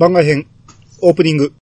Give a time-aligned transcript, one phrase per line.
[0.00, 0.46] 番外編、
[1.02, 1.52] オープニング。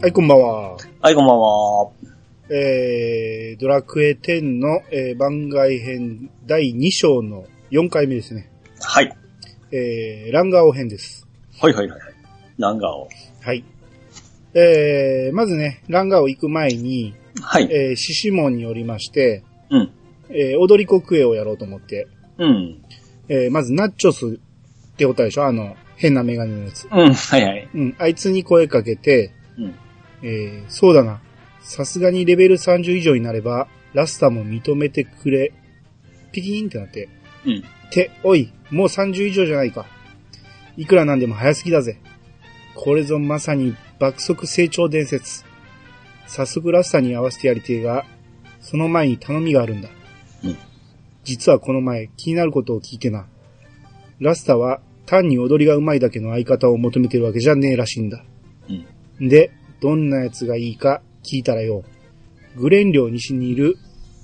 [0.00, 0.76] はい、こんばんは。
[1.00, 1.90] はい、こんばんは。
[2.48, 8.52] えー、ドラクエ10の、えー番外編第2章の4回目ですね。
[8.80, 9.12] はい。
[9.72, 11.26] えー、ランガオ編です。
[11.60, 12.14] はいはいはいはい。
[12.56, 13.08] ランガーを。
[13.42, 13.64] はい。
[14.58, 17.68] えー、まずね、ランガオ行く前に、はい。
[17.70, 19.90] えー、獅子門におりまして、うん。
[20.30, 22.08] えー、踊り子クエをやろうと思って、
[22.38, 22.82] うん。
[23.28, 25.44] えー、まずナッチョスっておったでしょ？
[25.44, 26.88] あの、変なメガネのやつ。
[26.90, 27.12] うん。
[27.12, 27.68] はいはい。
[27.74, 29.74] うん、あいつに声かけて、うん。
[30.22, 31.20] えー、そうだな。
[31.60, 35.52] さすがにレベル30以上になれば、ラスタも認めてくれ。
[36.32, 37.10] ピキーンってなって。
[37.44, 37.64] うん。
[37.90, 39.84] て、おい、もう30以上じゃないか。
[40.78, 41.98] いくらなんでも早すぎだぜ。
[42.74, 45.44] これぞまさに爆速成長伝説。
[46.26, 48.04] 早速ラスタに合わせてやりてえが、
[48.60, 49.88] その前に頼みがあるんだ。
[50.44, 50.56] うん
[51.26, 53.26] 実はこの前気になることを聞いてな。
[54.20, 58.24] ラスタは単に踊りが上手いだけの相方を求めてるわけじゃねえらしいんだ。
[58.68, 59.28] うん。
[59.28, 61.82] で、どんなやつがいいか聞いたらよ、
[62.56, 63.76] グレン領西にいる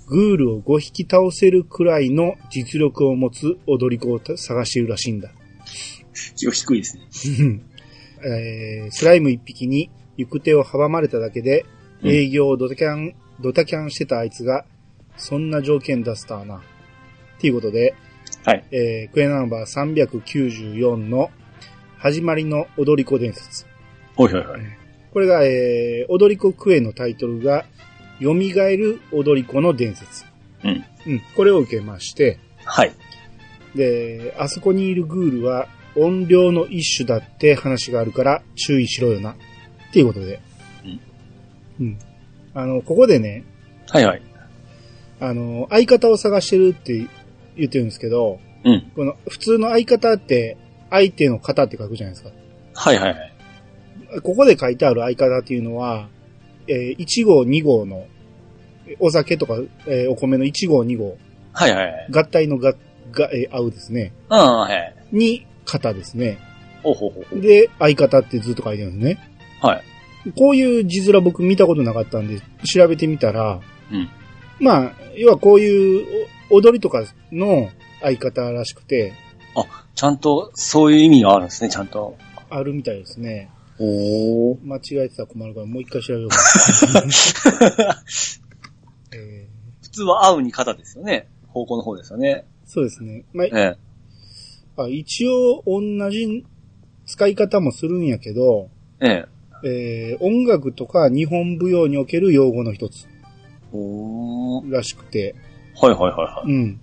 [0.06, 5.32] グールを5匹倒せるくらいの実力を持つ踊り子を探しているらしいんだ。
[6.36, 7.60] 気が低いですね。
[8.24, 11.66] えースライム1匹に行く手を阻まれただけで
[12.02, 14.64] うん営業をドタキャン、ドタキャンしてたあいつが、
[15.16, 16.56] そんな条件出すたな。
[16.56, 16.60] っ
[17.40, 17.94] ていうことで、
[18.44, 18.64] はい。
[18.72, 21.30] えークエナンバー394の
[21.98, 23.66] 始まりの踊り子伝説。
[24.16, 24.60] はいはいはい。
[25.12, 27.64] これが、えー、踊り子クエのタイトルが、
[28.20, 30.24] 蘇る踊り子の伝説。
[30.64, 30.84] うん。
[31.06, 31.20] うん。
[31.36, 32.92] これを受けまして、はい。
[33.74, 39.32] で、あそこにいるグールは音量の一種だって話があるから注意しろよな。
[39.32, 39.36] っ
[39.92, 40.40] ていうことで。
[41.78, 41.86] うん。
[41.86, 41.98] うん。
[42.54, 43.44] あの、ここでね、
[43.88, 44.22] はいはい。
[45.20, 47.06] あの、相方を探してるって
[47.56, 48.90] 言ってるんですけど、うん。
[48.94, 50.56] この普通の相方って
[50.90, 52.30] 相手の方って書くじゃないですか。
[52.74, 53.32] はいはいはい。
[54.22, 56.08] ここで書いてある相方っていうのは、
[56.68, 58.06] えー1号、2号の、
[58.98, 61.16] お酒とか、えーお米の1号、2号、
[61.52, 62.08] はいはいはい。
[62.10, 62.72] 合体のが、
[63.12, 64.12] が、えー合うですね。
[64.30, 64.94] うん、はい。
[65.12, 66.38] に、方ですね。
[66.82, 67.40] ほうほうほう。
[67.40, 69.32] で、相方ってずっと書いてるんですね。
[69.60, 69.82] はい。
[70.36, 73.60] こういう字面僕見たことなかったんで、調べてみたら、
[73.90, 74.08] うん。
[74.60, 77.70] まあ、要はこういうお踊りとかの
[78.02, 79.14] 相方らしくて、
[79.94, 82.16] ちゃんと、そういう意味があるんですね、ちゃんと。
[82.50, 83.50] あるみたいですね。
[83.78, 84.58] おー。
[84.64, 88.02] 間違えてたら困るからもう一回調べようかな。
[89.14, 89.52] えー
[89.82, 91.28] 普通は合うに肩ですよね。
[91.48, 92.46] 方向の方ですよね。
[92.64, 93.24] そうですね。
[93.34, 93.76] まあ、ええ。
[94.76, 96.44] あ一応同じ
[97.06, 99.24] 使い方もするんやけど、ええ。
[99.64, 103.06] えー音楽とか日本舞踊における用語の一つ
[103.72, 104.72] おー。
[104.72, 105.34] らしくて、
[105.80, 106.50] はいはいはいはい。
[106.52, 106.80] うん。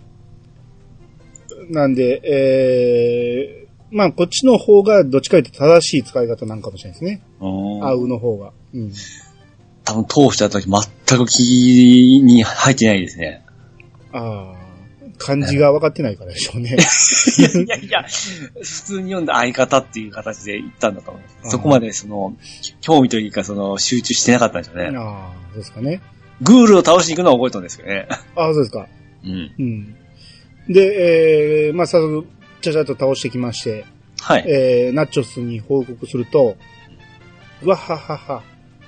[1.69, 7.21] なんで、えーまあこっちの方がどっちかというと正しい使い方なんかもしれないですね。
[7.39, 8.51] おー合うの方が。
[8.73, 8.91] うん。
[9.83, 11.39] 多分通した時全く気
[12.23, 13.43] に入ってないですね。
[14.11, 14.55] ああ、
[15.19, 16.77] 漢字が分かってないからでしょうね。
[17.65, 21.51] いやいや、普通に読んだ相方っていう形で言ったんだと思ううん。
[21.51, 22.35] そこまでその、
[22.81, 24.97] 興味というかその、集中してなかったんですよね。
[24.97, 26.01] ああ、そうですかね。
[26.41, 28.07] グールを倒しに行くのは覚えたんですけどね。
[28.35, 28.87] ああ、そうですか。
[29.25, 29.51] うん。
[29.59, 29.95] うん。
[30.69, 32.27] で、えーまあ早速、
[32.61, 33.85] ちゃちゃっと倒してきまして、
[34.21, 34.45] はい。
[34.47, 36.55] えー、ナッチョスに報告すると、
[37.61, 38.43] うわははは、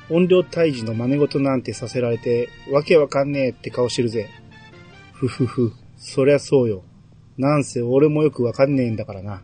[0.09, 4.29] 音量退治の真似事なんてさせられて、わけわかんねえって顔してるぜ。
[5.13, 6.83] ふふふ、そりゃそうよ。
[7.37, 9.43] なんせ俺もよくわかんねえんだからな。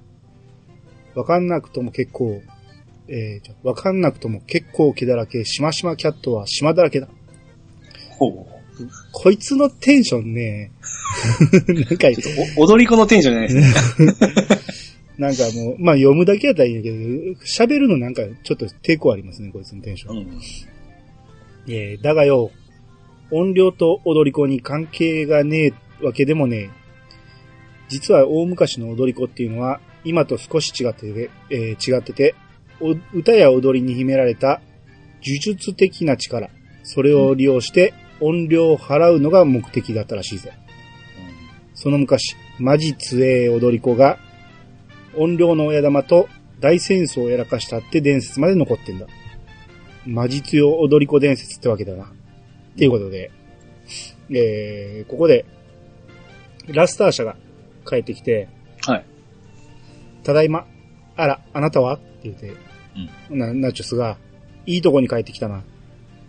[1.13, 2.41] わかんなくとも結構、
[3.07, 7.07] えーわかんなくとも結構毛だらけ、しましまキャットは島だらけだ。
[8.17, 8.57] ほう。
[9.11, 10.71] こいつのテンションね、
[11.89, 12.07] なんか、
[12.57, 14.13] お踊り子のテンションじゃないですね。
[15.17, 16.97] なんかもう、まあ読むだけやったらいいんだけど、
[17.45, 20.17] 喋るのなんかちょっと抵抗ありますね、こいつのテンション。
[20.17, 20.27] うん。
[21.67, 22.51] えーだがよ、
[23.31, 26.69] 音量と踊り子に関係がねえわけでもねえ。
[27.89, 32.35] 実は大昔の踊り子っていうのは、今と少し違ってて、えー違ってて、
[33.13, 34.61] 歌や踊りに秘められた
[35.25, 36.49] 呪術的な力、
[36.83, 40.51] それを利用して音量を払うのが目的だったらしいぜ。
[40.51, 40.67] うん
[41.73, 44.17] その昔、マジ強え踊り子が、
[45.15, 46.27] 音量の親玉と
[46.59, 49.07] 大戦争をやらかしたって伝説まで残ってんだ。
[50.05, 52.05] 魔術用踊り子伝説ってわけだな。
[52.05, 52.07] っ
[52.77, 53.31] ていうことで、
[54.29, 55.45] えー、ここで、
[56.67, 57.35] ラスター社が
[57.87, 58.49] 帰ってきて、
[58.85, 59.05] はい。
[60.23, 60.65] ただいま、
[61.15, 61.95] あら、あなたは？
[61.95, 62.53] って言って、
[63.29, 64.17] なナチョスが、
[64.65, 65.63] いいとこに帰ってきたな。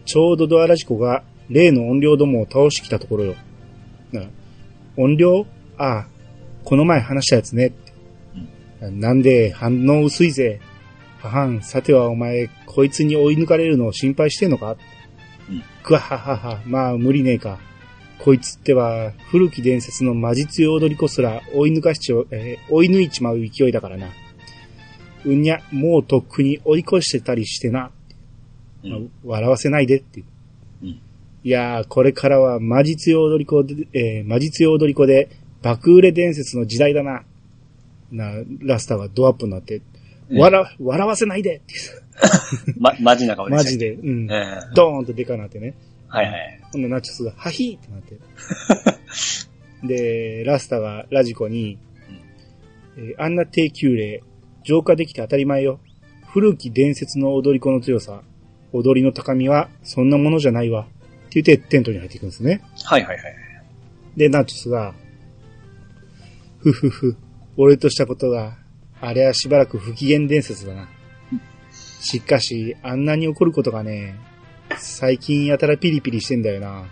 [0.04, 3.34] ちょうどドアラジコが例の音量どもを倒してきたところよ。
[4.12, 4.22] な
[4.96, 5.46] 音量？
[5.76, 6.06] ああ、
[6.64, 7.72] この前話したやつね。
[8.80, 10.60] なんで反応薄いぜ。
[11.18, 14.76] ははん、さてはお前、こいつに追い抜かれるのを心配してんのか？
[15.50, 17.58] うんくわははは、まあ無理ねえか。
[18.18, 24.08] こいつっては、古き伝説の魔術用踊り子すら追い抜かしちゃう、えー追い抜いちまう勢いだからな。
[25.24, 27.90] うんにゃ、もうとっくに追い越してたりしてな。
[28.82, 30.26] うんまあ笑わせないでっていう。
[30.82, 31.00] うん
[31.44, 35.30] いやー、これからは魔術用踊り子で、えー魔術用踊り子で
[35.62, 37.22] 爆売れ伝説の時代だな。
[38.10, 39.80] な、ラスターがドアップになって、
[40.30, 41.74] うん笑、笑わせないでって
[42.78, 44.30] ま、マジな顔でしたマジで、うん。
[44.30, 45.74] ええドーンとデカなってね。
[46.08, 46.60] はいはい。
[46.72, 48.18] ほんでナチョスが、ハヒーってなって。
[49.86, 51.78] で、ラスタがラジコに、
[52.96, 54.22] えーあんな低級例、
[54.64, 55.80] 浄化できて当たり前よ。
[56.26, 58.22] 古き伝説の踊り子の強さ、
[58.72, 60.82] 踊りの高みはそんなものじゃないわ。
[60.82, 62.62] って言ってテントに入っていくんですね。
[62.84, 63.34] はいはいはい。
[64.16, 64.94] で、ナチョスが、
[66.58, 67.16] ふふふ、
[67.56, 68.58] 俺としたことが、
[69.00, 70.88] あれはしばらく不機嫌伝説だな。
[72.00, 74.16] しかし、あんなに起こることがね、
[74.76, 76.86] 最近やたらピリピリしてんだよな。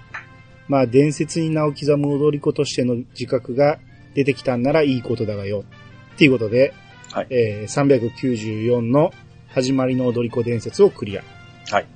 [0.68, 3.78] まあ、伝説に名を刻む踊り子としての自覚が
[4.14, 5.64] 出てきたんならいいことだがよ。
[6.14, 6.72] っていうことで、
[7.12, 9.12] はいえー394の
[9.48, 11.22] 始まりの踊り子伝説をクリア。
[11.70, 11.86] はい。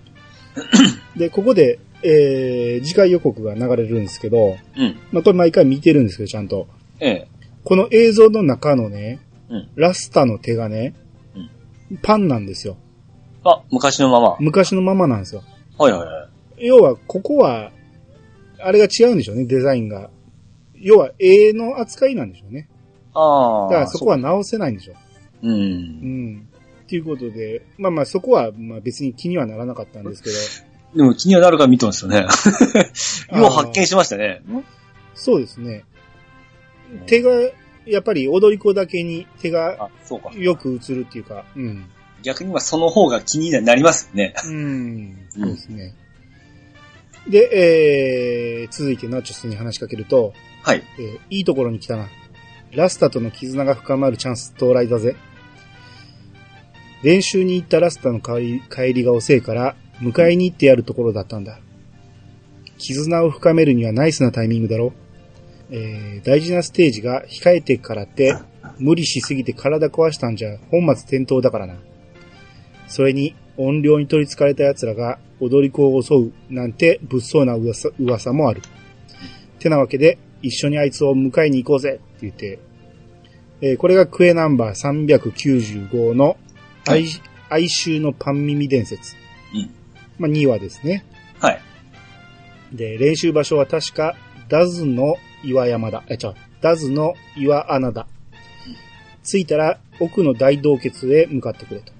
[1.17, 4.99] で、ここで、えー、次回予告が流れるんですけど、うん。
[5.13, 6.69] まあ、これ毎回見てるんですけど、ちゃんと。
[7.01, 7.29] ええ。
[7.65, 10.95] この映像の中のね、うんラスタの手がね、
[12.03, 12.77] パンなんですよ。
[13.45, 14.37] あ、昔のまま。
[14.41, 15.43] 昔のままなんですよ。
[15.81, 16.29] はいはいは
[16.59, 16.67] い。
[16.67, 17.73] 要は、ここは、
[18.59, 20.11] あれが違うんでしょうね、デザインが。
[20.75, 22.69] 要は、絵の扱いなんでしょうね。
[23.15, 23.69] ああ。
[23.71, 24.93] だからそこは直せないんでしょ
[25.43, 25.49] う。
[25.49, 25.51] う。
[25.51, 26.49] うんん。
[26.85, 30.37] っていうことで、まあまあそこは、まあ別に気にはならなかったんですけど、
[30.97, 32.27] でも気にはなるから見とんですよね。
[33.33, 34.43] よう発見しましたね。
[35.15, 35.85] そうですね。
[37.07, 37.31] 手が、
[37.87, 39.89] やっぱり踊り子だけに手が。
[40.37, 41.85] よく映るっていうか、うん。
[42.23, 44.35] 逆にはその方が気になりますよね。
[44.45, 45.95] うん、そうですね。
[47.29, 50.33] で、えー、続いてナチョスに話しかけると、
[50.63, 50.83] はい。
[50.99, 52.09] えーいいところに来たな。
[52.73, 55.17] ラスタとの絆が深まるチャンス到来だぜ。
[57.03, 61.59] 練習に行ったラスタの帰り帰りが遅いから、迎えに行ってやるところだったんだ。
[62.79, 64.93] 絆を深めるにはナイスなタイミングだろ。
[65.71, 68.35] えー大事なステージが控えてからって、
[68.79, 71.77] 無理しすぎて体壊したんじゃ本末転倒だからな。
[72.91, 78.63] それに、音量に取り憑かれた奴らが踊り子を襲うなんて物騒な噂噂もある。
[79.59, 82.59] てなわけで、一緒にあいつを迎えに行こうぜって言って、
[83.61, 86.37] えーこれがクエナンバー395の
[86.89, 87.05] 哀,、
[87.49, 89.15] 哀愁のパン耳伝説。
[89.55, 89.71] うん
[90.19, 91.05] まあ、2話ですね。
[91.39, 91.61] はい。
[92.73, 94.17] で、練習場所は確か、
[94.49, 96.03] ダズの岩山だ。
[96.09, 98.07] え、ちゃう、ダズの岩穴だ。
[99.23, 102.00] 着いたら、奥の大洞穴へ向かってくれと。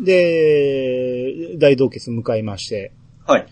[0.00, 2.92] で、大洞穴向かいまして、
[3.26, 3.46] はい。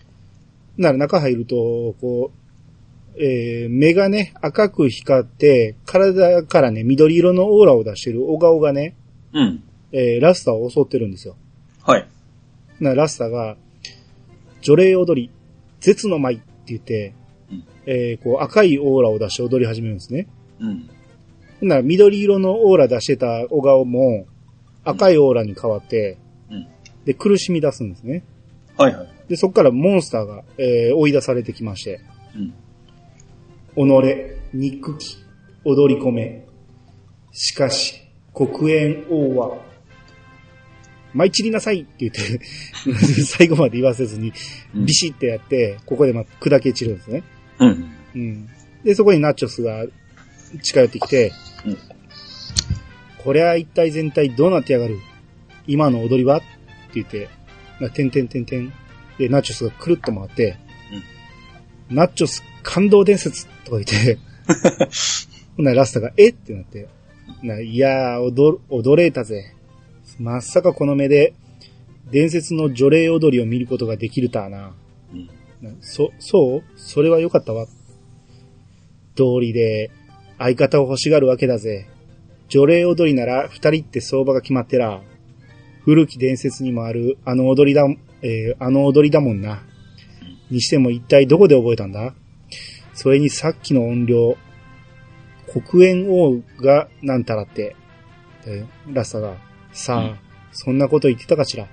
[0.77, 1.55] なら中入ると、
[2.01, 8.95] こう、えー目がね、赤く光って、体からね、緑色のオーラを出してる小顔がね、
[9.33, 9.63] うん。
[9.91, 11.35] えーラスターを襲ってるんですよ。
[11.83, 12.07] はい。
[12.79, 13.57] なラスターが、
[14.61, 15.29] 除霊踊り、
[15.79, 17.13] 絶の舞って言って、
[17.51, 20.27] うんえーこう赤いオーラを出して踊り始めるんですね。
[20.59, 20.89] うん。
[21.67, 24.25] なら緑色のオーラ出してた小顔も
[24.83, 26.30] 赤いオーラに変わって、うん
[27.05, 28.23] で、苦しみ出すんですね。
[28.77, 29.09] はいはい。
[29.29, 31.99] で、そこからモンスターが、えー追い出されてきまして、
[32.35, 32.53] うん。
[33.75, 34.15] 己、
[34.53, 35.17] 憎き、
[35.63, 36.45] 踊り込め。
[37.31, 37.95] しかし、
[38.33, 39.57] 黒煙王は、
[41.13, 42.39] 舞い散りなさいって言って、
[43.25, 44.31] 最後まで言わせずに、
[44.75, 47.23] うんビシッてやって、ここでまあ砕け散るんですね。
[47.59, 47.91] うん。
[48.15, 48.49] うん。
[48.83, 49.85] で、そこにナチョスが
[50.61, 51.31] 近寄ってきて、
[51.65, 51.77] うん
[53.23, 54.97] これは一体全体どうなってやがる？
[55.67, 56.41] 今の踊りは？
[56.95, 57.29] 言って、
[57.79, 58.71] なてんてんてんてん。
[59.17, 60.57] で、ナチョスがくるっと回って、
[61.89, 64.17] ナチョス感動伝説とか言って、
[65.57, 66.87] ほんならラスタが、えってなって、
[67.43, 69.53] ないやー、踊、踊れたぜ。
[70.19, 71.33] まさかこの目で、
[72.11, 74.73] 伝説の除霊踊りを見ることができるたな。
[75.13, 75.29] うん。
[75.61, 76.63] なそ、そう？
[76.77, 77.67] それは良かったわ。
[79.15, 79.91] 道理で、
[80.37, 81.87] 相方を欲しがるわけだぜ。
[82.49, 85.01] 除霊踊りなら二人って相場が決まってら。
[85.83, 87.85] 古き伝説にもあるあの踊りだ、
[88.21, 89.63] えーあの踊りだもんな。
[90.49, 92.13] にしても一体どこで覚えたんだ？
[92.93, 94.37] それにさっきの音量、
[95.47, 97.75] 黒煙王がなんたらって。
[98.45, 99.37] でラスタが、
[99.71, 100.19] さあ、うん
[100.51, 101.67] そんなこと言ってたかしら？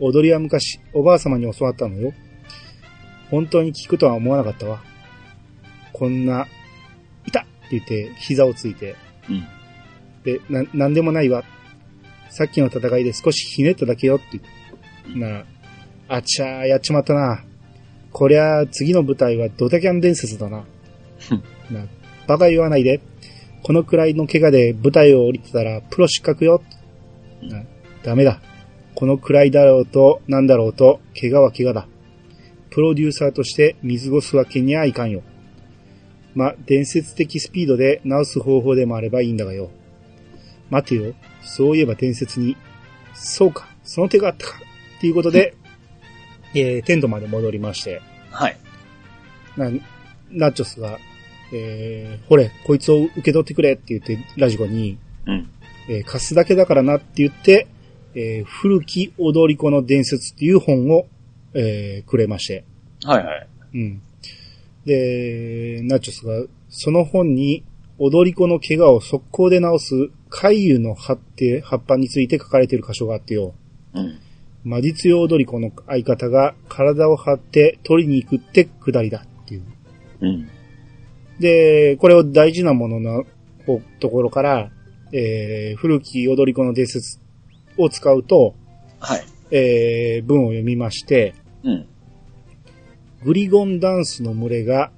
[0.00, 2.12] 踊りは昔、おばあ様に教わったのよ。
[3.30, 4.82] 本当に聞くとは思わなかったわ。
[5.92, 6.46] こんな、
[7.24, 8.96] いたって言って、膝をついて、
[9.30, 9.44] うん。
[10.24, 11.44] で、な、なんでもないわ。
[12.36, 15.18] さっきの戦いで少しひねっただけよって。
[15.18, 15.46] なら、
[16.06, 17.42] あちゃー、やっちまったな。
[18.12, 20.66] こりゃ、次の舞台はドタキャン伝説だな。
[21.70, 21.86] な、
[22.26, 23.00] バカ言わないで。
[23.62, 26.62] このくらいの怪我で舞台を降りてたらプロ失格よ。
[27.40, 27.62] な、
[28.02, 28.42] ダメだ。
[28.94, 31.88] このくらいだろうと、なんだろうと、怪我は怪我だ。
[32.68, 35.22] プロデューサーとして見過ごすわけにはいかんよ。
[36.34, 39.70] ま、伝説的スピードで治す方法でもあればいいんだがよ。
[40.68, 41.14] 待てよ。
[41.46, 42.56] そういえば伝説に。
[43.14, 44.60] そうか、その手があったか。
[44.98, 45.54] っていうことで、
[46.54, 48.00] えー、テントまで戻りまして、
[48.30, 48.56] はい。
[49.56, 49.70] な、
[50.30, 50.98] ナッチョスが、
[51.52, 55.50] えー、ほれ、こいつを受け取ってくれって言って、ラジコに、うん。
[55.88, 57.68] えー貸すだけだからなって言って、
[58.14, 61.06] えー古き踊り子の伝説っていう本を、
[61.54, 62.64] えーくれまして。
[63.04, 63.48] はいはい。
[63.74, 64.02] うん。
[64.84, 67.64] で、ナチョスが、その本に、
[67.98, 73.54] 踊り子の怪我を速攻で治す、海油の葉って、葉っぱについて書かれてる箇所があってよ。
[73.94, 74.18] うん。
[74.64, 79.62] 魔術用踊り子の相方が体を張って取りに行くってくだりだっていう。
[80.20, 80.48] うん。
[81.38, 83.24] で、これを大事なものの
[83.64, 84.70] ほところから、
[85.12, 87.20] えー古き踊り子の伝説
[87.78, 88.54] を使うと、
[88.98, 89.24] はい。
[89.52, 91.86] えー文を読みまして、うん。
[93.24, 94.90] グリゴンダンスの群れが、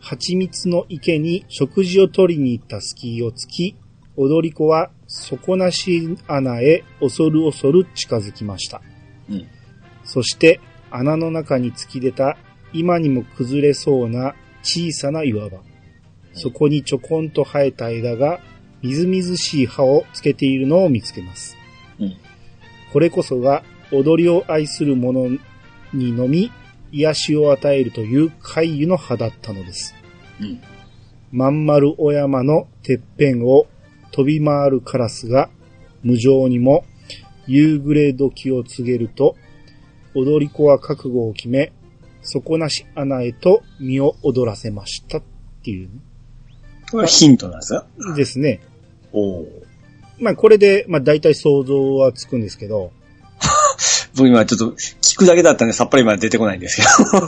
[0.00, 3.76] 蜂蜜の池に食事を取りに行ったスキーをつき、
[4.16, 8.82] 踊り子は底なし穴へ恐る恐る近づきました。
[9.30, 9.46] うん。
[10.04, 12.36] そして穴の中に突き出た
[12.72, 15.58] 今にも崩れそうな小さな岩場。
[16.34, 18.40] そこにちょこんと生えた枝が
[18.82, 21.56] みずみずしい葉をつけているのを見つけます。
[21.98, 22.16] うん。
[22.92, 25.28] これこそが踊りを愛する者
[25.92, 26.50] にのみ
[26.90, 29.94] 癒しを与えるという怪異の葉だったのです。
[30.40, 30.60] うん。
[31.30, 33.66] まん丸お山のてっぺんを
[34.12, 35.50] 飛び回るカラスが
[36.02, 36.84] 無情にも
[37.46, 39.36] 夕暮れ時を告げると、
[40.14, 41.72] 踊り子は覚悟を決め、
[42.22, 45.22] 底なし穴へと身を踊らせましたっ
[45.64, 45.90] ていう
[46.92, 47.86] これはヒントなんですよ。
[48.10, 48.60] ねですね。
[49.12, 49.46] おお。
[50.20, 52.92] まあこれで、まあ大体想像はつくんですけど、
[54.14, 56.82] 僕今ちょっと聞くだけだったんでさっぱりまで出てこないんですけ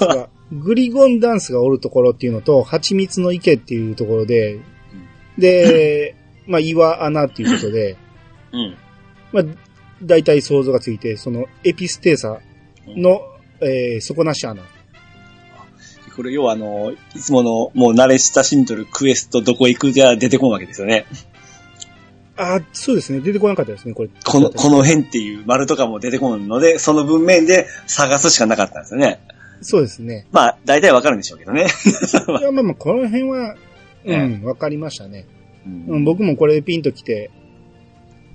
[0.05, 0.29] ど。
[0.53, 4.61] グリゴンダンスがおるところっていうのと、蜂蜜の池っていうところで、
[5.39, 6.15] で、
[6.47, 7.97] まあ岩穴っていうことで、
[8.53, 8.77] うん。
[9.33, 9.45] まあ
[10.03, 12.41] 大体想像がついて、そのエピステーサ
[12.87, 13.21] の、
[13.61, 14.63] えー底なし穴。
[16.15, 21.07] これ要はあの、いつものもう慣れ親しんどるクエストどこ行くじゃ出てこんわけですよね。
[22.37, 23.21] あ、そうですね。
[23.21, 24.11] 出てこなかったですね、これ。
[24.25, 29.21] この、この辺っていう丸とかも出てこんので、その文面で探すしかなかったんですよね。
[29.61, 30.27] そうですね。
[30.33, 31.67] まあ、大体わかるんでしょうけどね。
[32.41, 33.57] いや、まあまあ、この辺は、う
[34.05, 35.27] えん、わかりましたね。
[35.67, 37.31] うんうん、僕もこれでピンと来て、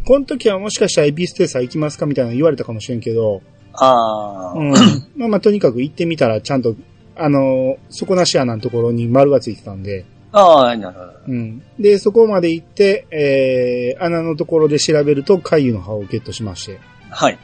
[0.06, 3.42] この時はもしかしたらエピステーサー行きますかみたいなの言われたかもしれんけど、
[3.74, 4.72] ああ、うん。
[5.16, 6.76] まあまあ、とにかく行ってみたら、ちゃんと、
[7.16, 11.14] あの、底なし穴のところに丸がついてたんで、ああ、なるほど。
[11.28, 11.64] うん。
[11.80, 16.80] で、そこまで行って、えー、穴のところで調べると、海油の葉をゲットしまして。
[17.10, 17.40] はい。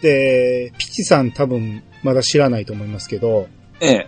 [0.00, 3.46] で、ピチさん多分、まだ知らないと思いますけど、
[3.80, 4.06] ええ。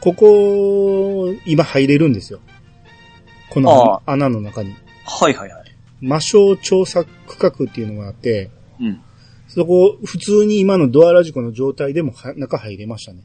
[0.00, 2.40] ここ、今入れるんですよ。
[3.50, 4.74] この穴の中に。
[5.04, 5.76] はいはいはい。
[6.00, 8.50] 魔性調査区画っていうのがあって、
[8.80, 9.00] うん。
[9.48, 13.22] そこ、普通に今のドアラジコの状態でもは中入れましたね。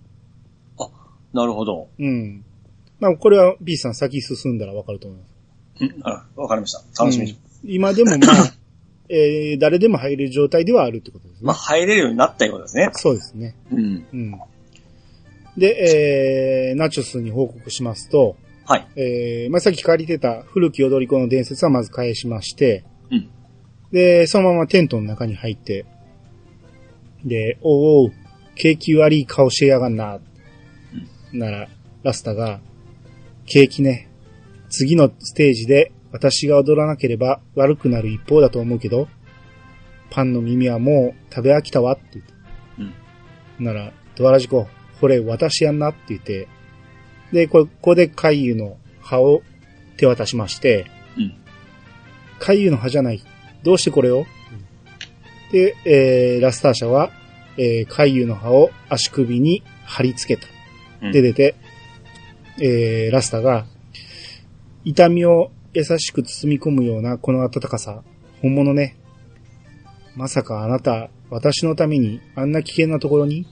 [1.34, 1.90] なるほど。
[1.98, 2.44] うん。
[3.00, 5.32] まあ、これは B さん先進んだらわかると思います。
[5.82, 6.02] うん。
[6.04, 7.04] あわかりました。
[7.04, 7.32] 楽しみに。
[7.34, 8.54] うん今でもまあ、
[9.10, 11.46] えー、誰でも入れる状態ではあるってことですね。
[11.46, 12.90] まあ、入れるようになったようですね。
[12.94, 13.56] そうですね。
[13.72, 14.06] うん。
[14.12, 14.40] うん。
[15.58, 18.36] で、えー、ナチョスに報告しますと、
[18.66, 18.88] はい。
[18.96, 23.30] えー、まあ、さっき借りてた古き踊り子の伝説はまず返しまして、うん。
[23.92, 25.86] で、そのままテントの中に入って、
[27.26, 28.12] で、おうおう、
[28.56, 30.20] 景気悪い顔してやがんな。
[31.34, 31.68] なら、
[32.04, 32.62] ラスタが、
[33.46, 34.10] 景気ね、
[34.70, 39.08] 次のステージで私が踊らなければ悪くなる一方だと思うけど、
[40.10, 42.34] パンの耳はもう食べ飽きたわって言って。
[43.60, 43.66] うん。
[43.66, 44.68] なら、ドアラジコ、
[45.00, 46.48] これ私やんなって言って、
[47.32, 49.42] で、これここで海油の葉を
[49.98, 50.86] 手渡しまして、
[51.18, 51.36] うん。
[52.40, 53.24] 海油の葉じゃない。
[53.64, 54.26] どうしてこれを、
[55.52, 57.12] で、えー、ラスター社は、
[57.58, 60.48] えー、海油の葉を足首に貼り付けた。
[60.48, 61.56] うんで出て、
[62.60, 63.66] えー、ラスターが、
[64.86, 68.04] 痛みを優しく包み込むようなこの暖かさ、
[68.44, 68.98] 本物ね。
[70.16, 73.48] まさかあなた、私のためにあんな危険なところに？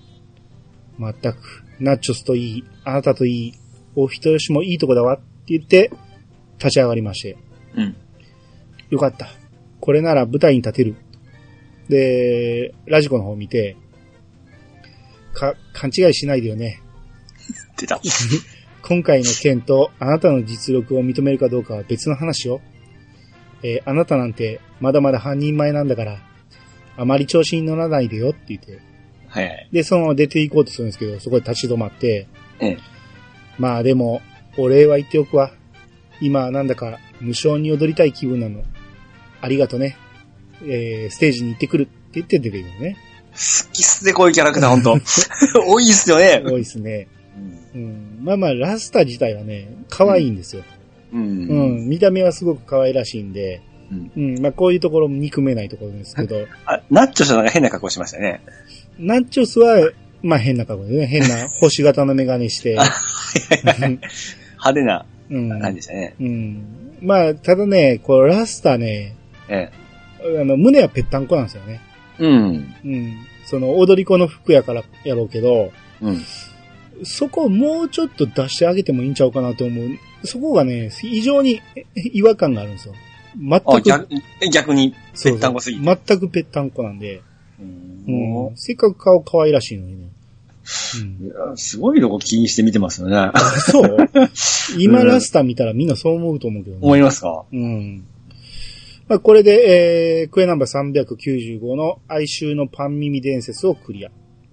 [0.99, 3.53] まったく、ナッチョスといい、あなたといい、
[4.03, 5.91] お人よしもいいとこだわって言って、
[6.57, 7.37] 立ち上がりまして。
[7.75, 7.95] うん。
[8.89, 9.29] よかった。
[9.79, 10.95] これなら舞台に立てる。
[11.87, 13.75] で、ラジコの方を見て、
[15.33, 16.81] か、勘違いしないでよね。
[17.77, 17.99] 出た。
[18.81, 22.61] 今回の件とあなたの実力を認めるかどうかは別の話よ。
[23.61, 26.19] えーあなたなんてまだまだ半人前なんだから、
[26.95, 28.79] あまり調子に乗らないでよって言って。
[29.27, 29.69] はいはい。
[29.71, 32.27] で、そのまま出て行こうとするんですけど、そこで立ち止まって、
[32.59, 32.77] ええ。
[33.59, 34.21] まあでも、
[34.57, 35.51] お礼は言っておくわ。
[36.21, 38.63] 今はなんだか無償に踊りたい気分なの。
[39.41, 39.97] ありがとね。
[40.63, 42.97] えー、ステージに行ってくるって言って出てくるのね。
[43.31, 44.97] 好きっすね、こういうキャラクター、ほんと。
[45.67, 46.41] 多いっすよね。
[46.43, 47.07] 多いですね。
[47.73, 48.19] うんうん。
[48.21, 50.63] まあまあ、ラスタ自体はね、可愛いんですよ。
[51.13, 51.21] うん。
[51.21, 51.89] うん。
[51.89, 53.61] 見た目はすごく可愛らしいんで、
[53.91, 54.41] うんうん。
[54.41, 58.41] まあこういうところも憎めないところですけど、あ、ナッチョさんが変な格好しましたね。
[58.97, 62.77] ナッチョスは、まあ変な格好でね、変な星型のメガネして、
[63.67, 65.49] 派手なうん。
[65.59, 66.15] 感じでしたね。
[66.19, 66.63] うん。
[67.01, 69.15] まあ、ただね、これラスタね、
[69.47, 69.69] え
[70.41, 71.81] あの、胸はぺったんこなんですよね。
[72.19, 72.23] え。
[72.25, 72.75] うん。
[72.83, 73.17] うん。
[73.45, 75.71] その、踊り子の服やからやろうけど、
[76.01, 76.21] うん。
[77.03, 79.87] そこをもうちょっと出してあげてもいいんちゃうかなと思う。
[80.25, 82.93] そこがね、非常にえ違和感があるんですよ。
[83.37, 84.07] 全あ、く、逆
[84.51, 85.99] 逆に、ぺったんこすぎて。
[86.07, 87.21] 全くぺったんこなんで、
[87.61, 90.09] うんうん、せっかく顔可愛らしいのにね。
[91.01, 93.31] うん、いやすごいとこ気にして見てますよね。
[93.71, 94.07] そう？
[94.77, 96.81] 今ラスタ見たらみんなそう思うと思うけどね。
[96.83, 97.43] 思いますか？
[97.51, 98.05] うん。
[99.07, 104.11] まあ、これで、えー、クエナンバー395の哀愁のパン耳伝説をクリア。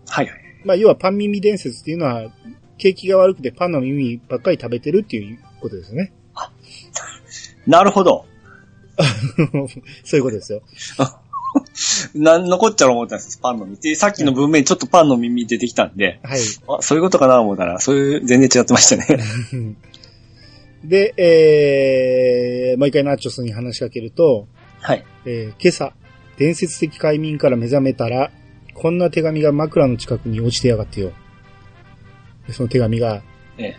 [0.09, 0.39] はいはい。
[0.65, 2.33] まあ、要はパン耳伝説っていうのは、
[2.79, 6.13] 景気が悪くてパンの耳ばっかり食べてるっていうことですね。
[7.67, 8.25] なるほど。
[10.05, 10.63] そういうことですよ。
[12.15, 13.97] なん残っちゃろう思ったんですパンの耳。
[13.97, 16.41] さっきの文面ちょっとパンの耳出てきたんで、はい。
[16.69, 19.23] あ、そういうことかな思ったら、そういう、全然違ってましたね。
[20.85, 24.47] で、えー、毎回ナッチョスに話しかけると、
[24.81, 25.05] はい。
[25.27, 25.93] えー今朝、
[26.39, 28.31] 伝説的快眠から目覚めたら、
[28.75, 31.13] こんな手紙が枕の近くに落ちてやがってよ。
[32.47, 33.23] でその手紙が、
[33.59, 33.77] ええ。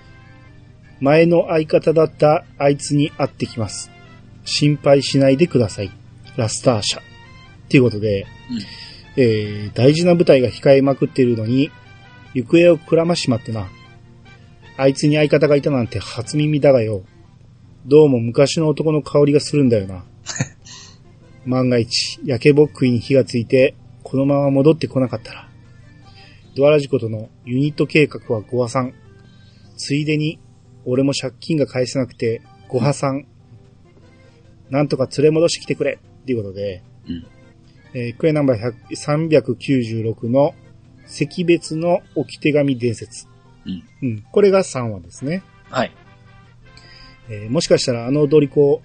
[1.00, 3.91] 前の相方だったあいつに会ってきます。
[4.43, 5.91] 心配しないでください。
[6.36, 7.02] ラスター社。
[7.67, 8.25] っていうことで、
[9.17, 11.69] えー大事な舞台が控えまくっているのに、
[12.34, 13.67] 行方をくらましまってな。
[14.77, 17.03] あいつに相方がいたなんて初耳だがよ。
[17.86, 20.06] どうも昔の男の香りがするんだよな。
[21.45, 25.49] 万が一、焼けぼっくいに火がついて、このまま戻ってこなかったら。
[26.56, 28.93] ドアラジコとのユニット計画はご破産。
[29.75, 30.39] ついでに、
[30.86, 33.25] 俺も借金が返せなくて、ご破産。
[34.69, 37.37] なんとか連れ戻してきてくれっていうことで、うん
[37.98, 40.54] えークエナンバー100 396の
[41.06, 43.28] 赤別の置き手紙伝説。
[43.66, 44.22] うんうん。
[44.32, 45.42] これが3話ですね。
[45.72, 45.92] はい。
[47.30, 48.84] えーもしかしたらあの踊り子、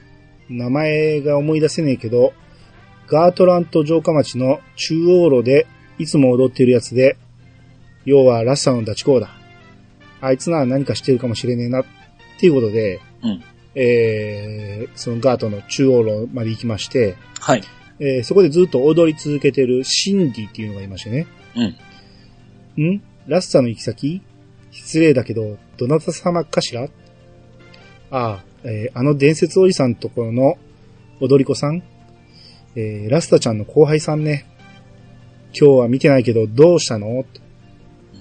[0.49, 2.33] 名前が思い出せねえけど、
[3.07, 5.67] ガートラント城下町の中央路で
[5.99, 7.19] いつも踊ってるやつで、
[8.07, 9.29] 要はラッサのダチ公だ。
[10.23, 11.85] あいつなら何かしてるかもしれねえな、っ
[12.39, 13.45] ていうことで、うん
[13.75, 17.63] えーそのガートの中央路まで行きまして、はい。
[17.99, 21.27] えーそこでずっと踊り続けてるシンディっていうのがいましてね。
[22.77, 22.95] うん。
[22.95, 23.03] ん？
[23.27, 24.23] ラッサの行き先？
[24.71, 26.85] 失礼だけど、どなた様かしら？
[26.85, 26.89] あ
[28.11, 30.57] あ、えーあの伝説おじさんところの
[31.21, 31.83] 踊り子さん？
[32.75, 34.47] えーラスタちゃんの後輩さんね。
[35.55, 37.25] 今日は見てないけど、どうしたの？
[37.25, 37.41] と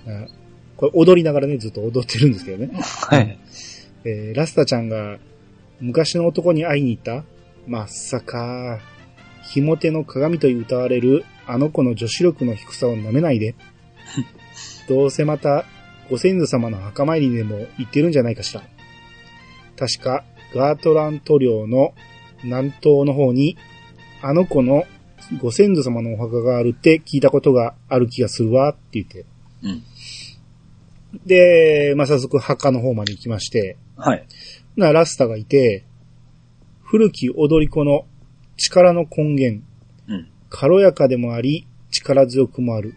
[0.08, 0.28] あ
[0.76, 2.72] これ踊りながらね、ずっと踊ってるんですけどね。
[2.74, 3.40] はい。
[4.04, 5.18] えーラスタちゃんが
[5.80, 7.24] 昔の男に会いに行った？
[7.68, 8.80] まさか、
[9.52, 13.54] ひも手の鏡と歌われるあの子の女子力の低さを舐めないで。
[14.88, 15.66] どうせまた
[16.10, 18.64] ご先祖様の墓参りにでも行ってるんじゃないかしら。
[19.76, 21.94] 確かガートラント領の
[22.44, 23.58] 南東の方に
[24.22, 24.86] あの子の
[25.42, 29.26] ご先祖様のお墓があるって聞いたことがある気がするわって言って。
[29.64, 29.84] うん。
[31.26, 34.26] で、まあ、早速墓の方まで行きまして、はい。
[34.78, 35.84] なラスタがいて、
[36.84, 38.06] 古き踊り子の
[38.62, 39.63] 力の根源、
[40.08, 40.28] うん。
[40.50, 42.93] 軽やかでもあり、力強くもある、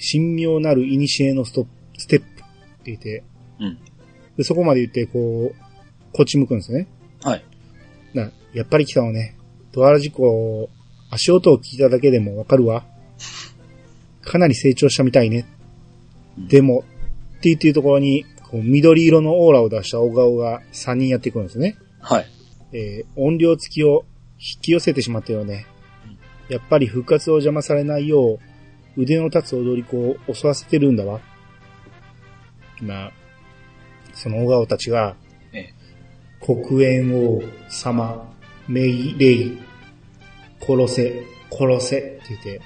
[0.00, 1.66] 神妙なる古のスト
[1.98, 2.44] ステップって
[2.86, 3.22] 言って、
[3.60, 3.78] うん。
[4.36, 6.88] でそこまで言って、こう、こっち向くんですね。
[7.22, 7.44] はい。
[8.14, 9.36] な、やっぱり来たのね。
[9.72, 10.70] ドアラ事故、
[11.10, 12.84] 足音を聞いただけでもわかるわ。
[14.22, 15.46] かなり成長したみたいね。
[16.38, 16.84] うんでも、
[17.38, 21.76] って言ってるところに、こう緑色のオーラを出した小顔が3人やってくるんですね。
[22.00, 22.26] はい。
[22.72, 24.04] えー音量付きを
[24.40, 25.66] 引き寄せてしまったよね。
[26.48, 28.40] やっぱり復活を邪魔されないよ
[28.96, 31.20] う、腕の立つ踊り子を襲わせてるんだわ。
[32.80, 33.12] まあ、
[34.14, 35.14] その小川たちが、
[35.52, 35.74] ええ
[36.40, 38.34] 黒煙王様、
[38.66, 39.52] 命令、
[40.58, 42.60] 殺せ、殺せって言って、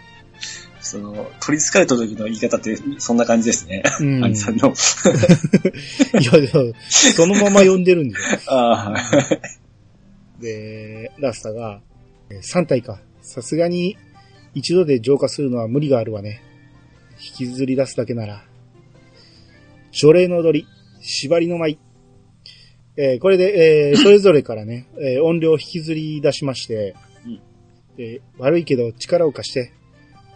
[0.81, 3.83] その、取り憑かれた時の言い方って、そんな感じですね。
[4.01, 4.69] うん兄さんの。
[6.21, 6.51] いやいや、
[6.89, 8.39] そのまま呼んでるんですよ。
[8.55, 9.64] ああ、はい
[10.41, 11.81] で、ラスタが、
[12.31, 13.01] 3体か。
[13.21, 13.97] さすがに
[14.55, 16.43] 一度で浄化するのは無理があるわね。
[17.19, 18.45] 引きずり出すだけなら。
[19.93, 20.67] 除霊の踊り、
[21.01, 21.79] 縛りの舞。
[22.97, 26.95] えーこれで、えーそれぞれからね、えー音量を引きずり出しまして、
[27.27, 27.41] うん
[27.97, 29.73] で悪いけど力を貸して、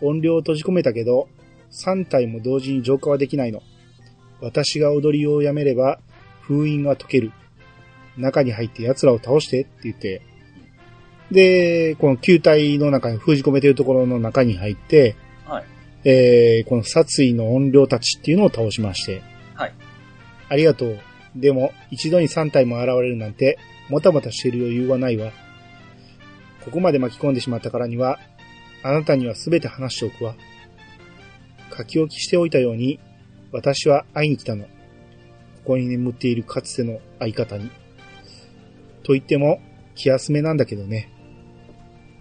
[0.00, 1.28] 音量を閉じ込めたけど、
[1.72, 3.62] 3体も同時に浄化はできないの。
[4.40, 6.00] 私が踊りをやめれば、
[6.42, 7.32] 封印が解ける。
[8.18, 10.22] 中に入って奴らを倒してって言って、
[11.30, 15.64] で、この球体の中に封じ込めてるところの中に入って、はい。
[16.04, 19.22] えー、この殺意の音量たちっていうのを倒しまして、
[19.54, 19.74] はい。
[20.48, 20.98] ありがとう。
[21.36, 23.58] でも、一度に3体も現れるなんて、
[23.90, 25.32] もたもたしてる余裕はないわ。
[26.64, 28.18] ここまで巻き込んでしまったからには、
[28.82, 30.34] あなたには全て話しておくわ。
[31.76, 32.98] 書き置きしておいたように、
[33.52, 34.64] 私は会いに来たの。
[34.64, 34.70] こ
[35.64, 37.70] こに眠っているかつての相方に。
[39.08, 39.58] と言っても、
[39.94, 41.10] 気休めなんだけどね。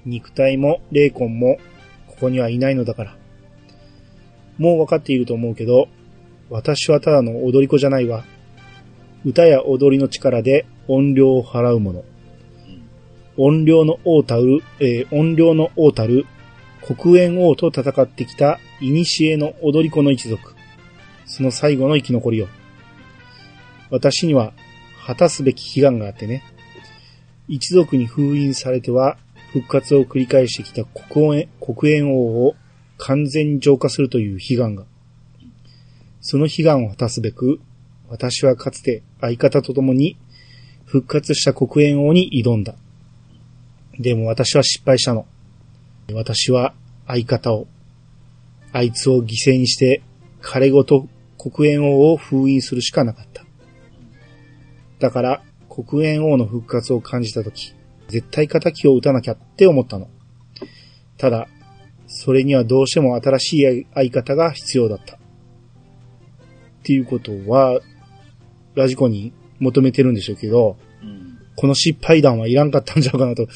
[0.06, 1.58] 肉体も霊魂も、
[2.08, 3.18] ここにはいないのだから。
[4.58, 5.90] もう分かっていると思うけど、
[6.50, 8.24] 私はただの踊り子じゃないわ。
[9.26, 12.04] 歌や踊りの力で音量を払うもの。
[13.36, 16.26] 音量の王たる、えー音量の王たる
[16.82, 20.54] 黒煙王と戦ってきた古の踊り子の一族。
[21.26, 22.48] その最後の生き残りよ。
[23.90, 24.54] 私には
[25.06, 26.46] 果たすべき悲願があってね。
[27.48, 29.18] 一族に封印されては
[29.54, 32.56] 復活を繰り返してきた黒煙黒煙王を
[32.98, 34.86] 完全に浄化するという悲願が。
[36.22, 37.60] その悲願を果たすべく、
[38.10, 40.18] 私はかつて相方と共に
[40.86, 42.76] 復活した黒煙王に挑んだ。
[44.00, 45.26] でも私は失敗したの。
[46.14, 46.74] 私は
[47.06, 47.68] 相方を、
[48.74, 50.02] あいつを犠牲にして
[50.42, 51.08] 彼ごと
[51.38, 53.46] 黒煙王を封印するしかなかった。
[55.00, 55.44] だから
[55.84, 57.76] 黒煙王の復活を感じたとき、
[58.08, 60.10] 絶対仇を撃たなきゃって思ったの。
[61.18, 61.48] ただ、
[62.08, 65.16] それにはどうしても新しい相方が必要だった。
[65.16, 65.20] っ
[66.84, 67.80] ていうことは、
[68.76, 71.38] ラジコに求めてるんでしょうけど、うん。
[71.56, 73.48] この失敗談はいらんかったんちゃうかなと。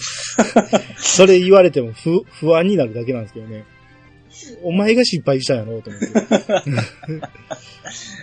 [0.98, 3.64] それ言われても不不安になるだけなんですけどね。
[4.64, 6.08] お前が失敗したんやろうと思って。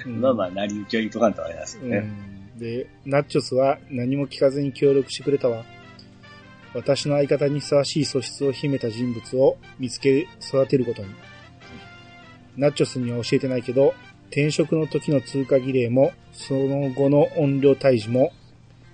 [0.07, 1.99] う んまあまあ、成り行きを言うとかんとあれなんですよね。
[1.99, 2.28] うん
[2.59, 5.65] で、ナッチョスは何も聞かずに協力してくれたわ。
[6.75, 11.09] 私の相方にふさわしい素質を秘めた人物を見つけ育てることに。
[12.57, 13.95] ナッチョスには教えてないけど、
[14.27, 18.33] 転職の時の通過儀礼も、その後の音量退治も、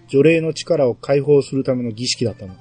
[0.09, 2.55] 除霊の力を解放するための儀式だったの。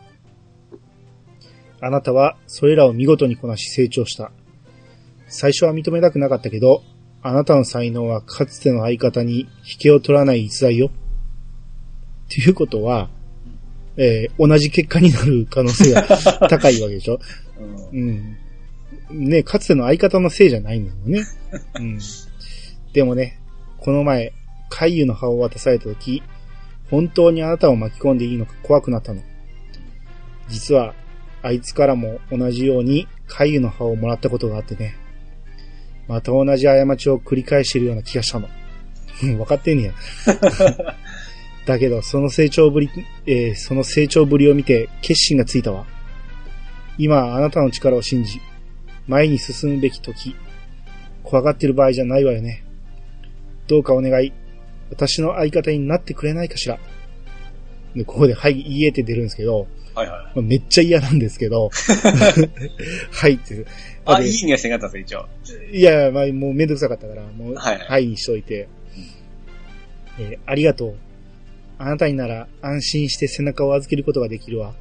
[1.81, 4.31] あなたはそれらを見事にこなし成長した。
[5.27, 6.81] 最初は認めたくなかったけど、
[7.23, 10.87] あなたの才能はかつての相方に引けを取らない逸材よ。
[10.87, 10.91] っ
[12.29, 13.09] ていうことは、
[13.97, 16.01] えー同じ結果になる可能性が
[16.49, 17.19] 高いわけでしょ？
[17.91, 18.37] うん
[19.11, 19.29] うん。
[19.29, 21.23] ね、かつての相方のせいじゃないんだよね。
[21.75, 21.99] うん。
[22.93, 23.39] でもね、
[23.79, 24.33] この前、
[24.69, 26.23] 海油の葉を渡された時、
[26.89, 29.21] 本当にあなたを巻き込んでいいのか怖くなったの。
[30.49, 30.93] 実は、
[31.43, 34.95] あいつからも同じように海油の葉をもらったことがあってね。
[36.07, 38.49] また同じ過ちを繰り返しているような気がしたの。
[39.23, 39.93] うん、分かってんねや。
[41.65, 42.89] だけど、その成長ぶり、
[43.25, 45.85] えーその成長ぶりを見て決心がついたわ。
[46.97, 48.41] 今はあなたの力を信じ、
[49.07, 50.35] 前に進むべき時、
[51.23, 52.63] 怖がってる場合じゃないわよね。
[53.67, 54.33] どうかお願い。
[54.89, 56.77] 私の相方になってくれないかしら。
[57.95, 60.23] で、ここで、はい、いいえって出るんですけど、はいはい。
[60.25, 61.69] まあめっちゃ嫌なんですけど、
[63.11, 63.65] はいって。
[64.05, 65.27] あ、でいい匂いしてなかったです、一応。
[65.71, 68.67] いや、まあ、もうめんどくさかったから、もう、はいはいにしといて、
[70.19, 70.95] えーありがとう。
[71.79, 74.73] あなたになら安心して背中を預けることができるわ。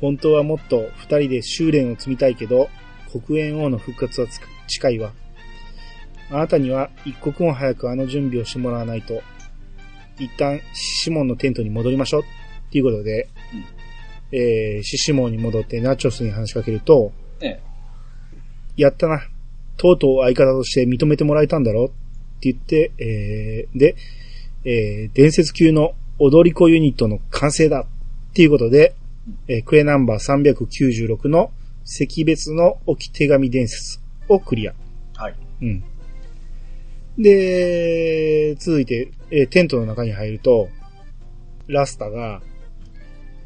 [0.00, 2.68] 本当はもっと二人で修練を積みたいけど、
[3.12, 4.26] 黒煙王の復活は
[4.66, 5.12] 近いわ。
[6.30, 9.22] あなたには一刻も早くあの準備をしてもらわないと、
[10.18, 12.22] 一旦シシモンのテントに戻りましょう。
[12.22, 12.24] っ
[12.70, 13.28] ていうことで、
[14.32, 17.60] えーシシモンに戻ってナチョスに話しかけると、ええ。
[18.76, 19.22] やったな。
[19.76, 23.96] とうとう相方として認めてもらえたんだろって言って、えー、で、
[24.64, 28.94] えー、伝説級の踊り子ユニットの完成だっていうことで、
[29.48, 31.50] えークエナンバー396の
[31.84, 34.04] 赤別の置き手紙伝説。
[34.28, 34.74] をクリア。
[35.16, 35.34] はい。
[35.62, 35.84] うん。
[37.18, 40.68] で、続いて、えーテントの中に入ると、
[41.66, 42.42] ラスタが、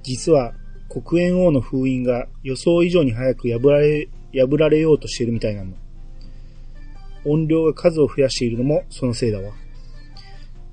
[0.03, 0.55] 実は
[0.89, 5.73] 黒煙王の封印が予想以上に早く破られ、破られようとしているみたいなの。
[7.25, 9.53] 音量が数を増やしているのもそのせいだわ。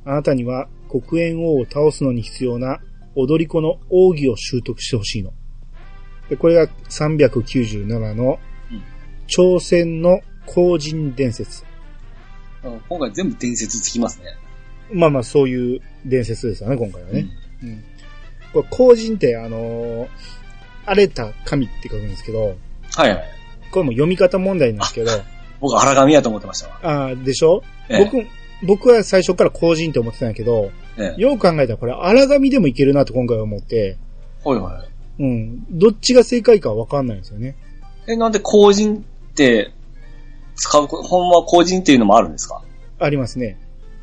[0.05, 2.79] あなたには黒煙王を倒すのに必要な
[3.15, 5.33] 踊り子の奥義を習得してほしいの。
[6.29, 8.39] でこれが397の
[8.71, 8.83] うん
[9.27, 11.65] 朝鮮の後人伝説。
[12.87, 14.37] 今回全部伝説つきますね。
[14.91, 17.27] まあまあそういう伝説ですよね、今回はね。
[17.63, 17.83] うん。
[18.61, 20.07] これ、後人ってあのー
[20.87, 22.55] 荒れた神って書くんですけど、
[22.95, 23.23] はいはい。
[23.71, 25.09] これも読み方問題なんですけど、
[25.59, 26.79] 僕、荒神やと思ってましたわ。
[26.83, 28.27] ああ、でしょ、ええ僕、
[28.63, 31.21] 僕は最初から後人って思ってたんやけど、ええ。
[31.21, 33.97] よう考えたらこれ荒神でもいけるなと今回は思って、
[34.43, 34.85] はいは
[35.19, 35.23] い。
[35.23, 35.65] うん。
[35.71, 37.55] どっちが正解かわかんないんですよね。
[38.07, 39.71] え、なんで後人って、
[40.55, 42.61] 使う、ほんま後人っていうのもあるんですか？
[42.99, 43.57] ありますね。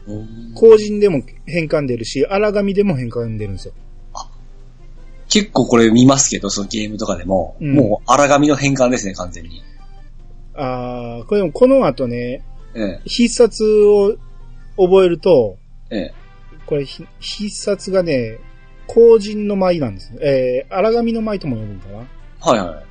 [0.09, 3.75] うん後人でも変換出るし、荒神でも変換出るんですよ。
[5.33, 9.63] 結構これ見ますけど、そのゲームとかでも、うんもう荒神の変換ですね、完全に。
[10.55, 14.15] ああ、これでもこの後ね、え必殺を
[14.77, 15.57] 覚えると、
[15.89, 16.15] え、ええ。
[16.67, 18.41] これひ必殺がね、
[18.87, 20.19] 後人の舞なんですね。
[20.21, 21.97] えー、荒神の舞とも呼ぶんかな。
[21.97, 22.85] はいはい。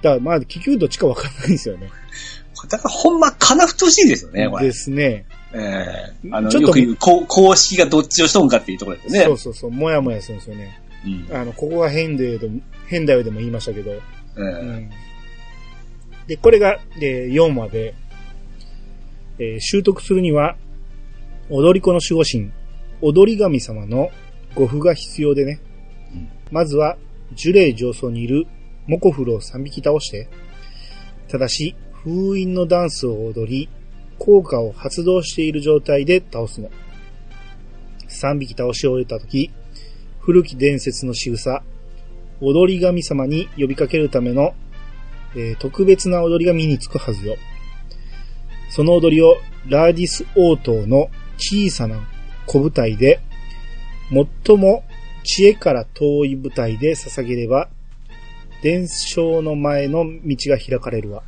[0.00, 1.90] だからまあ、結局どっちかわかんないんですよね。
[2.70, 4.64] だからほんま金太しいですよね、これ。
[4.64, 5.26] ですね。
[5.52, 9.26] ええあの、ちょっとよく言う、こう公式がどっちをしとんかっていうところですよね。
[9.26, 10.80] そうそうそう、もやもやするんですよね。
[11.04, 11.36] うん。
[11.36, 13.92] あの、ここが変だよでも、変だよでも言いましたけど。
[13.92, 14.00] え
[14.36, 14.90] えうん。
[16.26, 17.94] で、これが、で、4話で、
[19.38, 20.56] えー習得するには、
[21.50, 22.50] 踊り子の守護神、
[23.02, 24.10] 踊り神様の
[24.54, 25.60] 護符が必要でね。
[26.14, 26.96] うんまずは、
[27.36, 28.46] 呪霊上層にいる
[28.86, 30.28] モコフルを3匹倒して、
[31.28, 33.68] ただし、封印のダンスを踊り、
[34.18, 36.70] 効果を発動している状態で倒すの。
[38.08, 39.50] 3匹倒し終えたとき、
[40.24, 41.62] 古き伝説の仕草、
[42.40, 44.54] 踊り神様に呼びかけるための、
[45.36, 47.36] えー特別な踊りが身につくはずよ。
[48.70, 49.36] その踊りを
[49.68, 52.08] ラーディス王党の小さな
[52.46, 53.20] 小部隊で、
[54.46, 54.84] 最も
[55.24, 57.68] 知恵から遠い部隊で捧げれば、
[58.62, 61.22] 伝承の前の道が開かれるわ。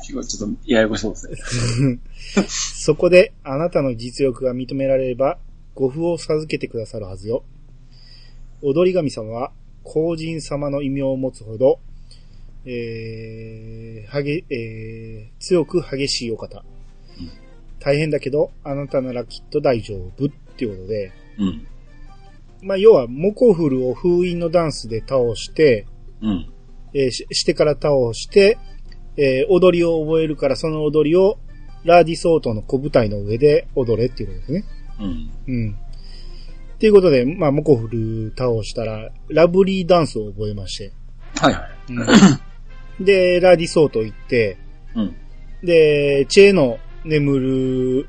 [0.00, 1.98] ちょっと、ややこしそうですね。
[2.46, 5.38] そこであなたの実力が認められれば、
[5.74, 7.42] 護符を授けてくださるはずよ。
[8.62, 9.52] 踊り神様は、
[9.84, 11.80] 皇人様の異名を持つほど、
[12.64, 16.64] えー、はげ、えー、強く激しいお方。
[17.20, 17.48] うん
[17.80, 21.66] 大変だけど、あなたならきっと大丈夫っていうことで、うん。
[22.62, 25.86] まあ、要は、モコフルを封印のダンスで倒して、
[26.20, 26.52] うん。
[26.94, 28.58] えーししてから倒して、
[29.16, 31.38] えー踊りを覚えるから、その踊りを、
[31.84, 34.64] ラーディス王島の小舞台の上で踊れっていうことですね。
[35.00, 35.30] うん。
[35.46, 35.76] うん。
[36.78, 40.92] っていうことで、まあ、モコフル倒したら、ラブリーダンスを覚えまして。
[41.36, 41.68] はいは
[43.00, 43.04] い。
[43.04, 44.56] で、ラーディス王島行って、
[44.94, 45.16] うん。
[45.64, 48.08] で、知恵の眠る、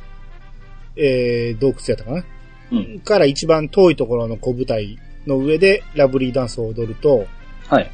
[0.95, 2.23] えー、洞窟やったかな？
[2.71, 2.99] うん。
[2.99, 7.25] から一番遠いところの小舞台の上でラブリーダンスを踊ると、
[7.67, 7.91] はい。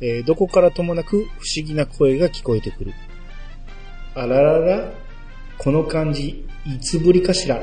[0.00, 2.92] えーどこからともなく不思議な声が聞こえてくる。
[4.14, 4.92] あららら、
[5.58, 7.62] この感じ、いつぶりかしら？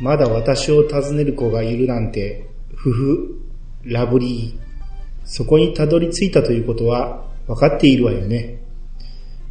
[0.00, 3.38] まだ私を訪ねる子がいるなんて、ふふ、
[3.84, 4.70] ラブリー。
[5.24, 8.62] そこにたどり着いたということは分かっているわよね。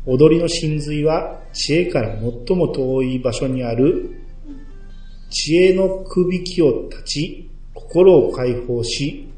[0.06, 4.20] 踊りの真髄は知恵から最も遠い場所にある
[5.30, 9.32] 知恵のくびきを立ち、心を解放し、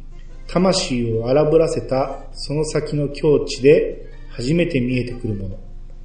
[0.47, 5.59] 魂を荒ぶらせたその先の境地で初めて見えてくるもの。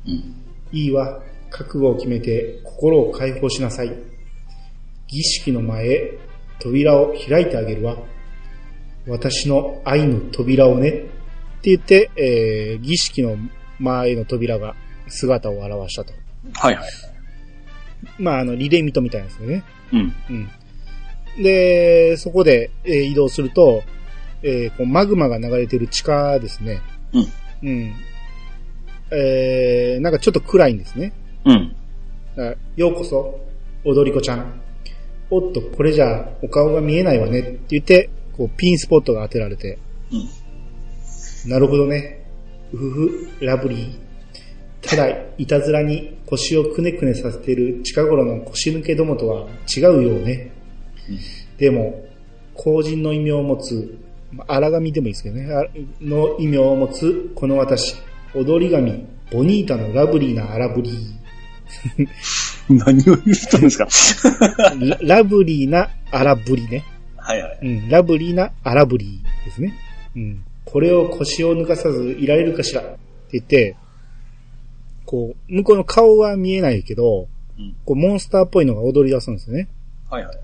[0.07, 0.35] うん。
[0.73, 4.16] いいわ、覚悟を決めて心を解放しなさい。
[5.09, 6.19] 儀式の前へ
[6.59, 7.97] 扉を開いてあげるわ。
[9.07, 10.91] 私の愛の扉をね。
[10.91, 10.93] っ
[11.63, 13.37] て言って、えー、儀式の
[13.79, 14.75] 前の扉が
[15.09, 16.13] 姿を現したと。
[16.55, 16.91] はいはい。
[18.19, 19.65] まあ、あの、リレーミトみたいなんですよね。
[19.93, 20.15] うん。
[20.31, 21.43] うん。
[21.43, 23.83] で、そこで、えー移動すると、
[24.43, 26.81] えーこうマグマが流れてる地下ですね。
[27.13, 27.69] うん。
[27.69, 27.95] うん。
[29.13, 31.13] えー、なんかちょっと暗いんですね。
[31.45, 31.77] うん。
[32.39, 33.41] あようこそ、
[33.85, 34.66] 踊り子ちゃん。
[35.31, 39.79] おっと、これじゃあお顔が見えないわねって言って、こうピンスポットが当てられて。
[40.13, 41.51] うん。
[41.51, 42.25] なるほどね。
[42.73, 43.99] うふふ、ラブリー。
[44.83, 45.09] ただ、
[45.39, 50.53] いたずらに腰をくねくねさせている近頃の腰抜けどもとは違うようね。
[51.09, 51.19] うん
[51.59, 52.05] でも、
[52.55, 53.99] 後人の異名を持つ、
[54.47, 55.47] 荒神でもいいですけどね、
[56.01, 57.97] の異名を持つこの私、
[58.35, 60.91] 踊り神、ボニータのラブリーな荒ぶり。
[62.85, 63.89] 何を言ったんですか？
[64.81, 66.85] ラ ラブリーな荒ぶりね。
[67.17, 67.59] はいはい。
[67.63, 69.75] うん、ラブリーな荒ぶりですね。
[70.17, 70.45] うん。
[70.65, 72.81] これを腰を抜かさずいられるかしら？
[72.83, 72.99] って
[73.33, 73.77] 言って、
[75.05, 79.69] こう、向こうの顔は見えないけど、うんこう、モンスターっぽいのが踊り出すんですよね。
[80.11, 80.37] はいはい。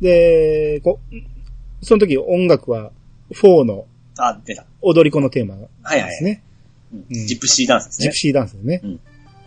[0.00, 2.90] で、こう、その時音楽は
[3.32, 3.86] 4の
[4.18, 4.66] あ、出た。
[4.80, 6.12] 踊り子のテーマではいはい。
[6.12, 6.42] すね。
[6.92, 8.16] うんうんジプシーダンスですねジプ。
[8.16, 8.80] シーダンスですね。
[8.84, 9.00] うん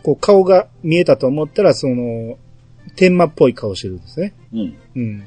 [0.05, 2.37] こう、顔が見えたと思ったら、その、
[2.95, 4.35] 天魔っぽい顔してるんですね。
[4.53, 4.77] うん。
[4.95, 5.23] うん。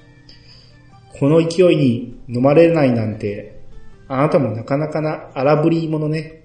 [1.19, 3.61] この勢いに飲まれないなんて、
[4.07, 6.45] あなたもなかなかな荒ぶり者ね。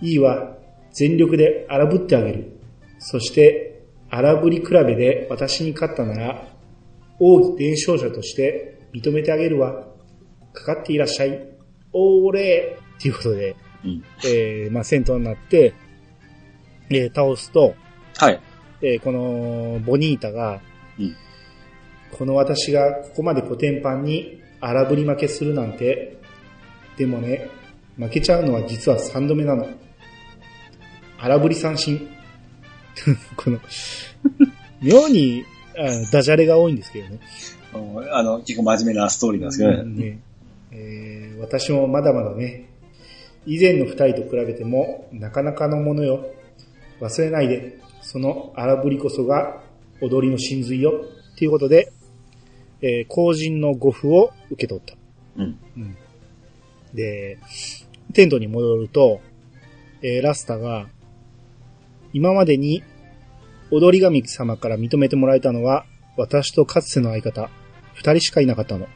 [0.00, 0.56] いいわ。
[0.94, 2.58] 全力で荒ぶってあげる。
[2.98, 6.48] そして、荒ぶり比べで私に勝ったなら、
[7.20, 9.86] 王毅伝承者として認めてあげるわ。
[10.54, 11.46] かかっていらっしゃい。
[11.92, 14.02] おーれーっていうことで、うん。
[14.24, 15.74] えー、まあ、戦闘になって、
[16.90, 17.74] えー、倒すと、
[18.16, 18.40] はい。
[18.82, 20.60] えーこの、ボニータが、
[20.98, 21.16] うん
[22.10, 26.16] この私がここまでコテンパンに荒ぶり負けするなんて、
[26.96, 27.50] でもね、
[27.96, 29.68] 負けちゃうのは実は3度目なの。
[31.18, 32.08] 荒ぶり三振。
[33.36, 33.60] この、
[34.82, 35.44] 妙に、
[35.76, 37.20] あダジャレが多いんですけどね。
[37.74, 40.06] うんあの、結構真面目なストーリーなんですけどね。
[40.06, 40.18] ね
[40.72, 42.68] えー私もまだまだね、
[43.46, 46.26] 以前の二人と比べてもなかなかのものよ。
[47.00, 49.62] 忘れないで、その荒ぶりこそが
[50.00, 51.04] 踊りの真髄よ。
[51.36, 51.92] ということで、
[52.80, 54.96] えー、後人の呉服を受け取った。
[55.36, 55.96] うん。
[56.94, 57.38] で、
[58.12, 59.20] テントに戻ると、
[60.02, 60.88] えーラスタが、
[62.12, 62.82] 今までに
[63.70, 65.84] 踊り神様から認めてもらえたのは、
[66.16, 67.50] 私とかつての相方、
[67.94, 68.86] 二人しかいなかったの。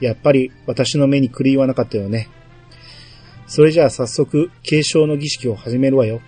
[0.00, 2.28] やっぱり私の目に狂いはなかったよね。
[3.46, 6.20] それじゃあ早速、継承の儀式を始めるわよ。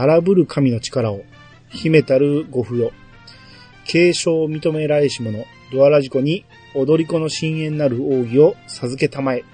[0.00, 1.22] 荒ぶる神の力を、
[1.70, 2.92] 秘めたるご不よ。
[3.84, 9.44] 継承を認められし者、ドアラジコに踊り子の深淵なる奥義を授けたまえ。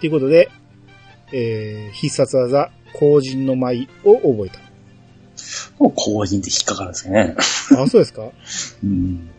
[0.00, 0.50] ということで、
[1.32, 4.50] えー、必殺技、後人の舞を覚え
[5.78, 7.34] もう後人って引っかかるんですよね。
[7.70, 7.82] た。
[7.82, 8.30] あ、そうですか？
[8.84, 9.30] うん。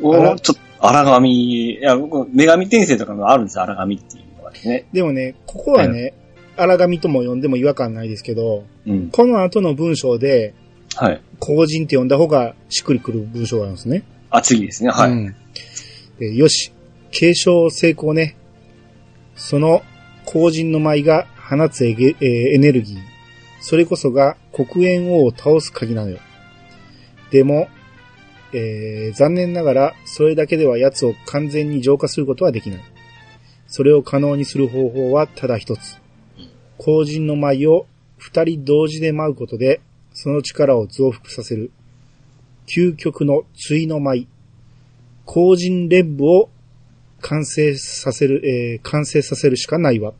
[0.00, 4.86] おちょっと、荒神、いや、僕、女神転生とかもあるんですよ、荒神っていうのがですね。
[4.92, 6.14] でもね、ここはね、
[6.56, 9.10] 荒神とも呼んでも違和感ないですけど、うん。
[9.10, 10.54] この後の文章で、
[10.96, 11.22] はい。
[11.38, 14.04] 後人って呼んだ方がしっくりくる文章があるんですね。
[14.30, 14.90] あ、次ですね。
[14.90, 15.10] はい。
[15.10, 15.34] うん
[16.18, 16.72] でよし、
[17.10, 18.36] 継承成功ね。
[19.34, 19.82] その
[20.26, 22.98] 後人の舞が放つエゲ、えーエネルギー。
[23.60, 26.18] それこそが黒煙王を倒す鍵なのよ。
[27.30, 27.68] でも、
[28.52, 32.80] えー残念ながら、それだけでは奴を完全に浄化することはできない。
[33.66, 36.01] それを可能にする方法はただ一つ。
[36.78, 37.86] 後人の舞を
[38.18, 39.80] 二人同時で舞うことで、
[40.14, 41.70] その力を増幅させる。
[42.66, 44.28] 究極の対の舞。
[45.24, 46.50] 後人連部を
[47.20, 50.12] 完成させる、えー完成させるしかないわ。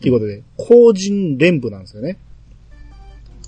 [0.00, 2.18] ということで、後人連部なんですよね。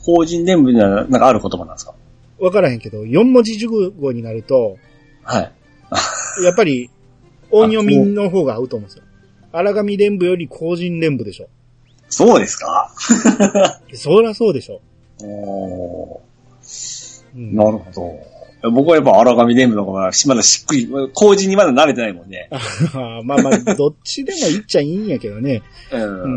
[0.03, 1.95] 法人伝部にはなんかある言葉なんですか？
[2.39, 4.77] わからへんけど、4文字熟語になると、
[5.23, 5.53] はい。
[6.45, 6.91] やっぱり、
[7.51, 9.05] 音読みの方が合うと思うんですよ。
[9.53, 11.49] 荒神連部より後人連部でしょ。
[12.09, 12.93] そうですか？
[13.95, 14.81] そりゃそうでしょ。
[15.25, 16.21] お
[17.35, 17.91] うんーなるほ
[18.63, 18.71] ど。
[18.71, 22.49] 僕はやっぱ荒神伝部の方がまだしっくり、後人にまだ慣れてないもんね。
[22.51, 25.63] あ まあまあ、どっちでも言っちゃいいんやけどね。
[25.93, 25.97] う。
[25.97, 26.35] うん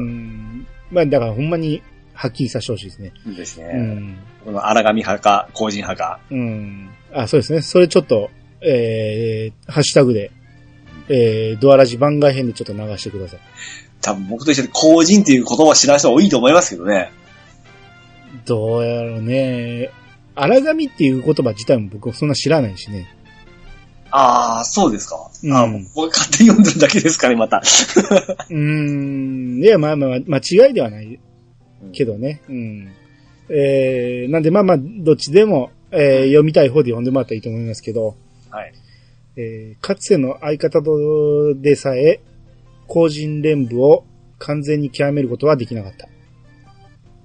[0.60, 0.68] ん。
[0.92, 1.82] まあだからほんまに、
[2.14, 3.14] はっきりさせてほしいですね。
[3.26, 3.72] ですね。
[3.74, 4.18] うん。
[4.46, 6.20] この荒神派か、後人派か。
[6.30, 6.90] うん。
[7.14, 7.62] あ、そうですね。
[7.62, 8.30] それちょっと、
[8.62, 10.32] えー、ハッシュタグで、
[11.08, 13.40] えー、ドアラジ番外編でちょっと流してください。
[14.02, 17.12] 多分僕と一緒で後人っていう言葉を知らない人多いと思いますけどね。
[18.46, 19.92] どうやろうね。
[20.36, 23.08] 荒神っていう言葉自体も僕そんな知らないしね。
[24.12, 25.30] ああ、そうですか。
[25.44, 27.58] うんあ僕勝手に読んでるだけですかね、また。
[28.50, 29.64] うーん。
[29.64, 31.20] いや、まあまあ、間違いではない
[31.94, 32.42] けどね。
[32.50, 32.90] うん。
[33.50, 38.16] えー、なんでまあまあ、どっちでも、えー読みたい方で読んでもらったらいいと思いますけど、
[38.50, 38.74] はい。
[39.36, 42.20] えーかつての相方とでさえ、
[42.90, 44.04] 後人連部を
[44.40, 46.10] 完全に極めることはできなかった。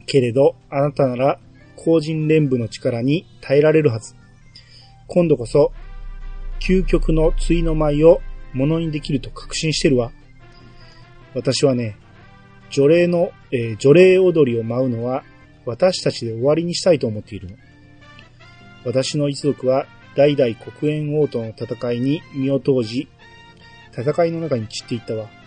[0.06, 1.40] けれど、あなたなら、
[1.76, 4.14] 後人連部の力に耐えられるはず。
[5.06, 5.72] 今度こそ、
[6.60, 8.20] 究極の対の舞を
[8.52, 10.12] ものにできると確信してるわ。
[11.34, 11.96] 私はね、
[12.70, 15.24] 除霊の、えー除霊踊りを舞うのは、
[15.64, 17.56] 私たちで終わりにしたいと思っているの。
[18.84, 23.08] 私の一族は代々黒煙王との戦いに身を投じ、
[23.96, 25.43] 戦いの中に散っていったわ。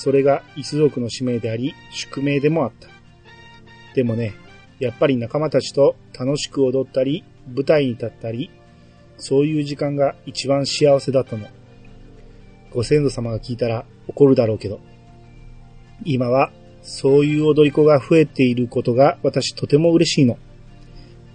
[0.00, 2.88] それが一族の使命であり、宿命でもあった。
[3.94, 4.32] でもね、
[4.78, 7.22] やっぱり仲間たちと楽しく踊ったり、
[7.54, 8.50] 舞台に立ったり、
[9.18, 11.46] そういう時間が一番幸せだったの。
[12.70, 14.80] ご先祖様が聞いたら怒るだろうけど。
[16.06, 20.38] 今は、そういう踊り子が増えていることが私とても嬉しいの。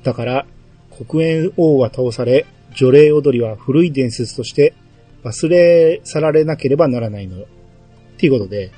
[0.02, 0.48] だから、
[0.90, 4.74] 黒煙王は倒され、除霊踊りは古い伝説として
[5.24, 7.46] 忘れ去られなければならないのよ。
[8.16, 8.72] っていうことで、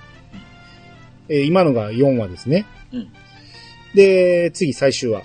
[1.30, 2.66] えー今のが4話ですね。
[2.92, 3.10] うん
[3.96, 5.24] で、次最終話。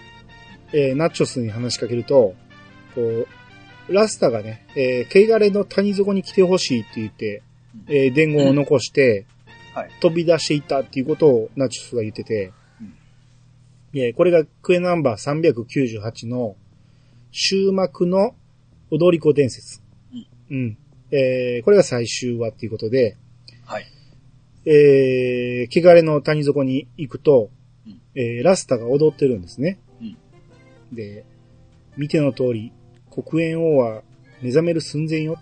[0.72, 2.34] えーナッチョスに話しかけると、
[2.94, 7.42] こう、ラスタがね、えー、ケイガレの谷底に来てほしいって言って、
[7.88, 9.26] えー伝言を残して、
[9.74, 12.52] はい飛び出していったっていうことをナッチョスが言ってて、
[13.94, 16.56] えーこれがクエナンバー398の
[17.32, 18.34] 終幕の
[18.90, 19.80] 踊り子伝説。
[20.50, 20.78] うん。
[21.10, 23.16] えーこれが最終話っていうことで、はい。
[24.64, 27.50] えー、汚れの谷底に行くと、
[27.86, 29.80] うんえーラスタが踊ってるんですね。
[30.00, 30.16] うん
[30.92, 31.24] で、
[31.96, 32.72] 見ての通り、
[33.10, 34.02] 黒煙王は
[34.42, 35.38] 目覚める寸前よ。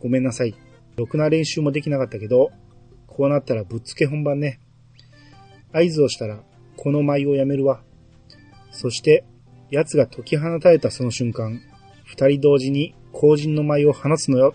[0.00, 0.54] ごめんなさい。
[0.96, 2.50] ろくな練習もできなかったけど、
[3.06, 4.60] こうなったらぶっつけ本番ね。
[5.72, 6.40] 合図をしたら、
[6.76, 7.82] この舞をやめるわ。
[8.70, 9.24] そして、
[9.70, 11.60] 奴が解き放たれたその瞬間、
[12.04, 14.54] 二人同時に後陣の舞を放つのよ。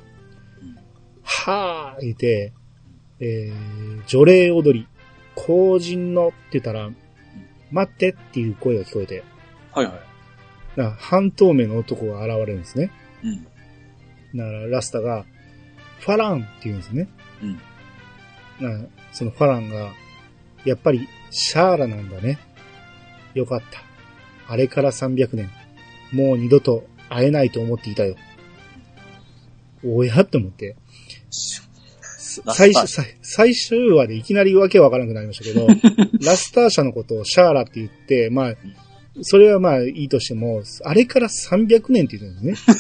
[1.24, 2.54] はぁー言って、
[3.20, 4.88] えー、除霊踊り、
[5.36, 6.90] 後陣のって言ったら、
[7.72, 9.24] 待ってっていう声が聞こえて、
[9.74, 9.94] はいはい。
[9.94, 12.92] だから半透明の男が現れるんですね。
[13.24, 13.44] うん。
[14.38, 15.26] だからラスタが、
[16.00, 17.10] ファランって言うんですね。
[17.42, 17.54] うん。
[18.60, 19.94] なそのファランが、
[20.66, 22.40] やっぱりシャーラなんだね。
[23.34, 23.82] よかった。
[24.52, 25.50] あれから300年。
[26.12, 28.16] もう二度と会えないと思っていたよ。
[29.84, 30.22] おや？
[30.22, 30.76] って思って。
[32.54, 35.68] 最初、最最終話でいきなりわけわからなくなりましたけど、
[36.26, 38.56] ラスター社のことをシャーラって言って、まあ、
[39.22, 42.78] それはまあいいとしても、あれから300年って言ってるんですね。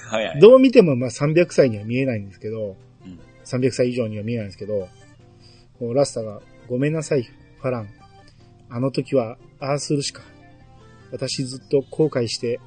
[0.08, 0.40] はいはい。
[0.40, 4.88] どう見てもまあ300歳には見えないんですけど、うん300歳以上には見えないんですけど、
[5.92, 7.88] ラスタが、ごめんなさい、ファラン。
[8.68, 10.22] あの時は、ああするしか。
[11.10, 12.60] 私ずっと後悔して、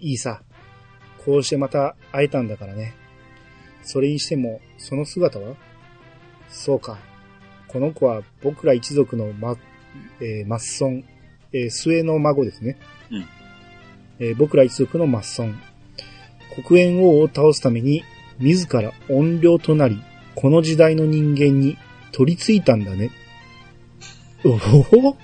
[0.00, 0.42] いいさ。
[1.24, 2.94] こうしてまた会えたんだからね。
[3.82, 5.54] それにしても、その姿は？
[6.48, 6.98] そうか。
[7.68, 9.56] この子は僕ら一族のま、
[10.20, 11.04] えー、マッソン、
[11.52, 12.78] えー末の孫ですね。
[13.10, 13.26] うん
[14.18, 15.58] えー僕ら一族のマッソン。
[16.54, 18.02] 黒煙王を倒すために、
[18.38, 20.02] 自ら怨霊となり、
[20.34, 21.78] この時代の人間に
[22.12, 23.10] 取り付いたんだね。
[24.44, 25.16] おお？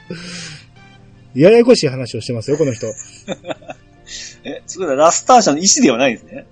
[1.34, 2.86] ややこしい話をしてますよ、この人。
[4.44, 6.46] え、それはラスター社の意思ではないんですね。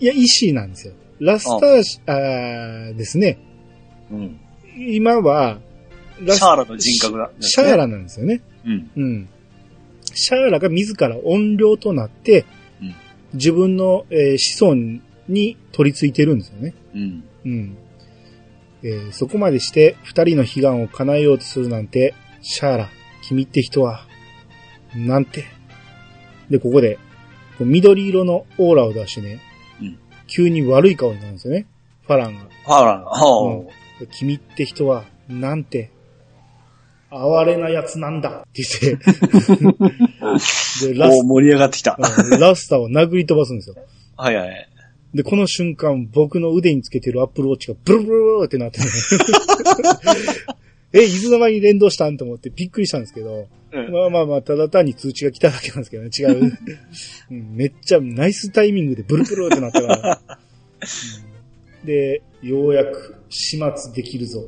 [0.00, 0.94] いや、石なんですよ。
[1.20, 3.38] ラスターシ、あーですね。
[4.10, 4.40] うん。
[4.76, 5.58] 今は、
[6.22, 8.40] ラシャーラの人格だ、シャーラなんですよね。
[8.64, 8.90] うん。
[8.96, 9.28] うん。
[10.14, 12.46] シャーラが自ら怨霊となって、
[12.82, 12.94] うん
[13.32, 14.74] 自分の、えー子孫
[15.28, 16.74] に取り付いてるんですよね。
[16.94, 17.24] うん。
[17.44, 17.76] うん。
[18.82, 22.88] えーそこまでして二人の悲願を叶えようとするなんて、シャーラ、
[23.22, 24.06] 君って人は、
[24.96, 25.44] なんて。
[26.48, 26.98] で、ここで、
[27.60, 29.49] 緑色のオーラを出してね、うん
[30.30, 31.66] 急に悪い顔になるんですよね。
[32.06, 32.40] ファランが。
[32.44, 35.90] ファーランが、はうん君って人は、なんて、
[37.10, 39.04] 哀れな奴なんだって言って、
[40.94, 41.98] で、あ、ラス盛り上がってきた。
[41.98, 43.76] うんラスターを殴り飛ばすんですよ。
[44.16, 44.68] はいはい。
[45.14, 48.12] で、この瞬間、僕の腕につけてるアップルウォッチがブルブ
[48.42, 48.86] ルってなってね
[50.92, 52.16] え、いつの間に連動したん？
[52.16, 53.46] と思ってびっくりしたんですけど、うん。
[53.72, 56.52] まあまあまあ、ただ単に通知が来ただけなんですけどね、違う。
[57.30, 60.20] うんめっちゃナイスタイミングでブルブルってなったから。
[61.24, 61.30] うん
[61.84, 64.44] で、ようやく始末できるぞ。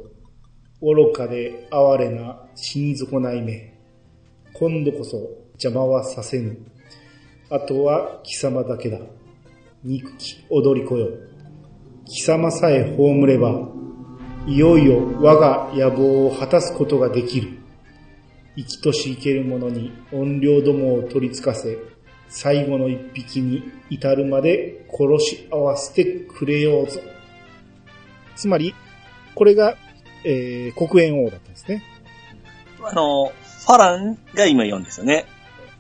[0.81, 3.73] 愚かで哀れな死に損ない目。
[4.53, 5.17] 今度こそ
[5.53, 6.59] 邪魔はさせぬ。
[7.49, 8.99] あとは貴様だけだ。
[9.85, 11.09] 憎き踊り子よ。
[12.07, 13.69] 貴様さえ葬れば、
[14.47, 17.62] いよいよ我が野望を果たすことができる。
[18.57, 21.79] 生きとし生ける者に怨霊どもを取り付かせ、
[22.29, 27.01] 最後の一匹に至るまで殺し合わせてくれようぞ。
[28.37, 28.75] つまり、
[29.35, 29.77] これが、
[30.25, 31.83] えー、黒煙王だったんですね。
[32.83, 35.27] あの、ファランが今言うんですよね。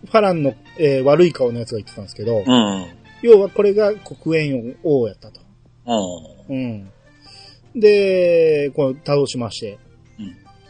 [0.04, 2.86] ファランの、えー悪い顔のやつが言ってたんですけど、うん。
[3.22, 5.40] 要はこれが黒煙王やったと。
[6.48, 6.56] うん。
[6.56, 6.58] う
[7.76, 7.80] ん。
[7.80, 9.78] で、こう倒しまして、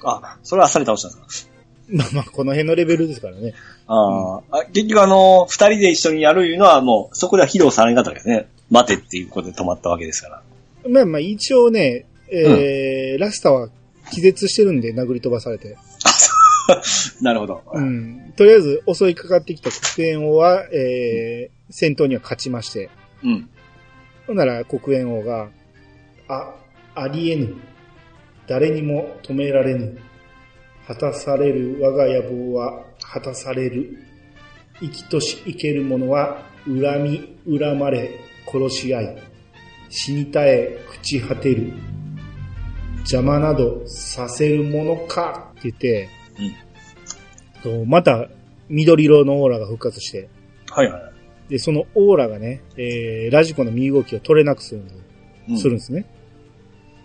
[0.04, 1.51] あ、それはあっさり倒したんですか？
[1.92, 3.54] まあまあ、この辺のレベルですからね。
[3.86, 8.48] あーあ、結局あの、二人で一緒にやるいうのはもう、そこでは披露されなかったわけですね。
[8.70, 10.42] 待てっていうことで止まったわけですから。
[10.88, 13.68] まあまあ、一応ね、えーラスタは
[14.10, 15.76] 気絶してるんで殴り飛ばされて。
[17.20, 17.62] なるほど。
[17.72, 18.32] うん。
[18.36, 22.88] とりあえず襲いかかってきた黒煙王は、えー、戦闘には勝ちまして、
[23.22, 23.48] うん。
[24.26, 25.50] ほんなら黒煙王が、
[26.28, 26.54] あ、
[26.94, 27.54] ありえぬ。
[28.46, 29.98] 誰にも止められぬ。
[30.86, 33.98] 果たされる我が野望は果たされる。
[34.80, 39.22] 生きとし生ける者は恨み、恨まれ、殺し合い。
[39.90, 41.72] 死に絶え、朽ち果てる。
[43.00, 46.08] 邪魔などさせるものかって言って、
[47.62, 48.28] とまた
[48.68, 50.28] 緑色のオーラが復活して、
[50.70, 51.12] はいはい。
[51.50, 56.06] で、そのオーラがね、えー、ラジコの身動きを取れなくするんでするんですね。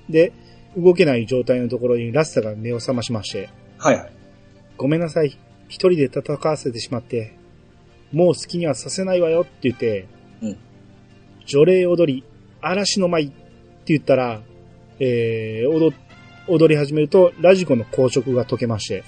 [0.10, 0.34] で、
[0.78, 4.12] 動けない状態のところにラスタが目を覚ましまして、はいはい。
[4.78, 5.38] ごめんなさい。
[5.68, 7.38] 一人で戦わせてしまって、
[8.12, 10.08] もう好きにはさせないわよって言って、
[10.42, 10.58] うん
[11.46, 12.26] 除霊踊り、
[12.62, 13.36] 嵐の舞って
[13.88, 14.42] 言ったら、
[15.00, 15.96] えー、踊、
[16.50, 19.06] 踊り始めると、ラジコの硬直が解けまして、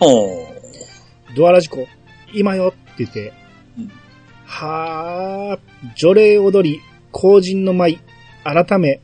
[0.00, 1.36] おー。
[1.36, 1.86] ドアラジコ、
[2.32, 3.34] 今よって言って、
[3.78, 3.92] うん
[4.46, 6.80] はー、除霊踊り、
[7.12, 8.00] 後人の舞、
[8.44, 9.02] 改め、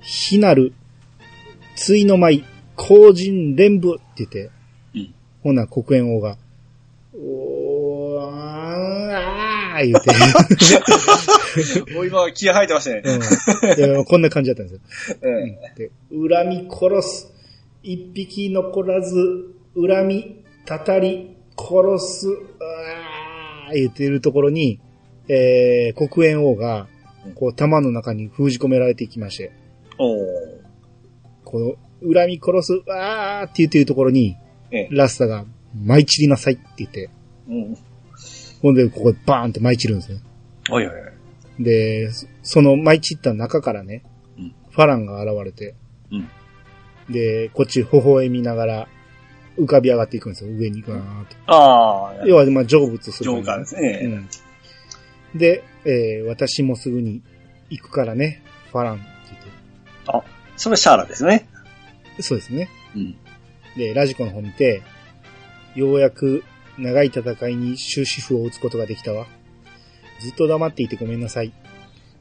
[0.00, 0.72] 非なる、
[1.76, 2.44] 対の舞、
[2.74, 4.50] 後人連舞ってて、
[4.94, 6.36] うんほんなら黒煙王が、
[7.14, 10.10] おー、あー、言うて、
[11.94, 13.02] もう今気合入ってましたね。
[13.04, 15.18] うんでこんな感じだったんですよ。
[15.22, 15.56] うん。
[15.76, 17.32] で、恨み殺す。
[17.82, 24.80] 一匹残らず、恨み、たたり、殺す、うわー言ってるところに、
[25.28, 26.88] えー、黒煙王が、
[27.34, 29.52] こう、弾の中に封じ込められていきまして、
[29.98, 30.18] おー。
[31.44, 34.36] この、恨み殺す、うわーって言ってるところに、
[34.70, 34.88] ええ。
[34.90, 35.44] ラスタが、
[35.74, 37.10] 舞い散りなさいって言って、
[37.48, 37.78] うん。
[38.62, 40.20] ほんで、ここバーンって舞い散るんですね。
[40.70, 40.98] おいおいお
[41.60, 41.64] い。
[41.64, 44.02] で、そその舞い散った中からね、
[44.38, 45.74] うんファランが現れて、
[46.12, 46.28] うん
[47.10, 48.88] で、こっち微笑みながら
[49.58, 51.36] 浮かび上がっていくんですよ、上にガーッと。
[51.46, 54.00] ああ、要は、まあ、成仏する、ジョーカーですね。
[55.32, 55.38] うん。
[55.38, 57.22] で、えー私もすぐに
[57.70, 59.04] 行くからね、ファランって
[60.06, 60.24] 言っ
[60.56, 61.48] それシャーラですね。
[62.18, 62.22] て。
[62.22, 62.68] そうですね。
[62.94, 63.16] うん。
[63.76, 64.82] で、ラジコの方見て、
[65.74, 66.44] ようやく
[66.76, 69.26] 長い戦いに終止符を打つことができたわ。
[70.20, 71.52] ずっと黙っていてごめんなさい。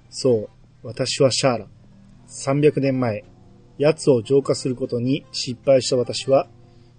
[0.09, 0.49] そ
[0.83, 1.67] う、私はシャーラ。
[2.27, 3.23] 300年前、
[3.77, 6.47] 奴を浄化することに失敗した私は、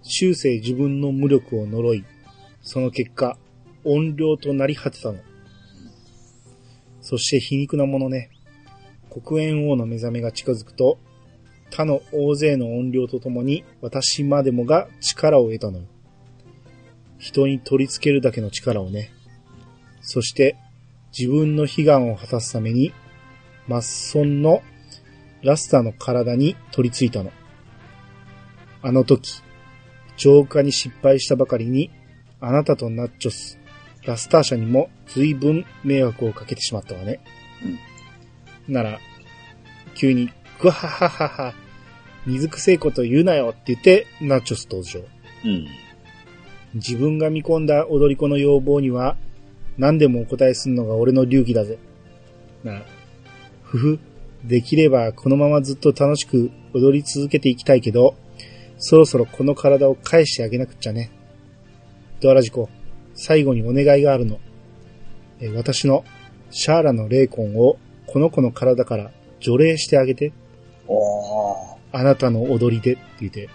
[0.03, 2.05] 終生自分の無力を呪い、
[2.61, 3.37] その結果、
[3.83, 5.19] 怨霊となり果てたの。
[7.01, 8.29] そして皮肉なものね、
[9.09, 10.99] 黒煙王の目覚めが近づくと、
[11.69, 15.85] 他の大勢の怨霊とともに私までもが力を得たのよ。
[17.17, 19.11] 人に取り付けるだけの力をね。
[20.01, 20.55] そして
[21.17, 22.93] 自分の悲願を果たすために、
[23.67, 24.61] マッソンの
[25.43, 27.31] ラスターの体に取り付いたの。
[28.81, 29.41] あの時、
[30.17, 31.91] 浄化に失敗したばかりに、
[32.39, 33.59] あなたとナッチョス、
[34.05, 37.19] ラスター社にも随分迷惑をかけてしまったわね。
[38.67, 38.99] なら、
[39.95, 40.29] 急に、
[40.59, 41.53] ぐはははは、
[42.25, 44.99] 水くせえこと言うなよって言って、ナチョス登場。
[45.45, 45.67] うん。
[46.75, 49.17] 自分が見込んだ踊り子の要望には、
[49.77, 51.79] 何でもお答えするのが俺の流儀だぜ。
[52.63, 52.81] なあ、
[53.63, 53.99] ふふ、
[54.43, 58.15] できればこのままずっと楽しく踊り続けていきたいけど、
[58.77, 61.11] そろそろこの体を返してあげなくっちゃね。
[62.21, 62.69] ドアラジコ、
[63.15, 64.39] 最後にお願いがあるの。
[65.39, 66.03] えー私の
[66.51, 70.33] シャーラの霊魂をこの子の体から除霊してあげて。
[71.91, 73.49] あなたの踊りでって言って、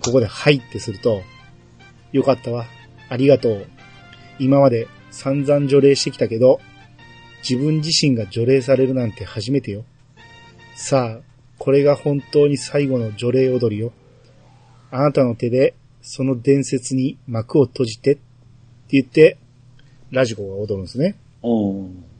[0.00, 1.22] ここではいってすると、
[2.12, 2.66] よかったわ。
[3.08, 3.66] ありがとう。
[4.38, 6.60] 今まで散々除霊してきたけど、
[7.48, 9.84] 自分自身が除霊されるなんて初めてよ。
[10.74, 11.24] さあ、
[11.58, 13.92] これが本当に最後の除霊踊りよ。
[14.90, 18.22] あなたの手で、その伝説に幕を閉じて、って
[18.90, 19.38] 言って、
[20.10, 21.16] ラジコが踊るんですね。
[21.42, 22.11] おー。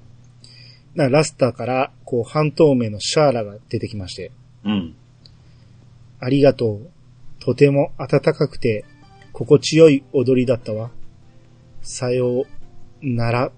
[0.95, 4.31] なラスターから、こう、半透明のシャーラが出てきまして、
[4.65, 4.95] うん。
[6.21, 6.91] ありがとう。
[7.41, 8.85] とても暖かくて、
[9.33, 10.91] 心地よい踊りだったわ。
[11.81, 12.47] さよう
[13.03, 13.49] なら。
[13.49, 13.51] っ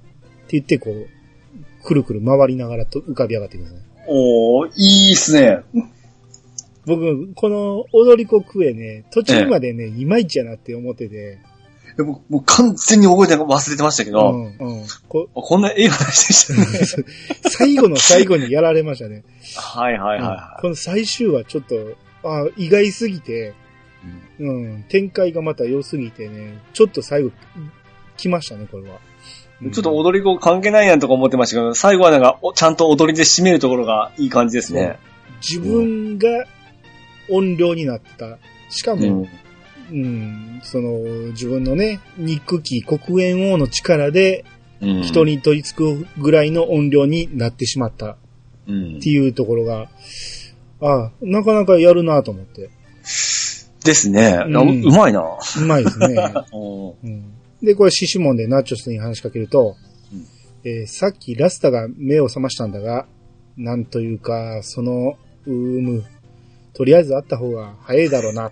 [0.47, 1.09] て言って、こう、
[1.85, 3.83] くるくる回りながらと浮かび上がっていくんですね。
[4.07, 5.59] おー、いいっすね。
[6.87, 11.39] 僕、この踊り子クエね、途中までね、いまいちやなって思ってて、
[11.97, 14.87] でももう完全に覚えて忘れてましたけうど、ん、うん。
[15.09, 17.07] ここんな映画でしたね。
[17.49, 19.25] 最後の最後にやられましたね。
[19.57, 21.77] はいはいうんはこの最終はちょっと、
[22.25, 23.55] あ意外すぎて、
[24.41, 24.55] いはい。
[24.55, 27.31] うん、展開がまた良すぎてね、ちょっと最後、
[28.17, 28.97] 来ましたね、これは。
[29.63, 34.99] うんちょっと踊り子関係ないやんとか思ってましたけど、最後はなんか、おちゃんと踊りで締めるところがいい感じですね。
[35.41, 36.29] 自分が
[37.31, 38.39] 音量になった。
[38.69, 39.27] しかも、
[39.91, 40.03] うん。
[40.03, 40.99] うん、その、
[41.33, 44.45] 自分のね、憎き黒煙王の力で、
[44.81, 45.03] うん。
[45.03, 48.17] 人に取り付くぐらいの音量になってしまった
[48.67, 49.89] うんっていうところが、
[50.81, 52.71] あなかなかやるなと思って。
[53.85, 54.43] ですね。
[54.47, 55.21] うんあううまいな。
[55.23, 56.17] うまいですね。
[56.53, 57.25] うん、
[57.63, 59.77] で、これ、シシモンでナチョスに話しかけると、
[60.13, 60.27] うん
[60.65, 63.07] えーさっきラスタが目を覚ましたんだが、
[63.57, 65.17] なんというか、その、
[65.47, 66.05] うーむ、
[66.73, 68.51] とりあえず会った方が早いだろうな、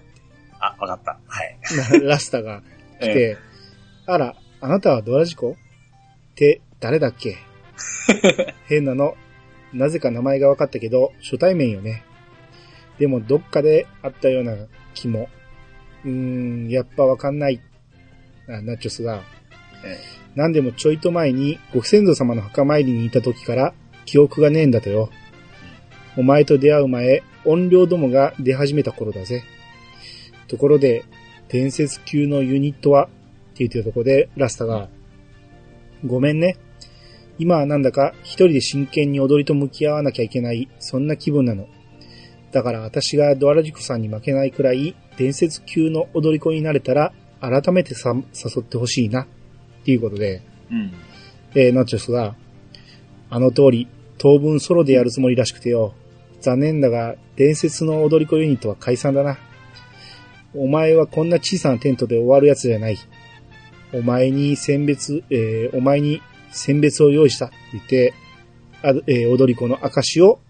[0.65, 1.19] あ、わかった。
[1.27, 1.57] はい。
[2.01, 2.63] な ラスタが
[3.01, 3.37] 来えて、
[4.07, 5.53] あら、あなたはドラジコ？
[5.53, 7.37] って誰だっけ？
[8.69, 9.17] 変なの。
[9.73, 12.05] なぜか名前が分かったけど、初対面よね。
[12.99, 14.55] でもどっかで会ったような
[14.95, 15.29] 気も。
[16.05, 17.61] うーん、やっぱわかんない。
[18.49, 19.23] あナチョスが。
[19.85, 19.99] え
[20.37, 25.11] なんでもちょいと前にご先祖様の墓参りにいた時から記憶がねえんだとよ。
[26.17, 29.43] お前と出会う前、音量どもが出始めた頃だぜ。
[30.53, 31.05] ところで、
[31.49, 33.13] 伝説級のユニットはって
[33.59, 34.89] 言ってるところで、ラスタが、
[36.05, 36.59] ごめんね。
[37.39, 41.67] 今はなんだか一人で真剣に踊りと向き合わなきゃいけない、そんな気分なの。
[42.53, 49.23] だから私がドアラジコさんに負けないくらい伝説級の踊り子になれたら改めてさ誘ってほしいな。
[49.23, 49.27] っ
[49.85, 50.93] ていうことで、うん。
[51.55, 52.37] えーナチョスが、
[53.31, 53.89] あの通り、
[54.19, 55.95] 当分ソロでやるつもりらしくてよ。
[56.41, 59.39] 残念だが、伝説の踊り子ユニットは解散だな。
[60.55, 62.99] お前はこんな小さなテントで終わるやつじゃない。
[63.93, 68.15] お前に選別、えーお前に選別を用意したって言って、
[68.83, 70.41] あえー踊り子の証を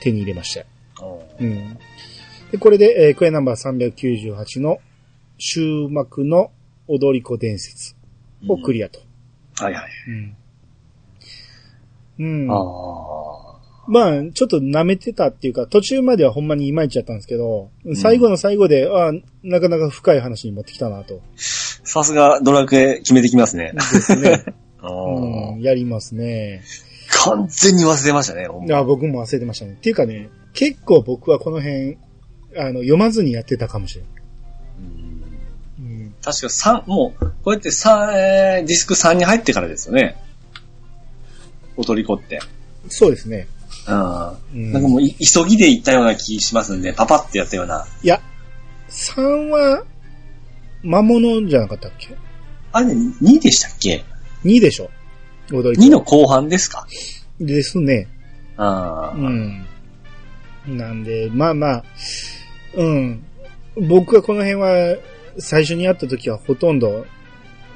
[0.00, 0.66] 手に入れました。
[1.40, 1.78] うん。
[2.52, 4.78] で、これで、えークエナンバー398の
[5.38, 6.50] 終幕の
[6.88, 7.94] 踊り子伝説
[8.48, 9.00] をクリアと。
[9.56, 9.90] はいはい。
[10.08, 10.36] うん。
[12.18, 12.50] うん。
[12.50, 13.49] あ
[13.90, 19.12] まあ、ちょっと舐めてたっていうか、途中まではほんまにいまいちやったんですけど、最後の最後で、あ
[19.42, 21.20] なかなか深い話に持ってきたなと。
[21.34, 21.60] あ。
[21.82, 23.72] さすがドラクエ決めてきますね。
[23.74, 24.44] ですね。
[24.82, 26.62] うん、やりますね。
[27.10, 28.46] 完全に忘れましたね。
[28.46, 29.72] ほんまあ僕も忘れてましたね。
[29.72, 31.98] っていうかね、結構僕はこの辺、
[32.56, 34.10] あの、読まずにやってたかもしれない。
[35.80, 40.16] うんうん、確か3、もう、こうやって3、えーディスク3に入ってからですよね。
[41.76, 42.40] 踊り子って。
[42.88, 43.48] そうですね。
[43.86, 44.28] うん。
[44.54, 47.86] うんなんかもうい、急ぎで行ったような気しますんで、パパってやったような。
[48.02, 48.20] いや、
[48.88, 49.84] 3は、
[50.82, 52.14] 魔物じゃなかったっけ？
[52.72, 54.04] あれ、2でしたっけ
[54.44, 54.90] ?2 でしょ
[55.52, 56.86] 踊り子 ?2 の後半ですか？
[57.40, 58.08] ですね。
[58.56, 59.66] ああ、うん。
[60.66, 61.84] なんで、まあまあ、
[62.74, 63.22] うん。
[63.88, 64.96] 僕はこの辺は、
[65.38, 67.06] 最初にやった時はほとんど、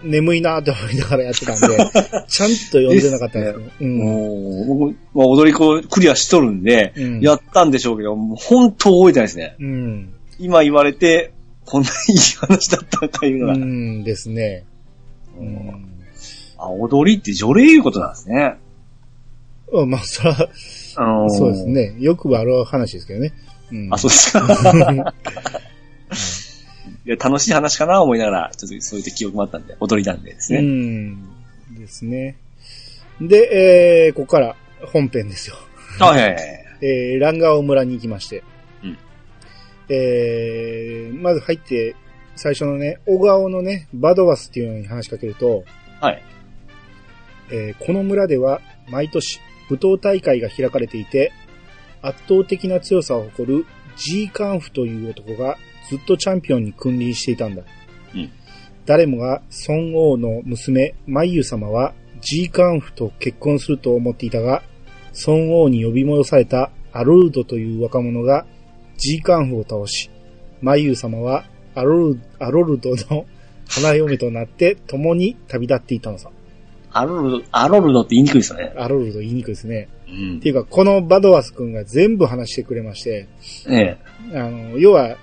[0.05, 1.77] 眠いなって思いながらやってたんで、
[2.29, 3.71] ちゃんと読んでなかったんですよ。
[3.81, 3.99] うん。
[3.99, 9.57] もう、僕、まあ、踊り子クリアしとるんで、うんやったんでしょうけど、もう本当覚えてないですね。
[9.59, 10.09] うん。
[10.39, 11.33] 今言われて、
[11.65, 13.53] こんないい話だったんかいうのが。
[13.55, 14.65] うんですね。
[15.39, 15.87] ううんん。
[16.59, 18.57] あ、踊りって除霊いうことなんですね。
[19.73, 21.67] うんまあ、そら、あそうです。
[21.67, 21.97] ね。
[21.99, 23.33] よくある話ですけどね。
[23.73, 23.89] うん。
[23.93, 24.45] あ、そうですか。
[27.07, 30.63] 楽しい話かな思いながら、ちょっとそういった記憶もあったんで、踊りなんでですうね。
[30.63, 31.23] ん。
[31.79, 32.37] ですね。
[33.21, 35.57] で、えー、ここから本編ですよ。
[35.99, 36.65] はいはいはい。
[36.83, 38.43] えー、ランガオ村に行きまして。
[38.83, 38.99] うん
[39.91, 41.95] えー、まず入って、
[42.37, 45.65] 最初のね、小顔のね、バドワスっていうのに話しかけると、
[46.01, 46.23] はい。
[47.51, 51.33] えーこの村では毎年舞踏大会が開かれていて、
[52.03, 55.57] 圧倒的な強さを誇るジーカンフという男が
[55.97, 57.63] ずっとチャンピオンに君臨していたんだ。
[58.15, 58.31] うん
[58.87, 64.63] 誰もが孫王の娘、マイユ様はジーカンフと結婚すると思っていたが、
[65.27, 68.45] 孫王に呼び戻されたアロルドという若者が
[68.99, 70.11] ジーカンフを倒し、
[70.61, 73.25] マイユ様はアロルアロルドの
[73.69, 76.31] 花嫁となって共に旅立っていたのさ。
[76.93, 78.73] アロルド、アロルドって言いにくいですよね。
[78.77, 79.89] アロルド言いにくいですね。
[80.07, 83.29] うんっていうか、このバドワス君が全部話してくれまして、
[83.69, 83.99] え
[84.33, 84.39] え。
[84.39, 85.17] あの、要は、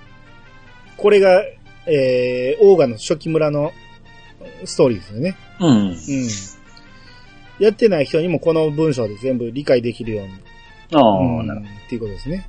[1.02, 1.42] これが、
[1.86, 3.72] えー、オーガの初期村の
[4.64, 5.36] ストーリーですよね。
[5.58, 5.88] うん。
[5.88, 5.94] うん。
[7.58, 10.32] やってない人にもこの文章で全部理解できるように。
[10.94, 12.48] ああ、うんなるほっていうことですね。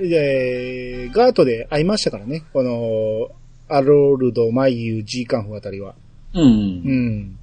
[0.00, 2.44] で、ガートで会いましたからね。
[2.52, 3.28] この、
[3.68, 5.96] アロルド、マイユ、ジーカンフあたりは。
[6.32, 6.42] ど。
[6.42, 6.44] う。
[6.44, 7.38] うんん。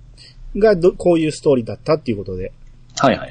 [0.55, 2.53] がど、こういうストーリーだったっていうことで。
[2.99, 3.30] はいはい。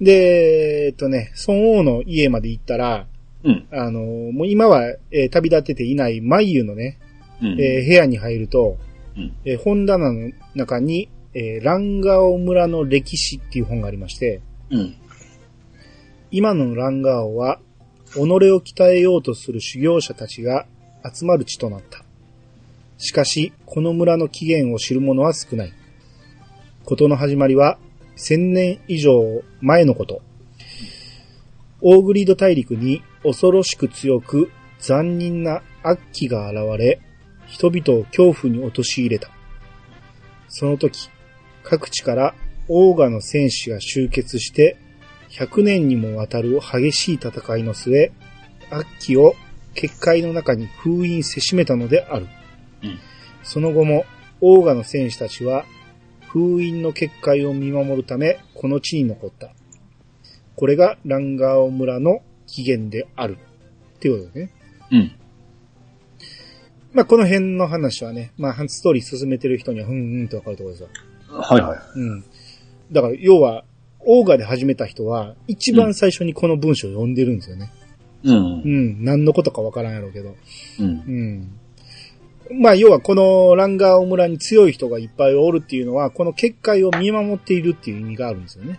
[0.00, 3.06] で、えっとね、孫王の家まで行ったら、
[3.44, 3.66] うん。
[3.70, 4.00] あの、
[4.32, 6.98] もう今は、えー旅立ってていないマイユのね、
[7.40, 7.60] うん。
[7.60, 8.78] えー部屋に入ると、
[9.16, 14.40] うんえー本棚の中に、えーランガオ村の歴史っていう本がありまして、
[14.70, 14.96] うん。
[16.30, 17.60] 今のランガオは、
[18.14, 20.66] 己を鍛えようとする修行者たちが
[21.04, 22.04] 集まる地となった。
[22.96, 25.72] しかし、この村の起源を知る者は少ない。
[26.84, 27.78] ことの始まりは、
[28.16, 30.22] 千年以上前のこと。
[31.80, 37.00] オーグリード大陸に恐ろしく強く残忍な悪鬼が現れ、
[37.46, 39.30] 人々を恐怖に陥れた。
[40.48, 41.10] その時、
[41.62, 42.34] 各地から
[42.68, 44.76] オーガの戦士が集結して、
[45.30, 48.12] 100年にもわたる激しい戦いの末、
[48.70, 49.34] 悪鬼を
[49.74, 52.28] 結界の中に封印せしめたのである。
[52.82, 52.98] うん
[53.42, 54.06] その後も、
[54.40, 55.66] オーガの戦士たちは、
[56.28, 59.52] 封印の結界を見守るため、この地に残った。
[60.56, 62.20] これがランガオ村の
[62.54, 63.38] 起源である。
[63.96, 64.50] っていうことね。
[64.92, 65.12] うん。
[66.92, 70.88] まあ、この辺の話はね、まあ、ストーリー進めてる人には、うんうんとわかるところですよ。
[71.28, 71.78] はいはい。
[71.96, 72.24] うん。
[72.92, 73.64] だから、要は、
[74.06, 77.72] オーガで始めた人は、一番最初にこの文章を読んでるんですよね。
[78.22, 78.68] うんう。
[78.68, 79.04] ん。
[79.04, 80.36] 何のことかわからんやろうけど。
[80.80, 80.86] うん。
[80.86, 80.90] う
[82.52, 82.60] ん。
[82.60, 88.78] まあ、要はこのランガオ村に強い人がいっぱいおるっていうのは、この結界を見守っているっていう意味があるんですよね。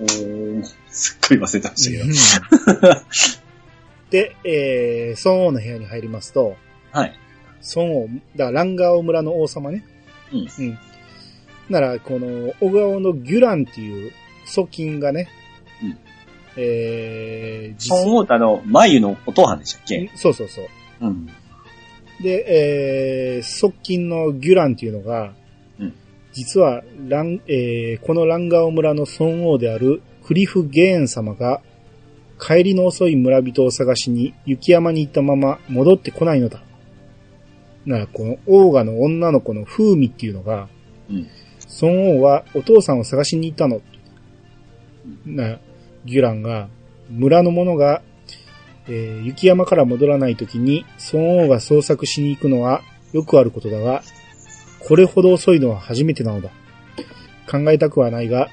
[0.00, 2.04] おー、すっかり忘れてましたけど。
[2.04, 3.02] うん
[4.10, 6.56] で、えー、孫王の部屋に入りますと、
[6.90, 7.12] はい。
[7.76, 9.84] 孫王、だからランガオ村の王様ね。
[10.32, 10.48] うん。
[10.58, 10.78] うん。
[11.68, 14.12] なら、この、小川のギュランっていう
[14.46, 15.28] 側近がね、
[15.82, 15.98] うん
[16.56, 20.10] えー、実孫王ってあの、眉のお父さんでしたっけ？
[20.16, 20.66] そうそうそう。
[21.02, 21.26] うん。
[22.20, 25.39] で、えー、側近のギュランっていうのが、うん
[26.32, 31.60] 実はラン、えーこのランガオ村の孫王であるクリフ・ゲーン様が、
[32.40, 36.62] 帰りの遅い村人を探しに雪山に行ったまま戻ってこないのだ。
[37.84, 40.68] なら、このオーガの女の子の風味っていうのが、
[41.10, 41.26] うん。
[41.82, 43.80] 孫王はお父さんを探しに行ったの。
[45.26, 45.58] な、
[46.04, 46.68] ギュランが、
[47.10, 48.02] 村の者が、
[48.86, 54.02] えー雪山から戻らない時に孫王が捜索しに行くのはよくあることだが、
[54.80, 56.50] これほど遅いのは初めてなのだ。
[57.50, 58.48] 考えたくはないが、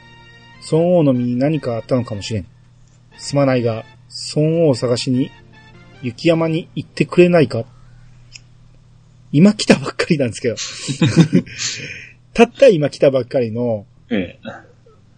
[0.71, 2.47] 孫王の身に何かあったのかもしれん。
[3.17, 3.85] すまないが、
[4.35, 5.31] 孫王を探しに
[6.01, 7.65] 雪山に行ってくれないか
[9.31, 10.55] 今来たばっかりなんですけど。
[12.33, 14.49] たった今来たばっかりのええ。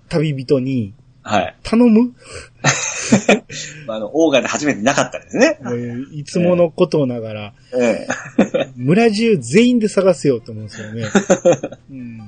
[0.10, 0.93] 旅人に
[1.32, 1.56] はい。
[1.64, 2.12] 頼む？
[3.88, 5.58] まああの、オーガで初めてなかったですね。
[5.62, 8.08] えーいつものことながら、ええ。
[8.76, 11.04] 村中全員で探せようと思うんですよね。
[11.92, 12.20] うん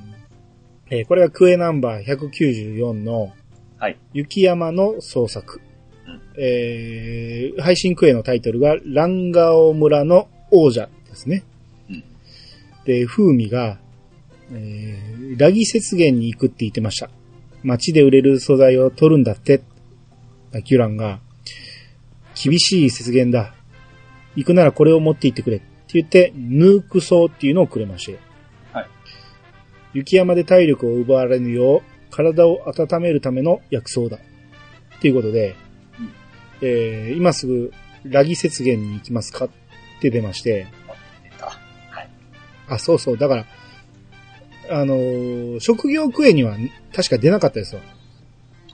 [0.90, 3.32] えーこれがクエナンバー194の
[3.78, 3.96] はい。
[4.12, 5.60] 雪山の捜索。
[6.06, 11.42] うんえー配信クエのタイトルがランガオ村の王者ですね。
[11.90, 12.04] うん
[12.84, 13.78] で、風味が、
[14.52, 17.10] えーラギ雪原に行くって言ってました。
[17.62, 19.62] 街で売れる素材を取るんだって。
[20.64, 21.20] ギュランが、
[22.34, 23.54] 厳しい雪原だ。
[24.36, 25.56] 行くならこれを持って行ってくれ。
[25.56, 28.18] って言って、ヌークソーっていうのをくれまして。
[28.72, 28.86] はい。
[29.94, 34.18] 雪山で体力を奪われぬよう、体を温めるための薬草だ。
[34.18, 35.56] っていうことで、
[35.98, 36.12] うん
[36.62, 37.72] えー今すぐ、
[38.04, 39.46] ラギ雪原に行きますか？
[39.46, 39.48] っ
[40.00, 40.66] て出まして、
[41.24, 42.08] 出たはい。
[42.68, 43.46] あ、そうそう、だから、
[44.70, 46.56] あのー職業クエには
[46.94, 47.80] 確か出なかったですよ。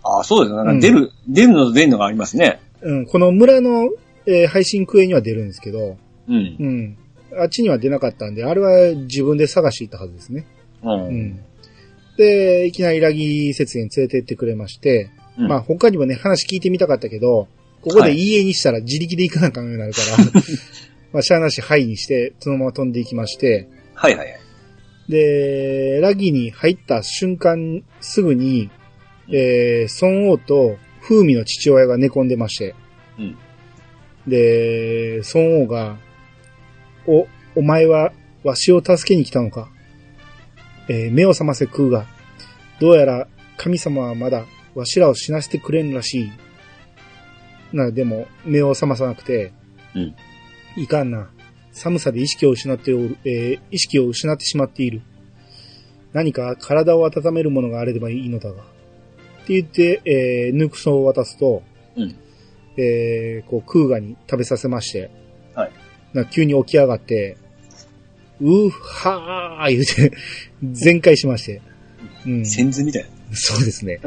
[0.03, 0.65] ああ、そうですね。
[0.65, 2.61] なんか出る、出るのと出るのがありますね。
[2.81, 3.91] うん、この村の、
[4.27, 5.97] えー配信クエには出るんですけど、
[6.29, 6.57] うん。
[6.59, 6.97] うん。
[7.41, 10.47] あっちには出なかったんで、あれは自分で探していったはずですね。
[10.83, 10.89] う。
[10.89, 11.41] うんん。
[12.17, 17.49] で、いきなりラギ雪原連れてってくれまして、うんまあ他にもね、話聞いてみたかったけど、
[17.81, 20.25] ここで家にしたら自力で行かなあかんようになるから、
[21.13, 24.41] まあ、しゃあなし、はいにして、そのまま飛んでいきまして、はいはいはい。
[25.09, 28.71] で、ラギに入った瞬間、すぐに、
[29.31, 32.75] えー、孫王と風味の父親が寝込んでまして、
[33.19, 33.39] うん。
[34.27, 35.97] で、孫王が、
[37.07, 38.13] お、お前は
[38.45, 39.71] わしを助けに来たのか。
[40.91, 42.07] えー目を覚ませ食うが、
[42.81, 46.33] どうやら神様はまだわしらを死なせてくれんらしい。
[47.73, 49.53] な、でも、目を覚まさなくて、
[49.95, 50.17] うん。
[50.77, 51.31] いかんな。
[51.79, 55.01] 寒さで意識を失っておる、えー意識を失ってしまっている。
[56.13, 58.63] 何か体を温めるものがあればいいのだが。
[58.63, 58.67] っ
[59.47, 61.63] て言って、えーヌクソを渡すと、
[61.97, 62.15] うん。
[62.77, 65.11] えーこう、クーガに食べさせまして、
[65.55, 65.73] はい。
[66.13, 67.37] な急に起き上がって、
[68.41, 70.17] うーはー言うて、
[70.63, 71.63] 全開しまして。
[72.27, 72.47] うん。
[72.47, 73.09] 先図みたいな。
[73.33, 74.01] そうですね。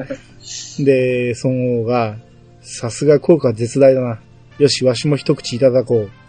[0.80, 2.18] で、孫王が、
[2.62, 4.20] さすが効果絶大だな。
[4.58, 6.21] よし、わしも一口いただこう。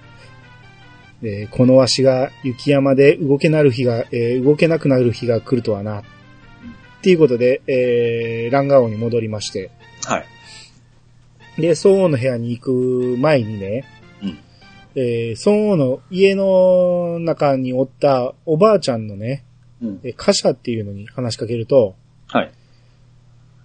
[1.23, 6.01] でこのわしが雪山で動けなる日が、えー動けなくなる日が来るとはな。
[6.01, 6.05] っ
[7.03, 9.71] ていうことで、えー、ランガオに戻りまして。
[10.05, 11.61] はい。
[11.61, 13.85] で、孫王の部屋に行く前にね、
[14.23, 14.39] うん
[14.95, 19.45] えー、孫王の家の中におったおばあちゃんのね、
[19.81, 20.01] うん。
[20.05, 21.97] えー、カシャっていうのに話しかけると、
[22.29, 22.53] はい。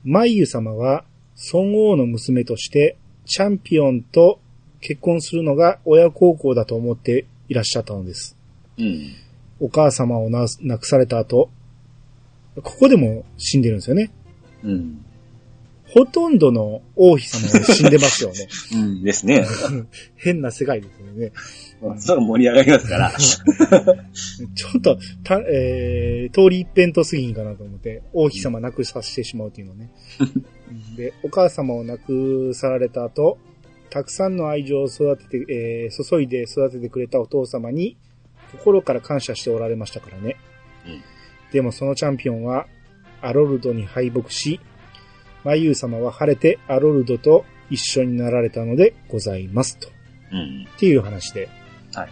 [0.04, 1.06] マイユ様は
[1.54, 4.40] 孫王の娘としてチャンピオンと
[4.80, 8.38] 結婚するのが親孝行だと思っていらっしゃったのです。
[8.78, 9.14] うん。
[9.60, 11.50] お母様をな亡くされた後、
[12.56, 14.12] ここでも死んでるんですよね。
[14.64, 15.06] うん。
[15.90, 18.48] ほとんどの王妃様は死んでますよね。
[18.74, 19.46] うんですね。
[20.18, 21.32] 変な世界ですよね。
[21.98, 23.14] それ盛り上がりますから。
[23.18, 29.92] ちょっと、た、えー、通り一辺とすぎんかなと思って、王妃様亡くさせてしまうっていうのね。
[30.98, 33.38] で、お母様を亡くさられた後、
[33.90, 37.98] たくさんの愛情を育てて、えー、注いで育ててくれたお父様に、
[38.52, 40.38] 心から感謝しておられましたからね。
[40.86, 41.02] うん
[41.52, 42.68] でもそのチャンピオンは、
[43.22, 44.60] アロルドに敗北し、
[45.44, 49.90] マユー様は晴れてアロルドと一緒になられたのでございますと。
[50.32, 50.68] うん。
[50.76, 51.50] っていう話で。
[51.94, 52.08] は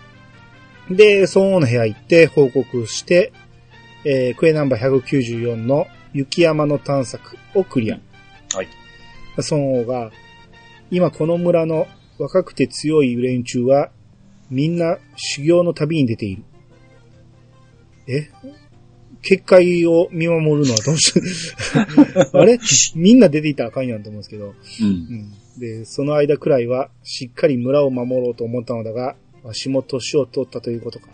[0.90, 0.96] い。
[0.96, 3.34] で、孫王の部屋行って報告して、
[4.06, 8.00] えークエナンバー194の雪山の探索をクリア。
[8.54, 8.68] はい。
[9.52, 10.12] 孫王が、
[10.92, 11.88] 今この村の
[12.20, 13.92] 若くて強い連中は、
[14.50, 16.44] みんな修行の旅に出ている。
[18.08, 18.30] え？
[19.22, 21.22] 結界を見守るのはどうして、
[22.38, 22.60] あれ？
[22.96, 24.54] みんな出ていたらあかんやんと思うんですけど。
[24.82, 24.86] うん。
[24.86, 31.08] うんで、その間くらいは、しっかり村を守ろうと思ったのだが、わしも年を取ったということか。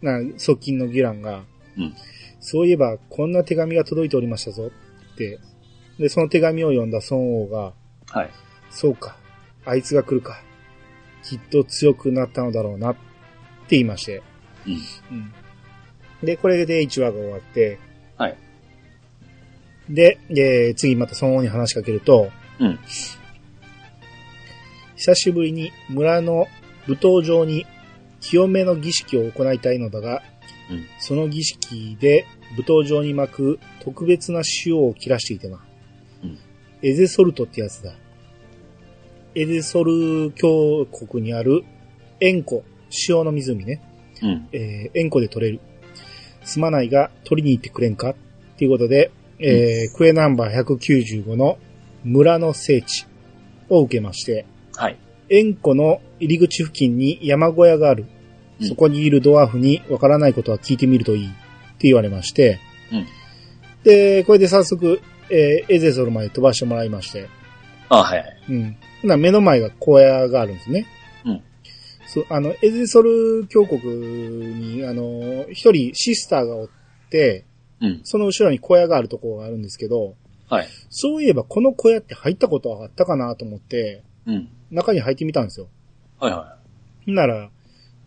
[0.00, 1.44] な、側近のギュランが、
[1.76, 1.94] うん
[2.46, 4.70] そういえば、こんな手紙が届いておりましたぞ、
[5.14, 5.38] って。
[5.98, 7.72] で、その手紙を読んだ孫王が、
[8.14, 8.30] はい。
[8.70, 9.16] そうか、
[9.64, 10.40] あいつが来るか。
[11.24, 13.00] きっと強くなったのだろうな、って
[13.70, 14.22] 言いまして。
[14.66, 14.72] うん。
[14.72, 15.34] うん
[16.22, 17.78] で、これで1話が終わって、
[18.16, 18.36] はい。
[19.90, 22.78] で、えー次また孫王に話しかけると、うん。
[24.96, 26.46] 久しぶりに村の
[26.86, 27.66] 舞踏場に
[28.20, 30.22] 清めの儀式を行いたいのだが、
[30.70, 35.58] うんその儀式で舞踏場に巻く特別な塩を切らしていてな。
[36.22, 36.38] うん
[36.82, 37.94] エゼソルトってやつだ。
[39.34, 41.64] エゼソル峡谷にある
[42.20, 42.64] 塩湖、
[43.08, 43.82] 塩の湖ね。
[44.22, 44.48] うん。
[44.52, 45.60] えー、塩湖で取れる。
[46.44, 48.14] すまないが取りに行ってくれんかっ
[48.56, 51.58] ていうことで、えークエナンバー195の
[52.04, 53.06] 村の聖地
[53.68, 54.98] を受けまして、はい。
[55.30, 58.06] 塩湖の入り口付近に山小屋がある。
[58.60, 62.60] うんそこにいるドワーフにわからないことは聞いてみるといいって言われまして、
[62.92, 63.06] うん
[63.82, 67.28] で、これで早速、えーエゼソルまで飛ばしてもらいまして、
[67.88, 68.44] あ、はいはい。
[68.48, 68.76] うん。
[69.04, 70.86] ほな目の前が小屋があるんですね。
[71.26, 71.42] うん。
[72.06, 76.68] そう、あの、エゼソル峡谷に、あの、一人シスターがおっ
[77.10, 77.44] て、
[77.80, 78.00] うん。
[78.02, 80.14] その後ろに小屋があるところがあるんですけど、
[80.48, 80.68] はい。
[80.88, 84.48] そういえばこの小屋って入ったことはあったかなと思って、うん。
[84.70, 85.68] 中に入ってみたんですよ。
[86.18, 86.56] はいは
[87.04, 87.50] ほんなら、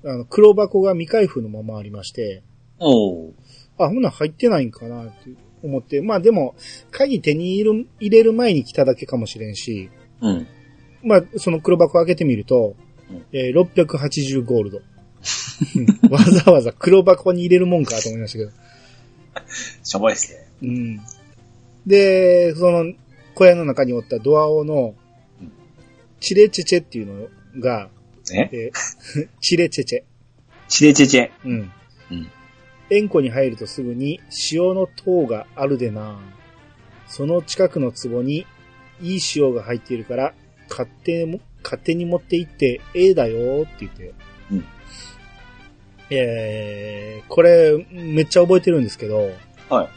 [0.04, 2.42] あの、黒箱が未開封のままありまして、い。
[2.80, 3.34] おー。
[3.78, 5.14] あ、ほんなら入ってないんかなって
[5.62, 6.56] 思って、まあでも、
[6.90, 9.92] 鍵手に入れる入れる前に来ただけかもしれんし、
[10.22, 10.48] うん。
[11.04, 12.76] まあ、その黒箱開けてみると、
[13.10, 14.78] うんえー680ゴールド。
[14.78, 18.52] うんわざわざ黒箱に入れるもんかと思いましたけど。
[19.84, 20.48] しょぼいですね。
[20.62, 21.00] うん。
[21.86, 22.94] で、その
[23.36, 24.96] 小屋の中におったドアオの
[25.42, 25.52] うん、
[26.20, 27.90] チレチェチェっていうのが、
[28.34, 28.50] え？
[28.52, 30.04] えー チレチェチェ。
[30.68, 31.30] チレチェチェ。
[31.46, 31.72] うん。
[32.12, 32.28] うん。
[32.90, 34.20] 塩湖に入るとすぐに
[34.52, 36.20] 塩の塔があるでな。
[37.08, 38.46] その近くの壺に
[39.02, 40.34] いい塩が入っているから、
[40.70, 44.14] 勝手にも、勝手に持って行ってええだよって言って。
[44.52, 44.66] うん
[46.10, 49.32] えー、これめっちゃ覚えてるんですけど、
[49.70, 49.90] はい。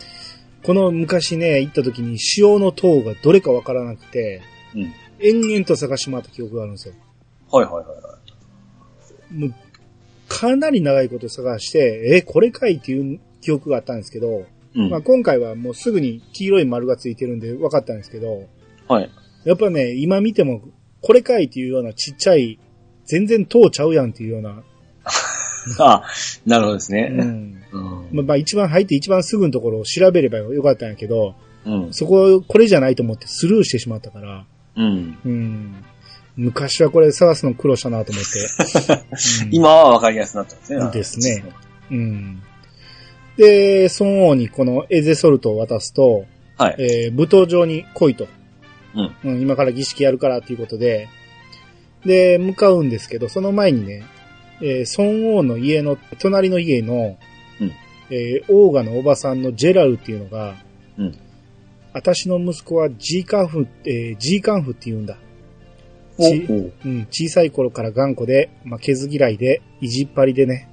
[0.63, 4.43] この昔ね、行った時に塩の塔がどれかわからなくて、
[4.75, 4.93] うん。
[5.21, 6.95] 延々と探し回った記憶があるんですよ。
[7.51, 8.19] はいはいはいは
[9.31, 9.35] い。
[9.35, 9.55] もう、
[10.29, 14.91] かなり長いこと探して、え、これかいっていう記憶があったんですけど、うん。
[14.91, 18.49] まあ今回はもうすぐに黄色い丸がついてるんで分かったんですけど、
[18.89, 19.11] はい。
[19.45, 20.63] やっぱね、今見ても、
[21.01, 22.59] これかいっていうようなちっちゃい、
[23.07, 24.63] 全然塔ちゃうやんっていうような、
[25.79, 26.03] あ、
[26.47, 27.09] なるほどですうね。
[27.09, 27.63] ん。
[27.73, 28.09] うん。
[28.13, 31.35] まあまあ一番入って一番すぐのところを調べればよかったんやけど、
[31.65, 31.89] うん。
[31.93, 35.19] そこ、これじゃないと思ってスルーしてしまったから、うん。
[35.25, 35.85] うん。
[36.37, 38.95] 昔はこれ探すの苦労したなと思って。
[39.45, 40.55] うん今はわかりやすくなった
[40.89, 41.31] んですね。
[41.31, 41.53] ですね。
[41.91, 42.43] うん。
[43.37, 46.25] で、孫王にこのエゼソルトを渡すと、
[46.57, 46.77] はい。
[46.79, 48.29] えー舞踏場に来いと。
[48.95, 49.31] うん。
[49.33, 51.09] うん、今から儀式やるからっていうことで、
[52.05, 54.05] で、向かうんですけど、その前にね、
[54.63, 57.19] えー孫王の家の、隣の家の、
[57.61, 57.73] うん
[58.11, 60.57] えーオーガのおばさんのジェラルっていうのが、
[60.97, 61.19] うん
[61.93, 65.17] 私の息子はジーカンフ、えージーカンフって言うんだ。
[66.21, 70.69] ちおうん、小さい頃から頑固で、負けず嫌いで、意地っ張りでね。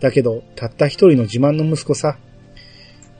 [0.00, 2.18] だけど、たった一人の自慢の息子さ。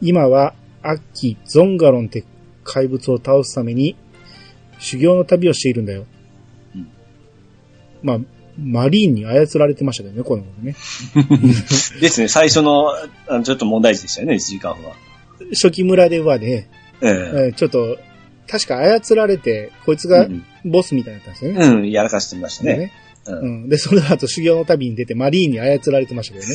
[0.00, 2.24] 今は、アッキ・ゾンガロンって
[2.72, 3.96] 怪物を倒すために、
[4.78, 6.06] 修行の旅をしているんだよ。
[6.74, 6.88] うん
[8.02, 8.18] まあ、
[8.58, 10.74] マリーンに操られてましたけどね、この子ね。
[12.00, 12.90] ですね、最初の、
[13.28, 14.94] あのちょっと問題児でしたよね、1時間は。
[15.50, 16.68] 初期村ではね、
[17.00, 17.98] えええーちょっと、
[18.48, 21.66] 確か操られて、こいつがうんボスみたいになったんですよね。
[21.66, 22.76] うん、やらかしてましたね。
[22.76, 22.92] ね
[23.26, 23.68] うんうん。
[23.68, 26.54] で、その後修行の旅に出てマリーンに操られてましたけどね。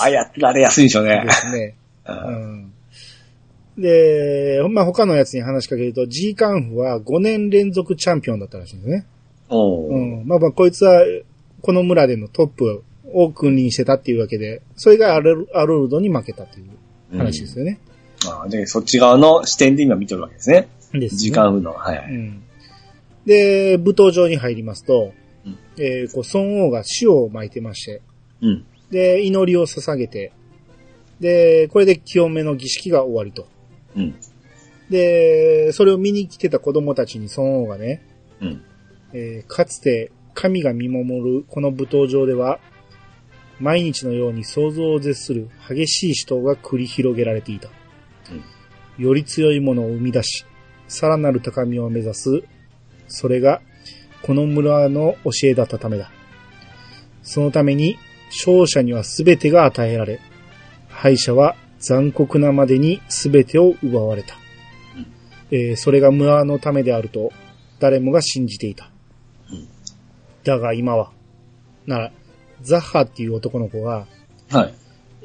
[0.00, 1.30] あ、やられやすいんでしょうねで。
[1.30, 1.74] すね。
[2.06, 2.72] う うんん。
[3.78, 9.06] で、まあ、他のやつに話しかけると、G カンフは5年連続チャンピオンだったらしいんですね。
[9.50, 10.26] うん。
[10.26, 11.02] まあまあ、こいつは、
[11.62, 17.78] この村でのトップを君臨してたっていうわけで、それがアルアロルドに負けたという話ですよね。
[18.26, 20.68] ああで、そっち側の視点で今見てるわけですね。
[20.92, 21.72] ですね時間風の。
[21.72, 22.14] はいはい。
[22.14, 22.42] うん。
[23.26, 25.12] で、舞踏場に入りますと、
[25.44, 28.02] うんえー、こう、孫王が塩を巻いてまして、
[28.40, 28.64] うん。
[28.90, 30.32] で、祈りを捧げて、
[31.20, 33.48] で、これで清めの儀式が終わりと。
[33.96, 34.14] うん。
[34.90, 38.02] で、それを見に来てた子供たちに孫王がね、
[38.40, 38.62] うん。
[39.12, 42.60] えーかつて神が見守るこの舞踏場では、
[43.58, 47.70] 毎日のように想像を絶する激しい死闘が繰り広げられていた。
[48.98, 50.44] より強いものを生み出し、
[50.88, 52.42] さらなる高みを目指す、
[53.08, 53.60] それが
[54.22, 56.10] この村の教えだったためだ。
[57.22, 60.20] そのために勝者には全てが与えられ、
[60.88, 61.56] 敗者は
[61.86, 64.34] 残酷なまでに全てを奪われた。
[65.52, 67.30] えーそれが村のためであると
[67.78, 68.90] 誰もが信じていた。
[69.50, 69.68] うん
[70.42, 71.10] だが今は、
[71.86, 72.12] なら、
[72.62, 74.06] ザッハっていう男の子が、
[74.48, 74.74] はい。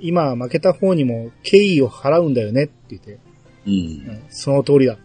[0.01, 3.19] 今は負けた方にも敬意を払うんだよねって言って、
[3.65, 3.73] うん。
[3.73, 3.75] う
[4.13, 4.97] んその通りだ。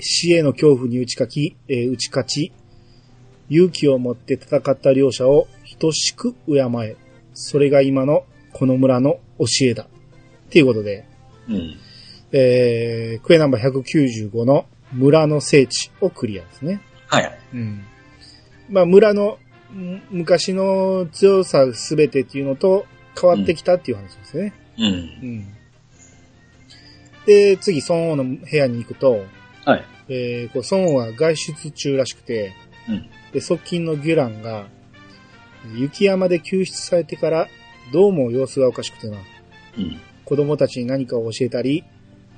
[0.00, 2.52] 死への恐怖に打ち勝き、えー打ち勝ち、
[3.50, 5.46] 勇気を持って戦った両者を
[5.78, 6.96] 等しく敬え。
[7.34, 9.86] それが今のこの村の教えだ。
[10.48, 11.04] っていうことで、
[11.48, 11.76] うん。
[12.32, 16.80] えー、クエナンバー195の村の聖地をクリアですね。
[17.06, 17.38] はいはい。
[17.54, 17.84] うん。
[18.70, 19.38] まあ村の
[19.72, 22.86] ん昔の強さすべてっていうのと
[23.20, 24.52] 変わってきたっていう話ですよね。
[24.78, 24.84] うん。
[24.84, 25.54] うん。
[27.26, 29.24] で、次、孫王の部屋に行くと、
[29.64, 29.84] はい。
[30.08, 32.54] えー、こう孫王は外出中らしくて、
[32.88, 33.10] うん。
[33.32, 34.68] で、側近のギュランが、
[35.74, 37.48] 雪山で救出されてから、
[37.92, 39.18] どうも様子がおかしくてな、
[39.76, 40.00] うん。
[40.28, 41.84] 子供たちに何かを教えたり、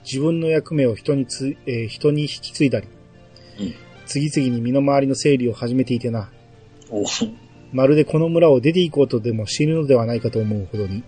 [0.04, 2.86] 自分の役目を人につ、えー人に引き継いだり、
[3.58, 3.74] うん
[4.06, 6.30] 次々に身の回りの整理を始めていてな、
[6.88, 7.04] お
[7.72, 11.02] まるでこの村を出て行こうとでも死ぬのではないかと思うほどに。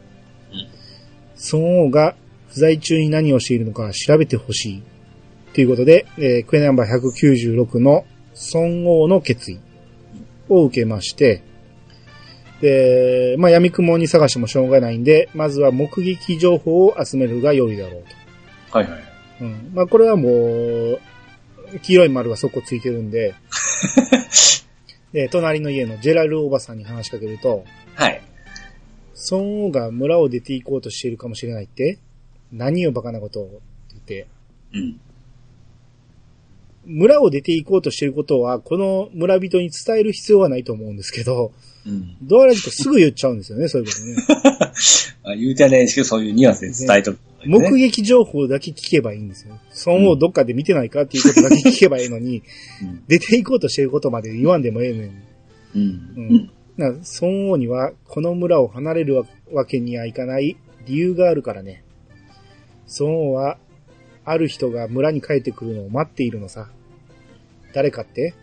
[1.52, 2.16] 孫王が
[2.48, 4.82] 不在中に何をしているのか調べてほしい。
[5.54, 8.04] ということで、えークエナンバー196の
[8.54, 9.60] 孫王の決意
[10.48, 11.44] を受けまして、
[12.62, 18.02] で、まあ、闇雲に探してもしょうがないんで、まずは目撃情報を集めるが良いだろう
[18.70, 19.02] はいはい。
[19.38, 19.44] と。
[19.44, 19.70] うん。
[19.74, 21.00] まあ、これはもう、
[21.82, 23.34] 黄色い丸がそこついてるんで、
[25.12, 27.64] で、隣の家のジェラルおばさんに話しかけると、
[27.96, 28.22] はい。
[29.30, 31.98] 孫王が村を出て行こうとしているかもしれないって
[32.52, 33.60] 何をバカなことをって
[33.90, 34.26] 言って、
[34.74, 35.00] うん。
[36.84, 41.52] 村を出て行こうとしていることは、この村人に伝える必要はないと思うんですけど、
[41.86, 42.16] うん。
[42.22, 44.72] ドアラジとすぐ言っちゃうんですよね、そういうことね。
[45.24, 49.58] あ言うてはないですけど、そういうニュアンスで伝えとく、目撃情報だけ聞けばいいんですよ。
[49.86, 52.42] 孫王どっかで見てないかっていうことだけ聞けばいいのに、
[52.82, 53.02] うん。
[53.08, 55.10] 出て行こうとしていることまで言わんでもええのに。
[55.74, 55.82] うん。
[55.82, 56.50] うん。
[56.76, 60.56] な孫王には、この村を離れるわわけにはいかない
[60.86, 61.84] 理由があるからね。
[62.98, 63.58] 孫王は、
[64.24, 66.68] ある人が村に帰ってくるのを待っているのさ。
[67.74, 68.34] 誰かって？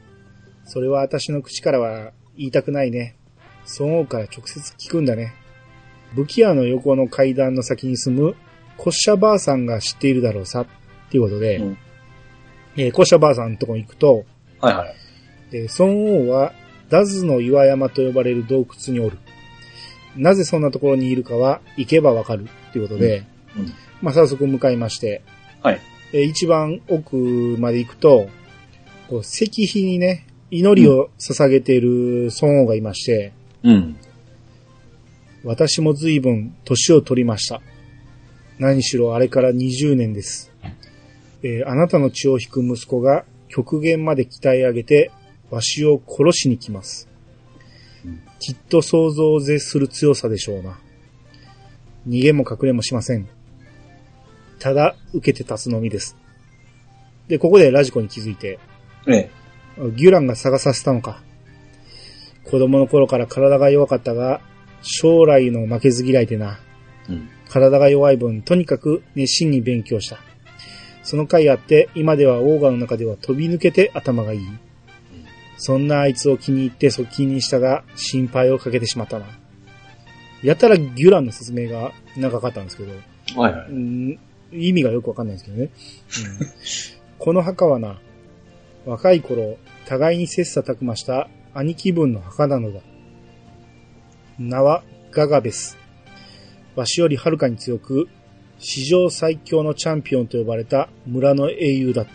[0.65, 3.15] それは私の口からは言いたくないね。
[3.79, 5.33] 孫王から直接聞くんだね。
[6.15, 8.35] 武器屋の横の階段の先に住む、
[8.77, 10.61] コッシャばあさんが知っているだろうさ。
[10.61, 10.65] っ
[11.11, 11.77] ていうことで、うん
[12.77, 14.25] えーコッシャばあさんのとこに行くと、
[14.59, 14.95] はいはい。
[15.51, 15.91] で、孫
[16.25, 16.53] 王は、
[16.89, 19.17] ダズの岩山と呼ばれる洞窟におる。
[20.15, 22.47] なぜそんなところにいるかは、行けばわかる。
[22.69, 23.25] っていうことで、
[23.57, 23.73] うん。
[24.01, 25.23] まあ、早速向かいまして、
[25.61, 25.81] はい。
[26.13, 27.15] えー一番奥
[27.59, 28.29] まで行くと、
[29.09, 33.33] こう石碑にね、祈りを捧げている孫王がいまして、
[33.63, 33.97] うん。
[35.43, 37.61] 私も随分年を取りました。
[38.57, 40.51] 何しろあれから20年です。
[41.43, 45.11] えーあなたの血を引く息子が極限まで鍛え上げて、
[45.49, 47.09] わしを殺しに来ます
[48.05, 48.21] うん。
[48.39, 50.79] きっと想像を絶する強さでしょうな。
[52.07, 53.27] 逃げも隠れもしません。
[54.59, 56.17] ただ、受けて立つのみです。
[57.27, 58.59] で、ここでラジコに気づいて、
[59.07, 59.29] ええ。
[59.95, 61.21] ギュランが探させたのか。
[62.43, 64.41] 子供の頃から体が弱かったが、
[64.81, 66.59] 将来の負けず嫌いでな。
[67.07, 67.29] うん。
[67.49, 70.19] 体が弱い分、とにかく熱心に勉強した。
[71.03, 74.41] その回あって、今ではオーガの中では飛び抜けて頭がいい。
[75.57, 79.25] そんなあいつを気に入って側近にしたが、心配をかけてしまったな。
[80.41, 82.93] やたらギュランの説明が長かったんですけど、
[83.39, 84.19] はいはい。
[84.51, 85.63] うん意味がよくわかんないんですけどね。
[85.63, 87.99] うんこの墓はな、
[88.85, 92.79] 若い頃、互いに切磋琢磨した兄貴分の墓なのだ。
[94.37, 95.77] 名はガガベス。
[96.75, 98.07] わしよりはるかに強く、
[98.57, 102.11] 史上最強のチャンピオンと呼ばれた村の英雄だった。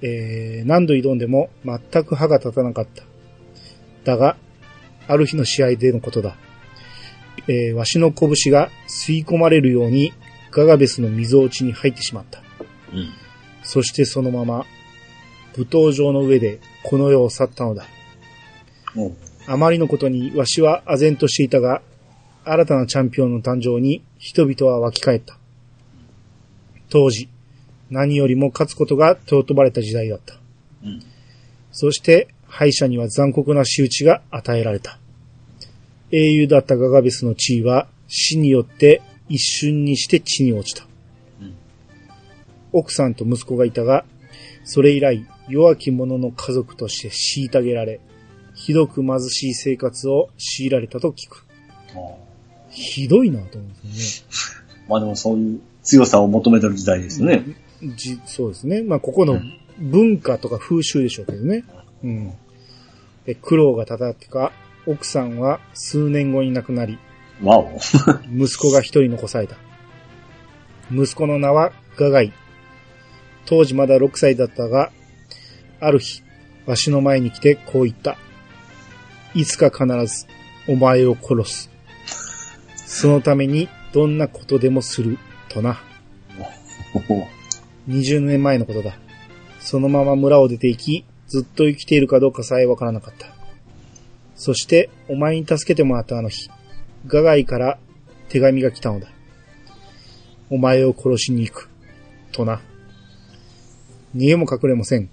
[0.00, 3.02] えー、何度挑んでも全く歯が立たなかった。
[4.04, 4.36] だが、
[5.08, 6.36] ある日の試合でのことだ。
[7.48, 10.12] えー、わしの拳が吸い込まれるように
[10.54, 12.40] ガガベスの溝落ちに入ってしまった。
[12.92, 13.08] うん。
[13.64, 14.64] そしてそのまま、
[15.56, 17.84] 舞踏場の上でこの世を去ったのだ。
[18.94, 19.12] ほう
[19.46, 21.82] あまりのことにわしは唖然としていたが、
[22.44, 25.36] 新たなチャンピオンの誕生に人々は湧き返った。
[26.88, 27.28] 当時、
[27.90, 30.34] 何よりも勝つことが尊ばれた時代だった。
[30.84, 31.02] うん。
[31.72, 34.98] そして、敗者には残酷な仕打ちが与えられた。
[36.12, 40.86] 英雄だったガガベスの地位は死によって一瞬にして地に落ちた。
[41.40, 41.54] うん
[42.72, 44.04] 奥さんと息子がいたが、
[44.64, 48.00] それ以来弱き者の家族として虐げられ、
[48.54, 51.44] ひどく貧しい生活を強いられたと聞く。
[52.70, 54.26] ひどいなと思うんです
[54.88, 57.34] まあでもそういう強さを求めてる時代ですね。
[57.34, 57.94] よね。
[57.96, 58.82] じそうですね。
[58.82, 59.40] まあ、ここの
[59.78, 61.64] 文化とか風習でしょうけどね。
[62.02, 62.32] うん。
[63.26, 64.52] で苦労がたたってか、
[64.86, 66.98] 奥さんは数年後に亡くなり、
[67.42, 67.78] わお。
[68.30, 69.56] 息子が一人残された。
[70.90, 72.32] 息子の名はガガイ。
[73.46, 74.90] 当時まだ6歳だったが、
[75.80, 76.22] ある日、
[76.66, 78.16] わしの前に来てこう言った。
[79.34, 80.26] いつか必ず
[80.68, 81.70] お前を殺す。
[82.76, 85.18] そのためにどんなことでもする、
[85.48, 85.80] とな。
[87.88, 88.96] 20年前のことだ。
[89.60, 93.26] そのまま村を出て行き、ずっと生きているかどうかさえわからなかった。
[94.36, 96.50] そして、お前に助けてもらったあの日、
[97.06, 97.78] ガガイから
[98.28, 99.08] 手紙が来たのだ。
[100.50, 101.68] お前を殺しに行く。
[102.32, 102.60] とな。
[104.16, 105.10] 逃げも隠れもせん。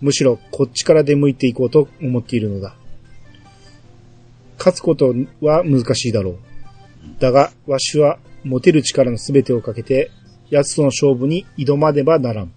[0.00, 2.74] むしろこっちから出向いていこうと思っているのだ。
[4.56, 6.38] 勝つことは難しいだろう。
[7.18, 10.10] だが、わしは持てる力の全てをかけて、
[10.50, 12.52] 奴との勝負に挑まねばならん。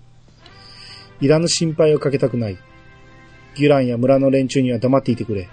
[1.22, 2.58] いらぬ心配をかけたくない。
[3.56, 5.48] ギュランや村の連中には黙っていてくれ。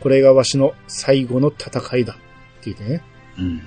[0.00, 2.14] これがわしの最後の戦いだ。
[2.14, 2.16] っ
[2.62, 3.02] て言ってね。
[3.38, 3.62] うん。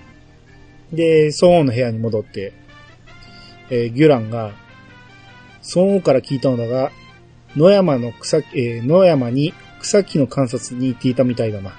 [0.91, 2.53] で、孫王の部屋に戻って、
[3.69, 4.53] えーギュランが、
[5.75, 6.91] 孫王から聞いたのだが、
[7.55, 11.73] 野山の草、えー野山に草木の観察に行っていたみたいだな。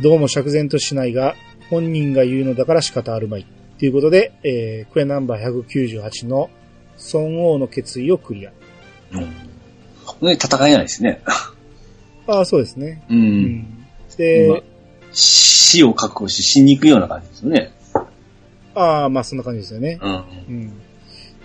[0.00, 1.34] どうも釈然としないが、
[1.70, 3.46] 本人が言うのだから仕方あるまい。
[3.78, 6.50] ということで、えークエナンバー198の
[7.12, 8.52] 孫王の決意をクリア。
[9.12, 9.20] うん。
[10.22, 11.22] ね、戦えないですね。
[12.26, 13.02] ああ、そうですね。
[13.08, 13.14] う。
[13.14, 13.86] うんん。
[14.16, 14.62] で、まあ
[15.12, 17.72] 死を覚悟し死に行くような感じですよね。
[18.74, 19.98] ああ、まあそんな感じですよね。
[20.02, 20.12] うん。
[20.12, 20.16] う
[20.52, 20.72] ん。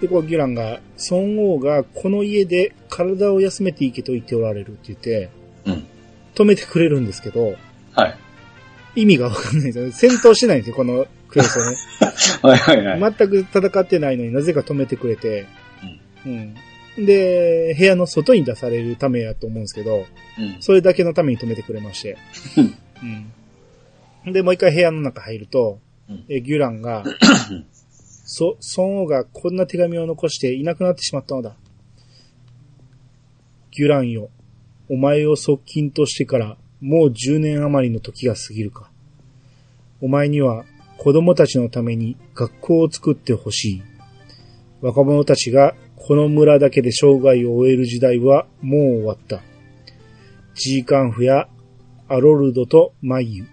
[0.02, 5.30] で、こう、ギュランが、孫王がこの家で体を休めていけと言っておられるって言って、
[5.66, 5.86] うん。
[6.36, 7.56] 止めてくれるんですけど、
[7.94, 8.18] はい。
[8.96, 9.92] 意味がわかんないですよね。
[9.92, 11.78] 戦闘してないんですよ、このクエストね。
[12.44, 13.16] はいはいはい。
[13.18, 15.46] 全く戦ってないのになぜか止めてくれて、
[16.26, 16.56] うん。
[16.98, 20.06] で、部屋の外に出されるためやと思うんですけど、
[20.38, 20.58] うん。
[20.60, 22.18] それだけのために止めてくれまして。
[24.26, 24.34] うん。
[24.34, 27.04] で、もう一回部屋の中入ると、うんえギュランが、
[28.26, 31.56] そ、孫王がこんな手紙を残していなくなってしまったのだ。
[33.72, 34.30] ギュランよ、
[34.90, 38.92] お前を側近としてからもう10年余りの時が過ぎるか。
[40.02, 40.66] お前には
[40.98, 43.84] 子供たちのために学校を作ってほしい。
[44.82, 49.42] 若者たちがこの村だけで生涯を終える時代はもう終わった。
[50.56, 51.48] ジーカンフや
[52.08, 53.46] アロルドとマイユ、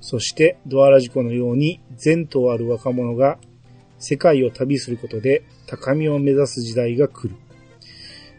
[0.00, 3.38] そしてドアラジコのように前途ある若者が
[3.98, 7.36] 世界を旅することで高みを目指す時代が来る。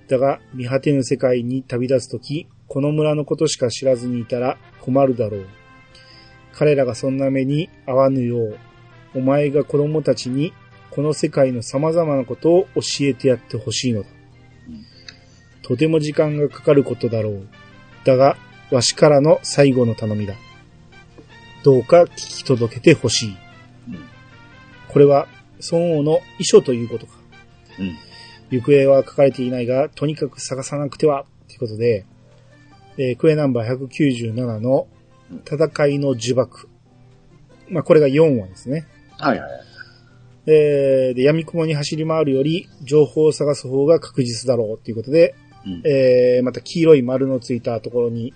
[0.08, 5.46] だが、見果てぬ世界に旅立つとき、この村のことしか知らずにいたら困るだろう。
[6.54, 8.58] 彼らがそんな目に遭わぬよう、
[9.14, 10.54] お前が子供たちに
[10.94, 14.10] この世界の様々なことを教えてやってほしいのだ。
[15.64, 17.48] とても時間がかかることだろう。
[18.06, 18.38] だが、
[18.70, 20.36] わしからの最後の頼みだ。
[21.64, 23.38] どうか聞き届けてほしい。
[23.88, 24.14] うん
[24.90, 25.28] これは、
[25.72, 27.14] 孫王の遺書ということか。
[27.80, 27.98] うん。
[28.52, 32.06] 行方は書かれていないが、とにかく探さなくては、ということで、
[32.99, 34.88] えークエナンバー197の
[35.52, 36.68] 戦いの呪縛。
[37.70, 38.86] まあ、これが4話ですね。
[39.18, 39.73] はいはい。
[40.45, 48.34] えーで、闇雲に走り回るより、情報を探す方が確実だろうということで、うんえーまた黄色い丸のついたところに、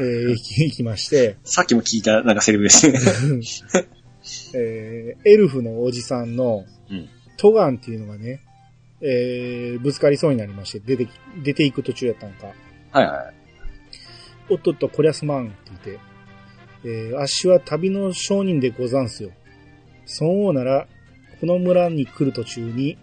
[0.00, 2.98] えー 行きまして、さっきも聞いたなんかセリフですね。
[4.54, 7.06] えーエルフのおじさんのうん、
[7.36, 8.40] トガンっていうのがね、
[9.00, 11.10] えーぶつかりそうになりまして、出てき、
[11.42, 12.46] 出ていく途中やったんか、
[12.92, 13.34] はいはい。
[14.50, 15.54] おっとっと、こりゃすまんって
[15.84, 16.08] 言って、
[16.84, 19.30] えー、あっしは旅の商人でござんすよ。
[20.06, 20.86] そう王なら、
[21.40, 22.98] この村に来る途中に、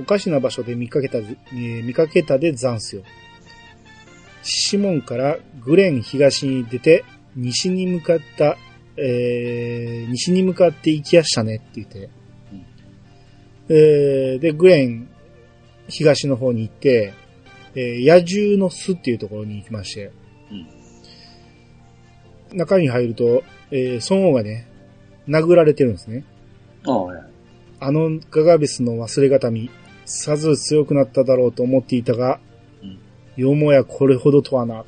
[0.00, 3.02] おかしな場所で見かけたぜ、えー見かけたでざんすよ。
[4.42, 7.04] シモンからグレン東に出て、
[7.34, 8.56] 西に向かった、
[8.96, 12.10] えー西に向かって行きやしたねって言って、
[13.70, 15.08] えーで、グレン
[15.88, 17.12] 東の方に行って、
[17.74, 20.12] えー野獣の巣っていうところに行きまして、
[22.52, 24.66] 中に入ると、えー、孫王がね、
[25.28, 26.24] 殴られてるんですね。
[26.86, 27.27] ああ。
[27.80, 29.70] あのガガベスの忘れがたみ、
[30.04, 32.40] さぞ強くなっただろうと思っていたが、
[32.82, 32.98] うん
[33.36, 34.84] よもやこれほどとはな。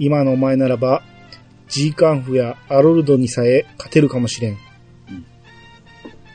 [0.00, 1.04] 今のお前ならば、
[1.68, 4.58] ジーカンフやアロルドにさえ勝てるかもしれん。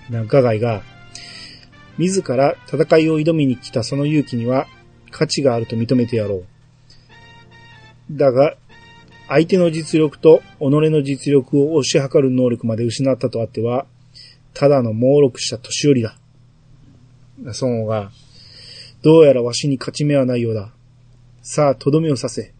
[0.09, 0.81] なガガイが、
[1.97, 4.65] 自ら戦いを挑みに来たその勇気には
[5.11, 6.45] 価値があると認めてやろう。
[8.11, 8.55] だが、
[9.27, 13.85] 相手の実力と己の実力を推し量る能力まで失ったとあっては、
[14.53, 16.17] ただの猛録した年寄りだ。
[17.61, 18.11] 孫が、
[19.01, 20.71] どうやらわしに勝ち目はないようだ。
[21.41, 22.53] さあ、とどめをさせ。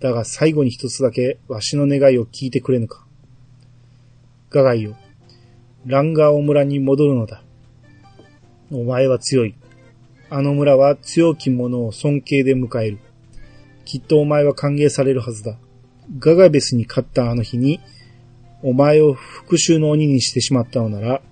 [0.00, 3.06] だが最後に一つだけわしの願いを聞いてくれぬか。
[4.50, 4.96] ガガイよ。
[5.86, 7.42] ランガーオ村に戻るのだ。
[8.70, 9.54] お前は強い。
[10.28, 12.98] あの村は強き者を尊敬で迎える。
[13.84, 15.56] きっとお前は歓迎されるはずだ。
[16.18, 17.80] ガガベスに勝ったあの日に、
[18.62, 21.22] お前を復讐の鬼にしてしまったのなら、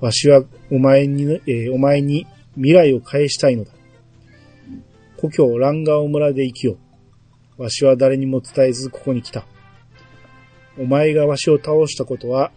[0.00, 3.72] わしはお前に、えーお前に未来を返したいのだ。
[5.18, 6.76] 故郷ランガオ村で生きよ。
[7.56, 9.46] わしは誰にも伝えずここに来た。
[10.78, 12.50] お前がわしを倒したことは、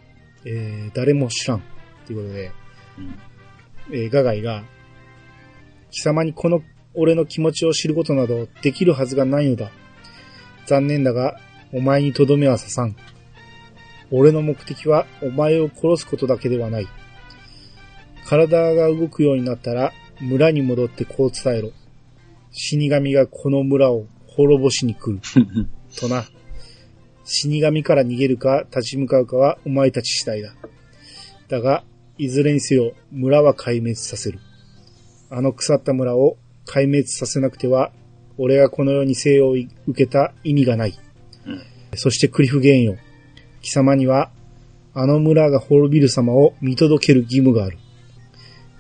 [0.46, 1.64] えー誰も知らん。
[2.08, 2.52] ということで、
[2.98, 4.64] うんえーガガイが、
[5.92, 6.62] 貴様にこの
[6.94, 9.72] 俺の気持ちを知ることなどできるはずがないのだ。
[10.66, 11.40] 残念だが、
[11.74, 12.96] お前にとどめは刺さん。
[14.12, 16.88] 俺の目的はお前を殺すことだけではない。
[18.26, 21.72] 体が動くようになったら村に戻ってこう伝えろ。
[22.52, 25.20] 死神がこの村を滅ぼしに来る。
[25.98, 26.26] とな。
[27.24, 30.56] 死神から逃げるか立ち向かうかはお前たち次第だ。
[31.48, 31.84] だが、
[32.18, 34.40] いずれにせよ村は壊滅させる。
[35.30, 37.92] あの腐った村を壊滅させなくては、
[38.38, 40.94] 俺がこの世に生を受けた意味がない。
[41.46, 41.62] うん
[41.98, 42.98] そしてクリフゲーンよ。
[43.66, 44.30] 貴様には、
[44.94, 47.80] あの村が滅びる様を見届ける義務がある。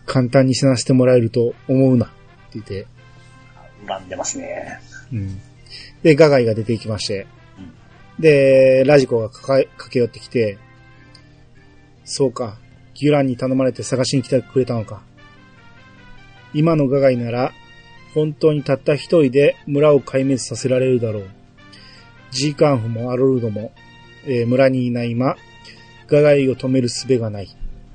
[0.06, 2.06] 簡単に死なせてもらえると思うな。
[2.06, 2.14] って
[2.53, 2.86] 言って、
[3.88, 4.80] 恨んでますね。
[5.12, 5.41] うん。
[6.03, 7.26] で、ガガイが出ていきまして、
[8.20, 10.60] で、ラジコが駆け寄ってきて、
[12.03, 12.60] そうか、
[12.94, 15.02] ギュランに頼まれて探しに来てくれたのか。
[16.53, 17.53] 今のガガイなら、
[18.14, 21.30] 本当にたった一人で村を壊滅させられるだろう。
[22.30, 23.74] ジーカンフもアロルドも、
[24.28, 25.36] えー村にいない今、
[26.08, 27.48] ガガイを止める術がない。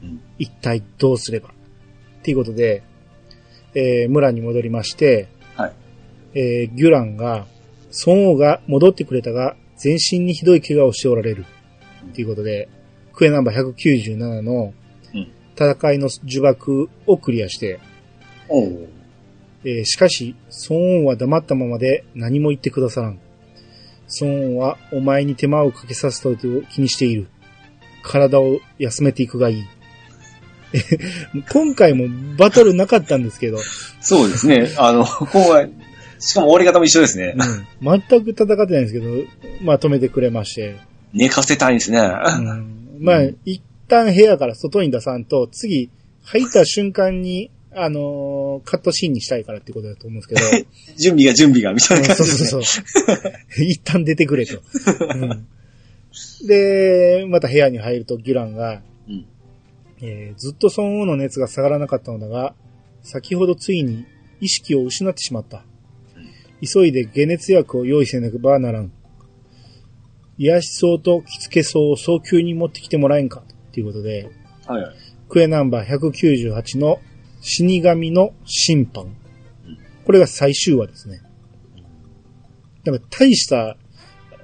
[0.02, 1.48] うん一体どうすれば？
[1.50, 1.52] っ
[2.22, 2.82] ていうことで、
[3.74, 5.72] えー村に戻りまして、はい。
[6.34, 7.46] えーギュランが、
[8.06, 11.44] 孫王が戻ってくれたが、全身にひどい怪我をしておられる。
[12.04, 12.68] っていうことで、
[13.12, 14.72] クエナンバー197の
[15.14, 17.80] うん戦いの呪縛をクリアして、
[18.48, 18.88] おう
[19.64, 20.34] えーしかし、
[20.70, 23.18] 孫王は黙ったままで何も言ってくださらん。
[24.20, 26.36] 孫王はお前に手間をかけさせたと
[26.70, 27.28] 気にしている。
[28.02, 29.64] 体を休めていくがいい。
[31.52, 32.06] 今回も
[32.36, 33.58] バトルなかったんですけど、
[34.00, 34.72] そうですね。
[34.76, 35.70] あの、今回、
[36.18, 37.34] しかも終わり方も一緒ですね。
[37.82, 39.06] うん、全く戦ってないんですけど、
[39.62, 40.76] まあ止めてくれまして、
[41.12, 41.98] 寝かせたいんですね。
[41.98, 45.90] うん、まあ、一旦部屋から外に出さんと、次、
[46.22, 50.40] 入った瞬間に、あのーカットシーンにしたいからってことだと思うんですけど、
[50.98, 52.48] 準備が準備が、みたいなそう感じですね。
[52.48, 53.62] そうそう。
[53.62, 54.60] 一旦出てくれと。
[55.14, 55.46] うん
[56.44, 59.26] で、また部屋に入るとギュランが、うん
[60.02, 62.54] えーずっと孫王の熱が下がらなかったのだが、
[63.02, 64.04] 先ほどついに
[64.40, 65.64] 意識を失ってしまった。
[66.62, 68.92] 急いで解熱薬を用意せねばならん。
[70.36, 74.30] 癒し草と着付け草を早急に持ってきてもらえんかっていうことで、
[74.66, 74.94] はいはい。
[75.28, 76.98] クエナンバー198の
[77.40, 79.16] 死神の審判。
[80.04, 81.20] これが最終話ですね。
[82.84, 83.76] だから大した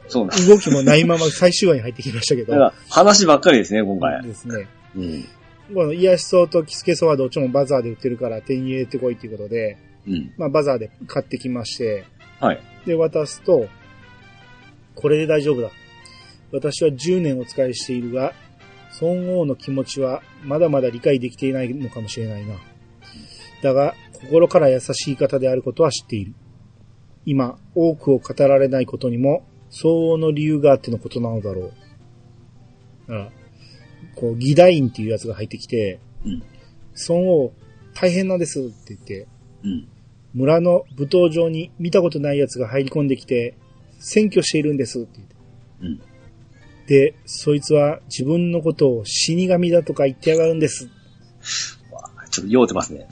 [0.08, 2.52] そうなん動きもないまま最終話に入ってきましたけど。
[2.54, 4.22] だから話ばっかりですね、今回。
[4.22, 4.66] ですね。
[4.94, 5.24] うん。
[5.74, 10.32] この癒し草とキスケソはどっちもバザーで売ってるから手に入れてこいっていうことで、うん。
[10.36, 12.04] まあバザーで買ってきまして、
[12.40, 12.60] はい。
[12.86, 13.68] で渡すと、
[14.94, 15.70] これで大丈夫だ。
[16.52, 18.32] 私は10年お使いしているが、
[19.00, 22.54] 孫王の気持ちはまだまだ理解できていないのかもしれないな。
[23.66, 26.34] だが、心から優しい方であることは知っている。
[27.24, 31.72] 今、多くを語られないことにも、相応の理由があってのことなのだろう。
[33.08, 33.32] だから、
[34.14, 36.42] こう、義大院っていうやつが入ってきて、うん。
[37.08, 37.52] 孫王、
[37.92, 39.26] 大変なんですって言って、
[39.64, 39.88] うん。
[40.32, 43.56] 村の舞踏場に見たことない奴が入り込んできて、
[44.00, 45.34] 占拠しているんですって言って。
[45.80, 46.00] うん。
[46.86, 50.88] で、そいつは自分のことを死神だとか言ってやがるんです。
[52.36, 53.06] ちょっと酔うてますね。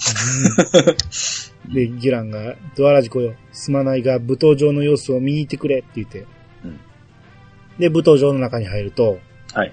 [1.73, 6.27] で、ギュランが、ドアラジコよ、すまないが舞踏場の様子を見に行ってくれって言って。
[6.65, 6.81] うん
[7.77, 9.19] で、舞踏場の中に入ると、
[9.53, 9.73] はい。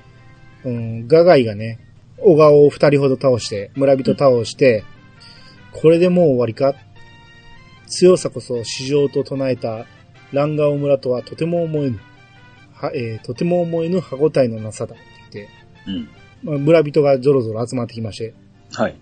[0.66, 1.80] うん、ガガイがね、
[2.18, 4.84] 小川を二人ほど倒して、村人倒して、
[5.72, 6.74] これでもう終わりか？
[7.86, 9.86] 強さこそ市場と唱えた
[10.32, 12.00] ランガオ村とはとても思えぬ、
[12.74, 15.04] は、えーとても思えぬ歯応えのなさだって
[15.34, 15.54] 言って、
[15.88, 16.10] うん。
[16.44, 18.34] まあ、村人がぞろぞろ集まってきまして、
[18.74, 18.96] はい。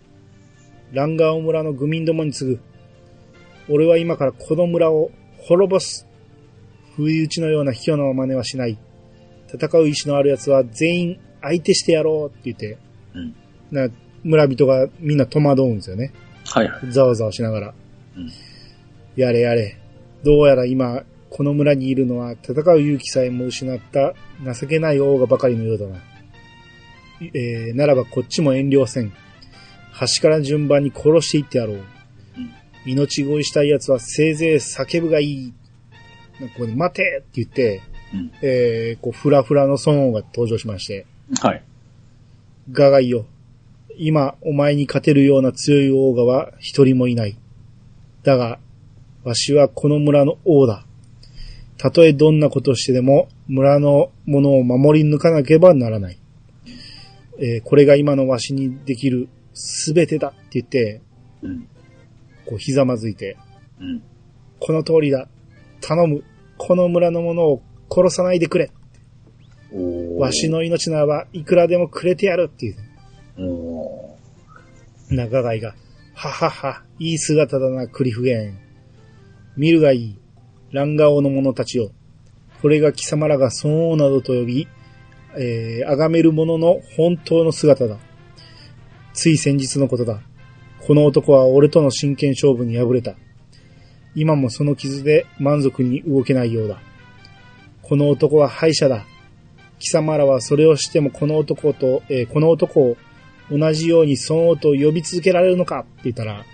[0.91, 2.61] ランガオ村の愚民どもに次ぐ。
[3.69, 6.07] 俺は今からこの村を滅ぼす。
[6.95, 8.77] 不意打ちのような卑怯な真似はしない。
[9.47, 12.77] 戦う意志のある奴は全員相手してやろうって言って、
[13.13, 13.35] うん。
[13.71, 13.87] な
[14.23, 16.11] 村人がみんな戸惑うんですよね。
[16.45, 16.91] はいはい。
[16.91, 17.73] ざわざわしながら。
[18.17, 18.31] うん
[19.15, 19.77] やれやれ。
[20.23, 24.13] どうやら今、この村にいるのは戦う勇気さえも失った
[24.53, 25.97] 情けない王がばかりのようだな。
[27.21, 29.11] えー、ならばこっちも遠慮せん。
[29.99, 31.81] 端から順番に殺していってやろう。
[32.85, 35.53] 命乞いしたい奴はせいぜい叫ぶがいい。
[36.39, 37.81] なんかここで待てって言って、
[38.13, 38.31] うん。
[38.41, 41.05] えー、こう、フラフラの孫王が登場しまして、
[41.41, 41.63] はい。
[42.71, 43.25] ガガイよ。
[43.97, 47.37] 今、お前に勝てるような強い王がは一人もいない。
[48.23, 48.57] だが、
[49.25, 50.85] わしはこの村の王だ。
[51.77, 56.17] たとえどんなことをしてでも、村のものを守り抜かなければならない。
[57.37, 59.27] えーこれが今のわしにできる
[59.61, 61.01] すべてだって言って、
[61.41, 61.67] うん。
[62.45, 63.37] こう、ひざまずいて、
[63.77, 64.01] うん。
[64.61, 65.27] この通りだ。
[65.81, 66.23] 頼む。
[66.57, 67.61] この村のものを
[67.91, 68.71] 殺さないでくれ。
[70.17, 70.49] わし。
[70.49, 72.75] の命ならば、いくらでもくれてやるっていう。
[73.41, 74.17] お
[75.09, 75.75] 中貝が、
[76.13, 78.57] ははは、いい姿だな、クリフゲン。
[79.57, 80.19] 見るがいい。
[80.71, 81.91] ランガオの者たちよ。
[82.61, 84.67] これが貴様らが孫王などと呼び、
[85.37, 87.97] えー、崇める者の本当の姿だ。
[89.13, 90.21] つい先日のことだ。
[90.85, 93.15] この男は俺との真剣勝負に敗れた。
[94.15, 96.81] 今もその傷で満足に動けないようだ。
[97.83, 99.05] この男は敗者だ。
[99.79, 102.97] 貴様らはそれをしてもこの男と、えーこの男を
[103.51, 105.79] 同じように孫王と呼び続けられるのか？
[105.79, 106.45] って言ったら、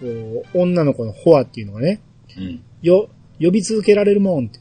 [0.00, 2.00] こう女の子のホアっていうのがね、
[2.36, 2.62] うん。
[2.82, 3.08] よ、
[3.40, 4.60] 呼び続けられるもんって。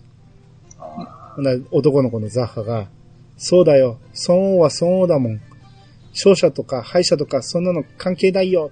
[1.72, 2.88] 男の子のザッハが、
[3.36, 4.00] そうだよ、
[4.30, 5.42] 孫王は孫王だもん。
[6.16, 8.72] 勝者とか敗者とかそんなの関係ないよ。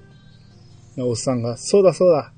[0.97, 2.31] おっさんが、そうだそうだ。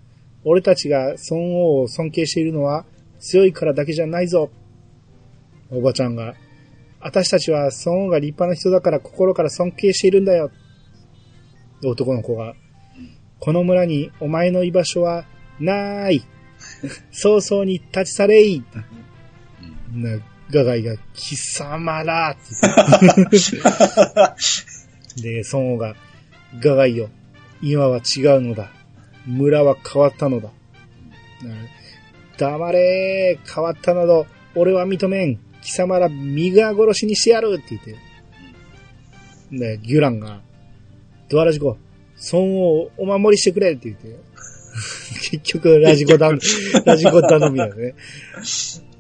[0.44, 2.86] 俺たちが孫王を尊敬しているのは
[3.20, 4.50] 強いからだけじゃないぞ。
[5.72, 6.36] おばちゃんが、
[7.00, 10.52] 私たちは孫王が立派な人だから心から尊敬しているんだよ。
[11.82, 12.56] で男の子が、
[13.40, 15.26] この村にお前の居場所は
[15.60, 16.24] ない。
[17.12, 18.64] 早々に立ち去れい。
[19.94, 20.20] な、
[20.52, 22.42] ガガイが、貴様らって
[23.02, 23.38] 言って。
[25.18, 25.96] で、孫王が、
[26.60, 27.10] ガガイよ、
[27.62, 28.72] 今は違うのだ。
[29.26, 30.50] 村は変わったのだ。
[31.44, 31.56] な
[32.38, 35.40] 黙れ変わったなど、俺は認めん。
[35.62, 37.96] 貴様ら身が殺しにしてやるって言って。
[39.52, 40.42] で、ギュランが、
[41.30, 41.78] ドアラジコ、
[42.32, 44.16] 孫王お守りしてくれって言って。
[45.32, 46.30] 結局、ラジコだ、
[46.86, 47.96] ラジコ頼みだよね。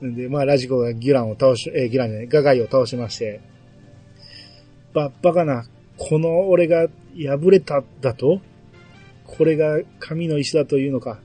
[0.01, 3.41] で、まあ、ラジコがギュランを倒し、えーギュランじゃない、ガガイを倒しまして、
[4.93, 5.65] ば、バカな、
[5.97, 8.41] この俺が敗れただと？
[9.25, 11.19] これが神の石だというのか？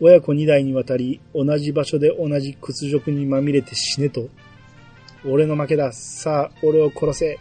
[0.00, 4.28] 親子二代にわたり同じ場所で同じ屈辱にまみれて死ねと。
[5.26, 5.92] 俺の負けだ。
[5.92, 7.40] さあ、俺を殺せ。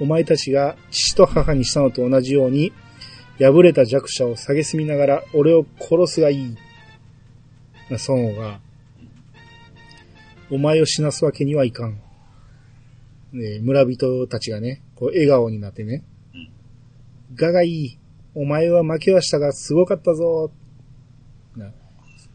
[0.00, 2.72] お前たちが父と母にしたのと同じように、
[3.40, 6.56] 敗れた弱者を蔑みながら俺を殺すがいい。
[7.90, 8.60] 孫が、
[10.52, 12.00] お前を死なすわけにはいかん。
[13.32, 16.48] ね、村人たちがね、こう笑顔になってね、うん
[17.34, 17.98] ガガイ、
[18.34, 20.50] お前は負けはしたがすごかったぞ。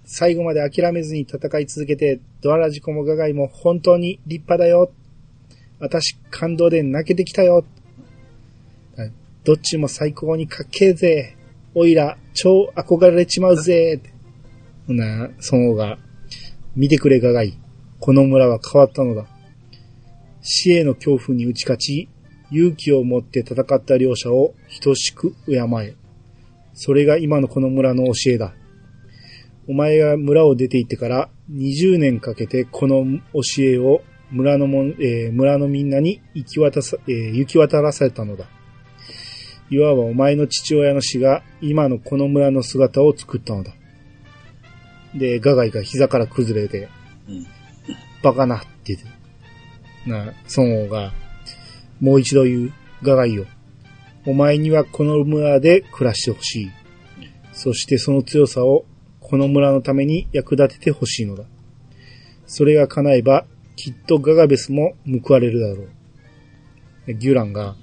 [0.05, 4.91] 最後まで諦めずに戦い続けて、ドアラジコもガガイも本当に立派だよ。
[5.79, 7.65] 私、感動で泣けてきたよ。
[9.43, 11.35] どっちも最高にかっけえぜ。
[11.75, 14.01] おいら、超憧れちまうぜ。
[14.87, 15.97] ほな、その方が、
[16.75, 17.57] 見てくれガガイ。
[17.99, 19.25] この村は変わったのだ。
[20.43, 22.09] 死への恐怖に打ち勝ち、
[22.51, 24.53] 勇気を持って戦った両者を
[24.83, 25.95] 等しく敬え。
[26.73, 28.53] それが今のこの村の教えだ。
[29.67, 38.45] お前が村を出て行ってから20年かけてこの教えを村のもん、えー村のみんなに行き渡さ、えー行き渡らせたのだ。
[39.69, 43.73] いわばお前の父親の死が今のこの村の姿を作ったのだ。
[45.15, 46.89] で、ガガイが膝から崩れて、
[47.29, 47.47] うん
[48.23, 49.22] バカなって言って。
[50.05, 51.13] な、孫王が、
[51.99, 53.45] もう一度言う、ガガイよ。
[54.25, 56.71] お前にはこの村で暮らしてほしい。
[57.51, 58.85] そしてその強さを
[59.19, 61.45] この村のために役立ててほしいのだ。
[62.45, 64.93] それが叶えば、きっとガガベスも
[65.25, 65.88] 報われるだろ
[67.07, 67.13] う。
[67.13, 67.75] ギュランが、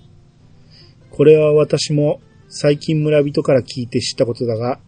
[1.10, 4.80] これは私も最近村人から聞いて知ったことだが、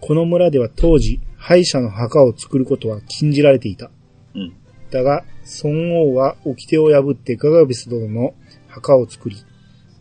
[0.00, 3.90] この村では当時、敗者の墓を作ることは禁じられていた。
[4.34, 4.52] うん。
[4.90, 5.24] だが、
[5.62, 8.34] 孫王は掟を破ってガガベス殿の
[8.68, 9.36] 墓を作り、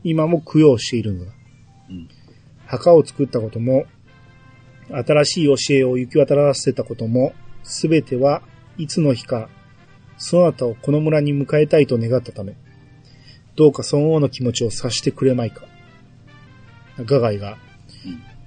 [0.03, 1.31] 今も供養しているのだ。
[1.89, 2.09] うん。
[2.65, 3.85] 墓を作ったことも、
[4.89, 7.33] 新しい教えを行き渡らせたことも、
[7.63, 8.43] すべては
[8.77, 9.49] いつの日か、
[10.17, 12.55] そなたをこの村に迎えたいと願ったため、
[13.55, 15.65] どうか孫王の気持ちを察してくれまいか。
[16.99, 17.57] ガガイが、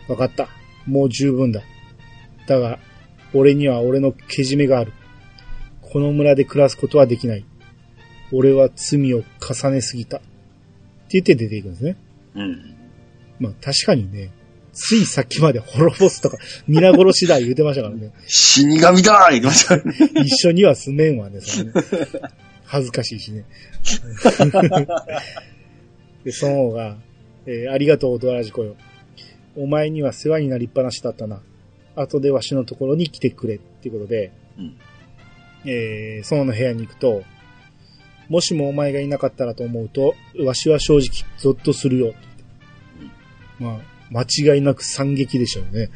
[0.09, 0.48] わかった。
[0.86, 1.62] もう十分だ。
[2.47, 2.78] だが、
[3.35, 4.93] 俺には俺のけじめがある。
[5.90, 7.44] この村で暮らすことはできない。
[8.31, 10.19] 俺は罪を重ねすぎた。
[10.19, 10.27] って
[11.12, 11.97] 言って出ていくんですね。
[12.35, 12.77] うん。
[13.40, 14.31] まあ確かにね、
[14.73, 16.36] ついさっきまで滅ぼすとか、
[16.66, 18.12] 皆殺しだ言うてましたからね。
[18.27, 19.82] 死神だ言ってましたね。
[20.24, 21.73] 一緒には住めんわね、それね。
[22.65, 23.47] 恥ずかしいしね。
[26.23, 26.98] で、その方が、
[27.47, 28.77] えーありがとう、ドアラジコよ。
[29.56, 31.40] お前には世話になりっぱなしだったな。
[31.97, 33.55] 後でわしのところに来てくれ。
[33.56, 34.77] っていうことで、うん
[35.64, 37.22] えー、そのの部屋に行くと、
[38.28, 40.14] もしもお前がいなかったらと思うと、
[40.44, 41.09] わしは正直
[41.39, 42.14] ゾッとするよ。
[43.59, 45.90] まあ、間違いなく惨劇でしょうね。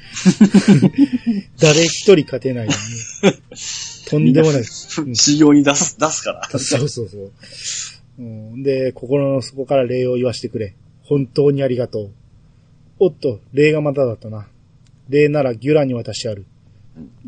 [1.61, 2.79] 誰一人勝てないのに。
[4.07, 4.61] とんでもない。
[4.61, 4.63] う
[5.09, 6.59] ん修行に出す、出すから。
[6.59, 7.33] そうそうそう。
[8.19, 10.75] うん、で、心の底から礼を言わしてくれ。
[11.03, 12.11] 本当にありがとう。
[12.99, 14.49] おっと、礼がまただったな。
[15.09, 16.47] 礼ならギュランに渡してある。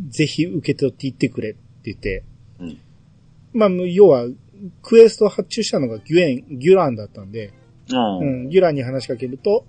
[0.09, 1.57] ぜひ受け取っていってくれ
[1.93, 2.25] 言って。
[2.61, 2.79] うん
[3.55, 4.27] まあ、要は、
[4.83, 7.53] クエストを発注したのがギュエン、ギュランだったんで、
[7.91, 8.19] うん。
[8.19, 9.65] うん、ギュランに話しかけると、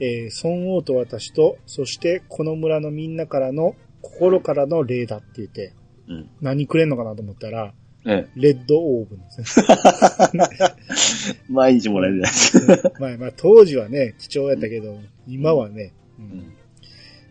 [0.00, 5.72] えー、孫王と私と、そしてこの村のみんなからの心からの礼だって言って、
[6.08, 6.30] うん。
[6.40, 7.74] 何くれんのかなと思ったら、
[8.06, 10.44] えレッドオーブンですね。
[10.60, 11.48] え。
[11.48, 12.54] 毎日もらえるやつ。
[13.00, 16.52] まあまあ当時はね、貴重やったけど、今はね、うんうん。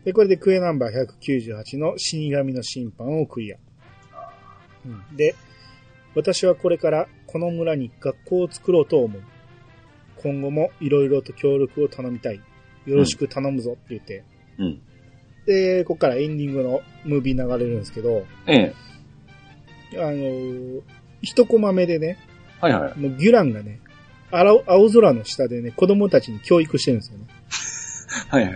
[0.03, 3.57] で、これでクエナンバー198の死神の審判をクリア。
[4.85, 5.35] うん、で、
[6.15, 9.22] 私はこれからこの村に学校を作ろうと思う。
[10.18, 12.41] 今後もいろいろと協力を頼みたい。
[12.85, 14.23] よろしく頼むぞって言って。
[14.57, 14.81] うん。
[15.45, 18.73] で、ここからエンディングのムービー流れるんですけど、え
[19.93, 19.99] え。
[19.99, 20.81] あのー
[21.23, 22.19] 一コマ目でね、
[22.60, 22.99] はいはい。
[22.99, 23.80] もうギュランがね、
[24.30, 27.26] 青青空の下でね、子供たちに教育してるんですよね。
[28.27, 28.53] はいはい。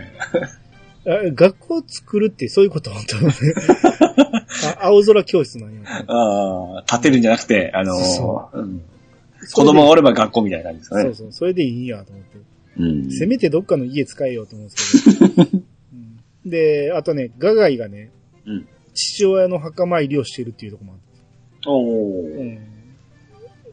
[1.08, 2.90] あ学校作るってそういうこと？
[2.94, 5.80] 本当青空教室なんや。
[6.06, 8.82] ああ、立てるんじゃなくて、あのそーうん
[9.54, 11.02] 子供がおれば学校みたいな感じですかね。
[11.04, 12.38] そうそう、それでいいんやと思って。
[12.78, 13.10] うん。
[13.10, 15.42] せめてどっかの家使えようと思うんですけど。
[15.94, 18.10] うんで、あとね、ガガイがね、
[18.46, 20.98] うん父親の墓参りをしてるっていうところも
[21.66, 22.34] あおる。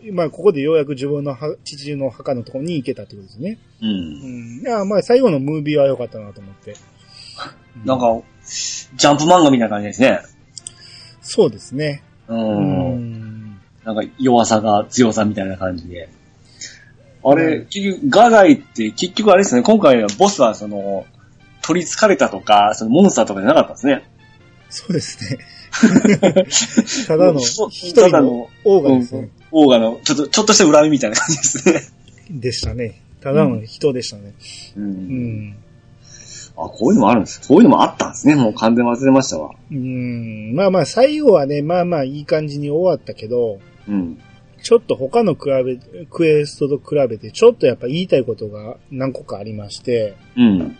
[0.04, 0.12] うー。
[0.12, 0.16] ん。
[0.16, 3.58] まあ、ここでようやく自分のは父の墓のところに行けたってことですね。
[3.82, 3.86] う。
[3.86, 4.62] うんん。
[4.62, 6.76] いや、まあ、最後のムービーは良かったなと思って。
[7.84, 10.20] うなん、か、ジャンプ漫画みたいな感じですね。
[11.22, 12.04] そうですね。
[12.28, 12.34] う。
[12.34, 13.16] うん
[13.54, 13.62] ん。
[13.84, 16.10] なんか弱さが強さみたいな感じで。
[17.24, 21.06] あれ、結局、ガガイって結局あれですね、今回のボスはその、
[21.64, 24.04] 取り憑かれたとか、そのモンスターとかじゃなかったんですね。
[24.70, 25.40] そうですね。
[27.08, 27.40] ただの、
[27.96, 29.30] ただの、オーガですね。
[29.52, 31.82] オーガの、ちょっと、ちょっとした恨みみたいな感じですね。
[32.30, 33.02] でしたね。
[33.22, 34.34] ただの人でしたね。
[34.78, 34.82] う。
[34.82, 35.56] うんん。
[36.58, 37.48] あ、こういうのもあるんです。
[37.48, 38.36] こういうのもあったんですね。
[38.36, 39.52] もう完全に忘れましたわ。
[39.72, 40.54] うん。
[40.56, 44.20] まあまあ、最後はね、まあまあいい感じに終わったけど、うん。
[44.64, 50.78] ちょっと他の比べ、クエストと比べて、ちょっとやっぱ言いたいことが何個かありまして、うん。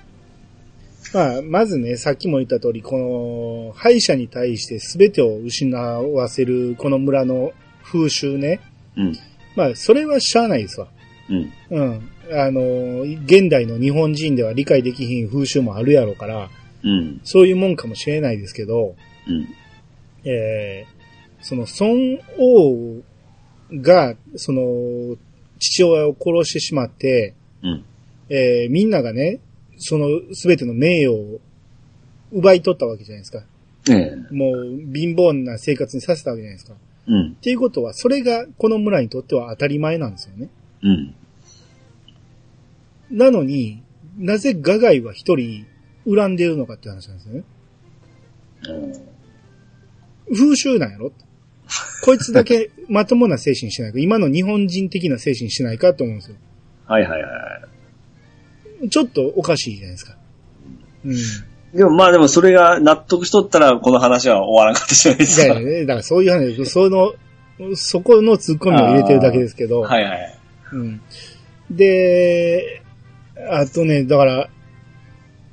[1.14, 7.54] まあ、まずね、さっきも言った通り、この、敗者に対して全てを失わせる、この村の
[7.84, 8.60] 風習ね。
[8.98, 9.14] うん。
[9.56, 10.88] まあ、それはしゃあないですわ。
[11.30, 11.52] うん。
[11.70, 12.10] うん。
[12.32, 16.50] あの、現代の日本人では理解できひん風習もあるやろから、
[16.84, 17.22] うん。
[17.24, 18.96] そういうもんかもしれないですけど、
[19.28, 20.30] うん。
[20.30, 23.02] えー、その孫王
[23.82, 25.18] が、その、
[25.60, 27.34] 父親を殺してしまって、
[27.64, 27.86] うん。
[28.30, 29.40] えー、みんながね、
[29.78, 31.40] その全ての名誉を
[32.32, 33.44] 奪い取ったわけじゃないですか。
[33.90, 34.34] ええ。
[34.34, 34.54] もう
[34.94, 36.74] 貧乏な生活にさせたわけじゃないですか。
[36.74, 36.78] っ
[37.08, 37.36] うん。
[37.36, 40.50] ていうことは、それがこの村にとっては当たり前なんですよね。
[40.82, 41.16] うん。
[43.12, 43.84] なのに、
[44.18, 45.66] なぜガガイは一人
[46.08, 47.44] 恨んでるのかって話なんですよね。
[50.34, 51.12] 風習なんやろ？
[52.04, 56.38] こいつだけまともな精神してないか、今の日本人的な精神してないかと思うんですよ。
[56.86, 57.28] はいはいは
[58.84, 58.90] い。
[58.90, 60.18] ちょっとおかしいじゃないですか。
[61.06, 61.16] うん。
[61.78, 65.46] でもまあでもそれが納得しとったらこの話は終わらなかったじゃないですか。
[65.46, 67.14] いやいやね、だからそういう話で、その、
[67.76, 70.40] そこの突っ込みを入れてるだけですけど、はいはい。
[70.74, 71.02] うん。
[71.72, 72.84] で、
[73.50, 74.50] あとね、だから、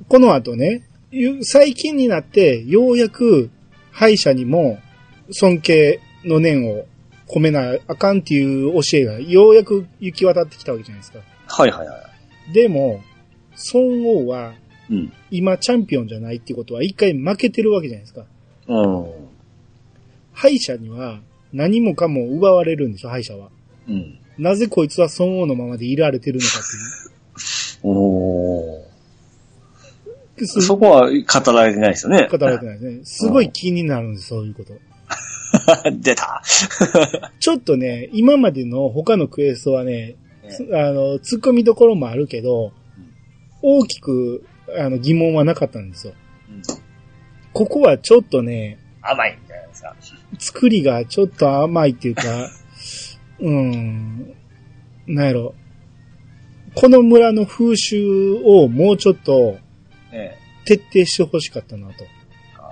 [0.07, 3.49] この後ね、ゆ最近になって、ようやく、
[3.91, 4.79] 敗者にも、
[5.31, 6.85] 尊敬の念を
[7.27, 11.19] 込めなあかんっていう教えが、ようやく行き渡ってきたわけじゃないですか。
[11.47, 11.93] はいはいは
[12.49, 12.53] い。
[12.53, 13.01] でも、
[13.73, 14.53] 孫王は、
[14.89, 15.13] うん。
[15.31, 18.25] 今チャンピオンじゃないってことは、一回負けてるわけじゃないですか。
[18.67, 19.05] うん。
[20.33, 21.21] 敗者には、
[21.53, 23.49] 何もかも奪われるんでしょ、敗者は。
[23.87, 24.19] うん。
[24.37, 27.12] なぜこいつは孫王のままでいられてるのかっていう。
[27.83, 28.83] お
[30.45, 32.27] そこは語られてないですよね。
[32.31, 33.05] 語られてないですね。
[33.05, 34.73] すごい気になるんです、そういうこと。
[35.91, 36.41] 出た。
[37.39, 40.15] ちょっとね、今までの他のクエストはね、
[40.49, 42.71] つあの、突っ込みどころもあるけど、
[43.61, 44.45] 大きく、
[44.77, 46.13] あの、疑問はなかったんですよ。
[46.49, 46.83] うん
[47.53, 49.95] ここはちょっとね、甘いんじゃないですか。
[50.39, 52.23] 作りがちょっと甘いっていうか、
[53.39, 54.33] うん、
[55.05, 55.53] なんやろ。
[56.75, 59.57] この村の風習をもうちょっと
[60.11, 62.05] え徹底してほしかったなと。
[62.57, 62.71] あ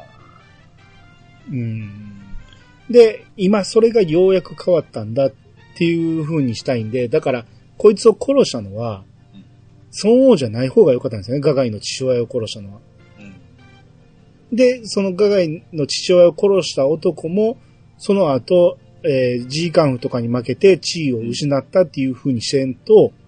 [1.49, 2.11] うん
[2.89, 5.33] で、今それがようやく変わったんだっ
[5.77, 7.45] ていう風にしたいんで、だから、
[7.77, 9.03] こいつを殺したのは
[9.33, 9.45] うん、
[10.03, 12.79] 孫王じゃない方が良かったんですよね、ガガイの父親を殺したのは。
[13.19, 14.55] うん。
[14.55, 17.57] で、そのガガイの父親を殺した男も、
[17.97, 23.20] その後、えー、G カンフとかに負けて地位を失ったっていう風にせんと、うん。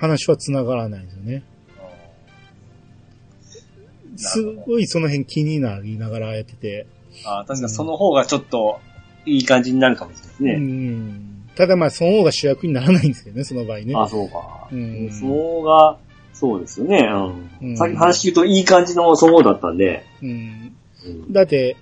[0.00, 1.42] 話は繋がらないんですよね。
[4.16, 6.86] すごいその辺気になりながらやってて。
[7.24, 8.80] ああ、確かその方がちょっと
[9.26, 10.56] いい感じになるかもしれないですうね。
[10.56, 11.44] ん。
[11.54, 13.94] ただまあ、孫王が主役にならないんですけどね、その場合ね。
[13.94, 14.68] あそうか。
[14.72, 15.26] うんそ
[15.62, 15.98] うが、
[16.32, 17.08] そうですよね。
[17.60, 17.64] う。
[17.64, 20.04] うんんさっき話聞くといい感じのそうだったんで。
[20.22, 20.74] うん。
[21.04, 21.32] うん。
[21.32, 21.76] だって、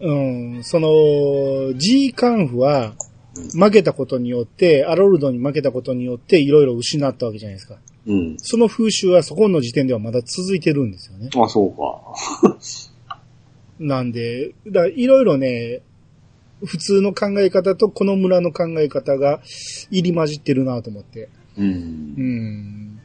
[0.00, 2.92] うん、その、G カンフは、
[3.52, 7.78] 負けたことによって、アロルドに負けたことによって、いろいろ失ったわけじゃないですか。
[8.06, 8.36] うん。
[8.38, 11.30] その風習はそこの時点ではまだ続いてるんですよね。
[11.36, 12.58] あ、そうか。
[13.78, 15.82] なんで、だいろいろね、
[16.64, 19.40] 普通の考え方とこの村の考え方が
[19.90, 21.28] 入り混じってるなと思って。
[21.58, 21.62] う。
[21.62, 23.00] うんん。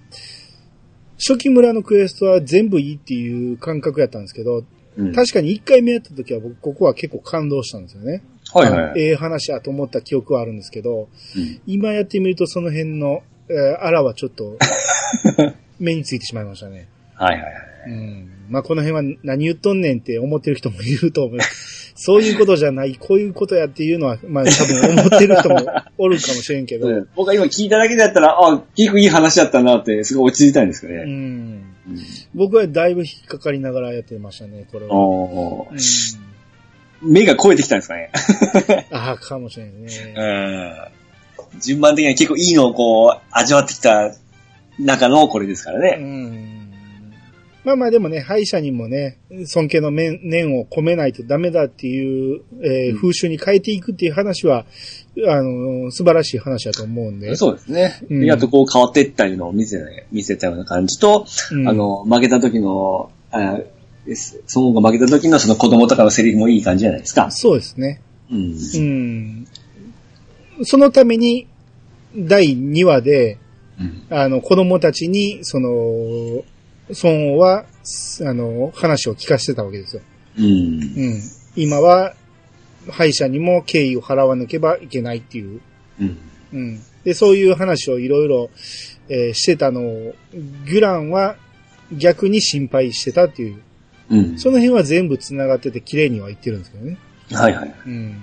[1.17, 4.63] 初期村のクエストは全部いいっていう感覚やったんですけど、
[4.97, 8.23] うん確かに1回目やった時は僕ここは結構感動したんですよね。
[8.53, 8.99] はいはい。
[8.99, 14.57] ええ話やと思った記憶はあるんですけど、うん今やってみるとその辺の、えー、あらはちょっと
[15.79, 16.87] 目についてしまいましたね。
[17.15, 17.53] はいはいはい。
[17.87, 18.29] うん。
[18.49, 21.39] まあ、この辺は何言っとんねんって思ってる人もいると思う。
[21.95, 25.55] そういうことじゃない、こういうことやっていうのは、まあ多分思ってる人も
[25.97, 31.03] おるかもしれんけど、 うん僕は今聞いただけだったら、あ、結構いい話だったなって、すごい落ち着いたんですけどうね。
[31.03, 31.07] ん。
[31.07, 31.63] うん。
[32.33, 34.95] 僕はだいぶ引っかかりながらやってましたね、これは。
[37.03, 38.11] うん、目が超えてきたんですかね。
[38.91, 40.13] ああ、かもしれないね。
[40.15, 41.59] うん。
[41.59, 44.13] 順番的には結構いいのをこう、味わってきた
[44.79, 45.95] 中のこれですからうね。
[45.97, 46.60] ん。
[47.63, 54.65] まあまあでもね、歯医者にもね、尊敬の念念を込めないとダメだっていう、えーうん風習に変えていくっていう話は、
[55.27, 57.35] あの、素晴らしい話だと思うんで。
[57.35, 58.01] そうですね。
[58.09, 59.79] うんやっとこう変わっていったいうのを見せ、
[60.11, 63.59] 見せたような感じと、うんあの、負けた時の、あ
[64.05, 67.29] ですその負けた時のその子供とかのセリフもいい感じじゃないですか。
[67.31, 68.01] そうですね。
[68.31, 68.55] うん。
[68.75, 69.47] うん。
[70.63, 71.47] そのために、
[72.15, 73.37] 第2話で、
[73.79, 74.05] うん。
[74.09, 76.43] あの、子供たちに、その、
[77.03, 77.65] 孫は、
[78.21, 80.01] あの、話を聞かせてたわけですよ。
[80.37, 80.45] うん。
[80.45, 81.21] うん。
[81.55, 82.15] 今は、
[82.89, 85.61] 歯医者にも敬意を払わなければいけないっていう
[85.99, 86.17] うん。
[86.53, 86.79] うん。
[87.03, 88.49] で、そういう話をいろいろ、
[89.09, 90.15] えーしてたのを、
[90.65, 91.35] ギュランは
[91.91, 93.61] 逆に心配してたっていう、
[94.09, 94.39] うん。
[94.39, 96.97] その辺は全部繋がってて綺麗にはいってるんですけどね。
[97.31, 97.75] はいはい。
[97.85, 98.15] うん。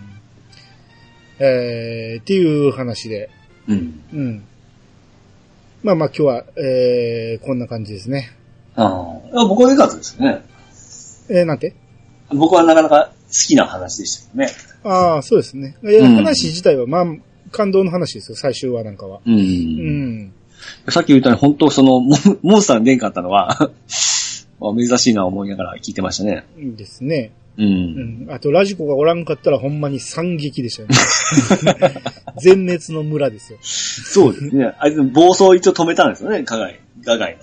[1.41, 3.31] えー、っていう話で、
[3.69, 4.01] うん。
[4.13, 4.45] うん。
[5.83, 8.33] まあまあ今日は、えー、こんな感じですね。
[8.79, 9.45] ああ。
[9.47, 10.43] 僕は良かったですね。
[11.29, 11.75] えー、なんて？
[12.31, 14.53] 僕はなかなか好きな話でしたよね。
[14.85, 15.77] ああ、そうですね。
[15.83, 17.05] いやうん話自体は、まあ、
[17.51, 19.21] 感動の話ですよ、最終話なんかは。
[19.27, 19.31] う。
[19.31, 20.33] うんん。
[20.89, 23.71] さっき言ったように本当その、モモンスターに出んかったのは、
[24.61, 26.45] まあ珍しいな思いながら聞いてましたね。
[26.57, 27.33] ですね。
[27.57, 27.63] う。
[27.63, 28.29] うんん。
[28.31, 32.03] あと、ラジコがおらんかったらほんまに惨劇でしたよね。
[32.41, 33.59] 全滅の村ですよ。
[33.63, 34.73] そうですね。
[34.79, 36.81] あいつ暴走一応止めたんですよね、ガガイ。
[37.05, 37.39] ガガイ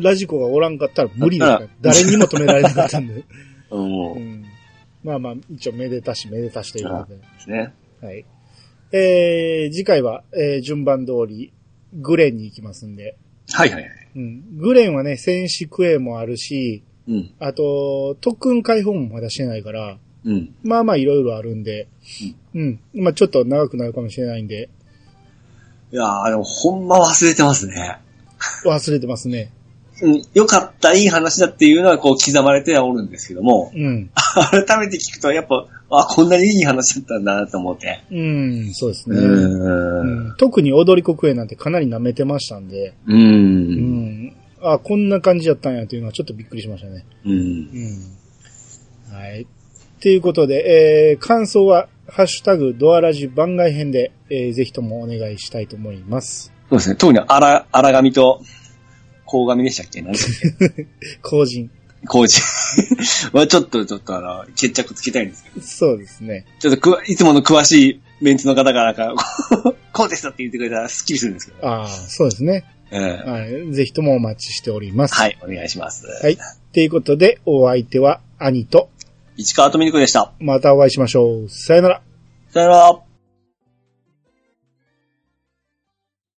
[0.00, 1.68] ラジコがおらんかったら無理ですから。
[1.80, 3.24] 誰にも止められなかったんで。
[3.70, 3.78] の。
[3.82, 4.14] うん。
[4.14, 4.44] でうん。
[5.04, 7.20] まあまあ、一応めでたし、めでたしということで。
[7.38, 7.72] すね。
[8.00, 8.24] はい。
[8.92, 11.52] えー、次回は、えー、順番通り、
[11.94, 13.16] グレンに行きますんで。
[13.50, 13.92] はいはいはい。
[14.16, 14.58] うん。
[14.58, 17.34] グレンはね、戦士クエもあるし、うん。
[17.40, 20.54] あと、特訓解放もまだしてないから、うん。
[20.62, 21.88] まあまあいろいろあるんで、
[22.54, 22.80] うん。
[22.94, 24.68] まあちょっと長くなるかもしれないんで、
[25.92, 27.98] いやー、でもほんま忘れてますね。
[28.64, 29.52] 忘れてますね。
[30.02, 30.22] うん。
[30.34, 34.10] よかった、いい話だっていうのはこう刻まれてはおるんですけども、うん。
[34.50, 38.02] 改めて聞くとやっぱ、あ、こんなにいい話だったんだなと思って。
[38.10, 39.16] うん、そうですね。
[39.16, 39.20] う。
[39.20, 43.14] うんん、特に踊り子クエなんてかなり舐めてましたんで、う。
[43.14, 44.36] うんん。
[44.60, 47.04] あ、こんな感じだったんやというのはちょっとびっくりしましたね。
[47.24, 47.32] うん。
[47.32, 49.16] うん。
[49.16, 49.46] はい。
[50.00, 56.52] ということで、えー、感想は、ハッシュタグドアラジ番外編で、えー、ぜひともお願いしたいと思います。
[56.68, 56.96] そうですね。
[56.96, 58.40] 特に荒、荒髪と、
[59.32, 60.02] 甲髪でしたっけ？
[60.02, 60.86] 何でしたっけ？
[61.22, 61.70] 後人。
[62.06, 62.40] 工事。
[63.32, 65.64] はちょっと、ちょっとあの、決着つけたいんですけど。
[65.64, 66.46] そうですね。
[66.58, 69.14] ちょっとくわ、いつもの詳しいメンツの方がなんか、
[69.62, 71.64] こ うこうですって言ってくれたらスッキリするんですけど。
[71.68, 72.64] ああ、そうですね。
[72.90, 73.72] ええはい。
[73.72, 75.14] ぜひともお待ちしております。
[75.14, 76.06] はい、お願いします。
[76.06, 76.36] はい。
[76.72, 78.90] ということで、お相手は兄と、
[79.36, 80.32] 市川とみにくでした。
[80.40, 81.48] またお会いしましょう。
[81.48, 82.02] さよなら。
[82.52, 83.11] さよなら。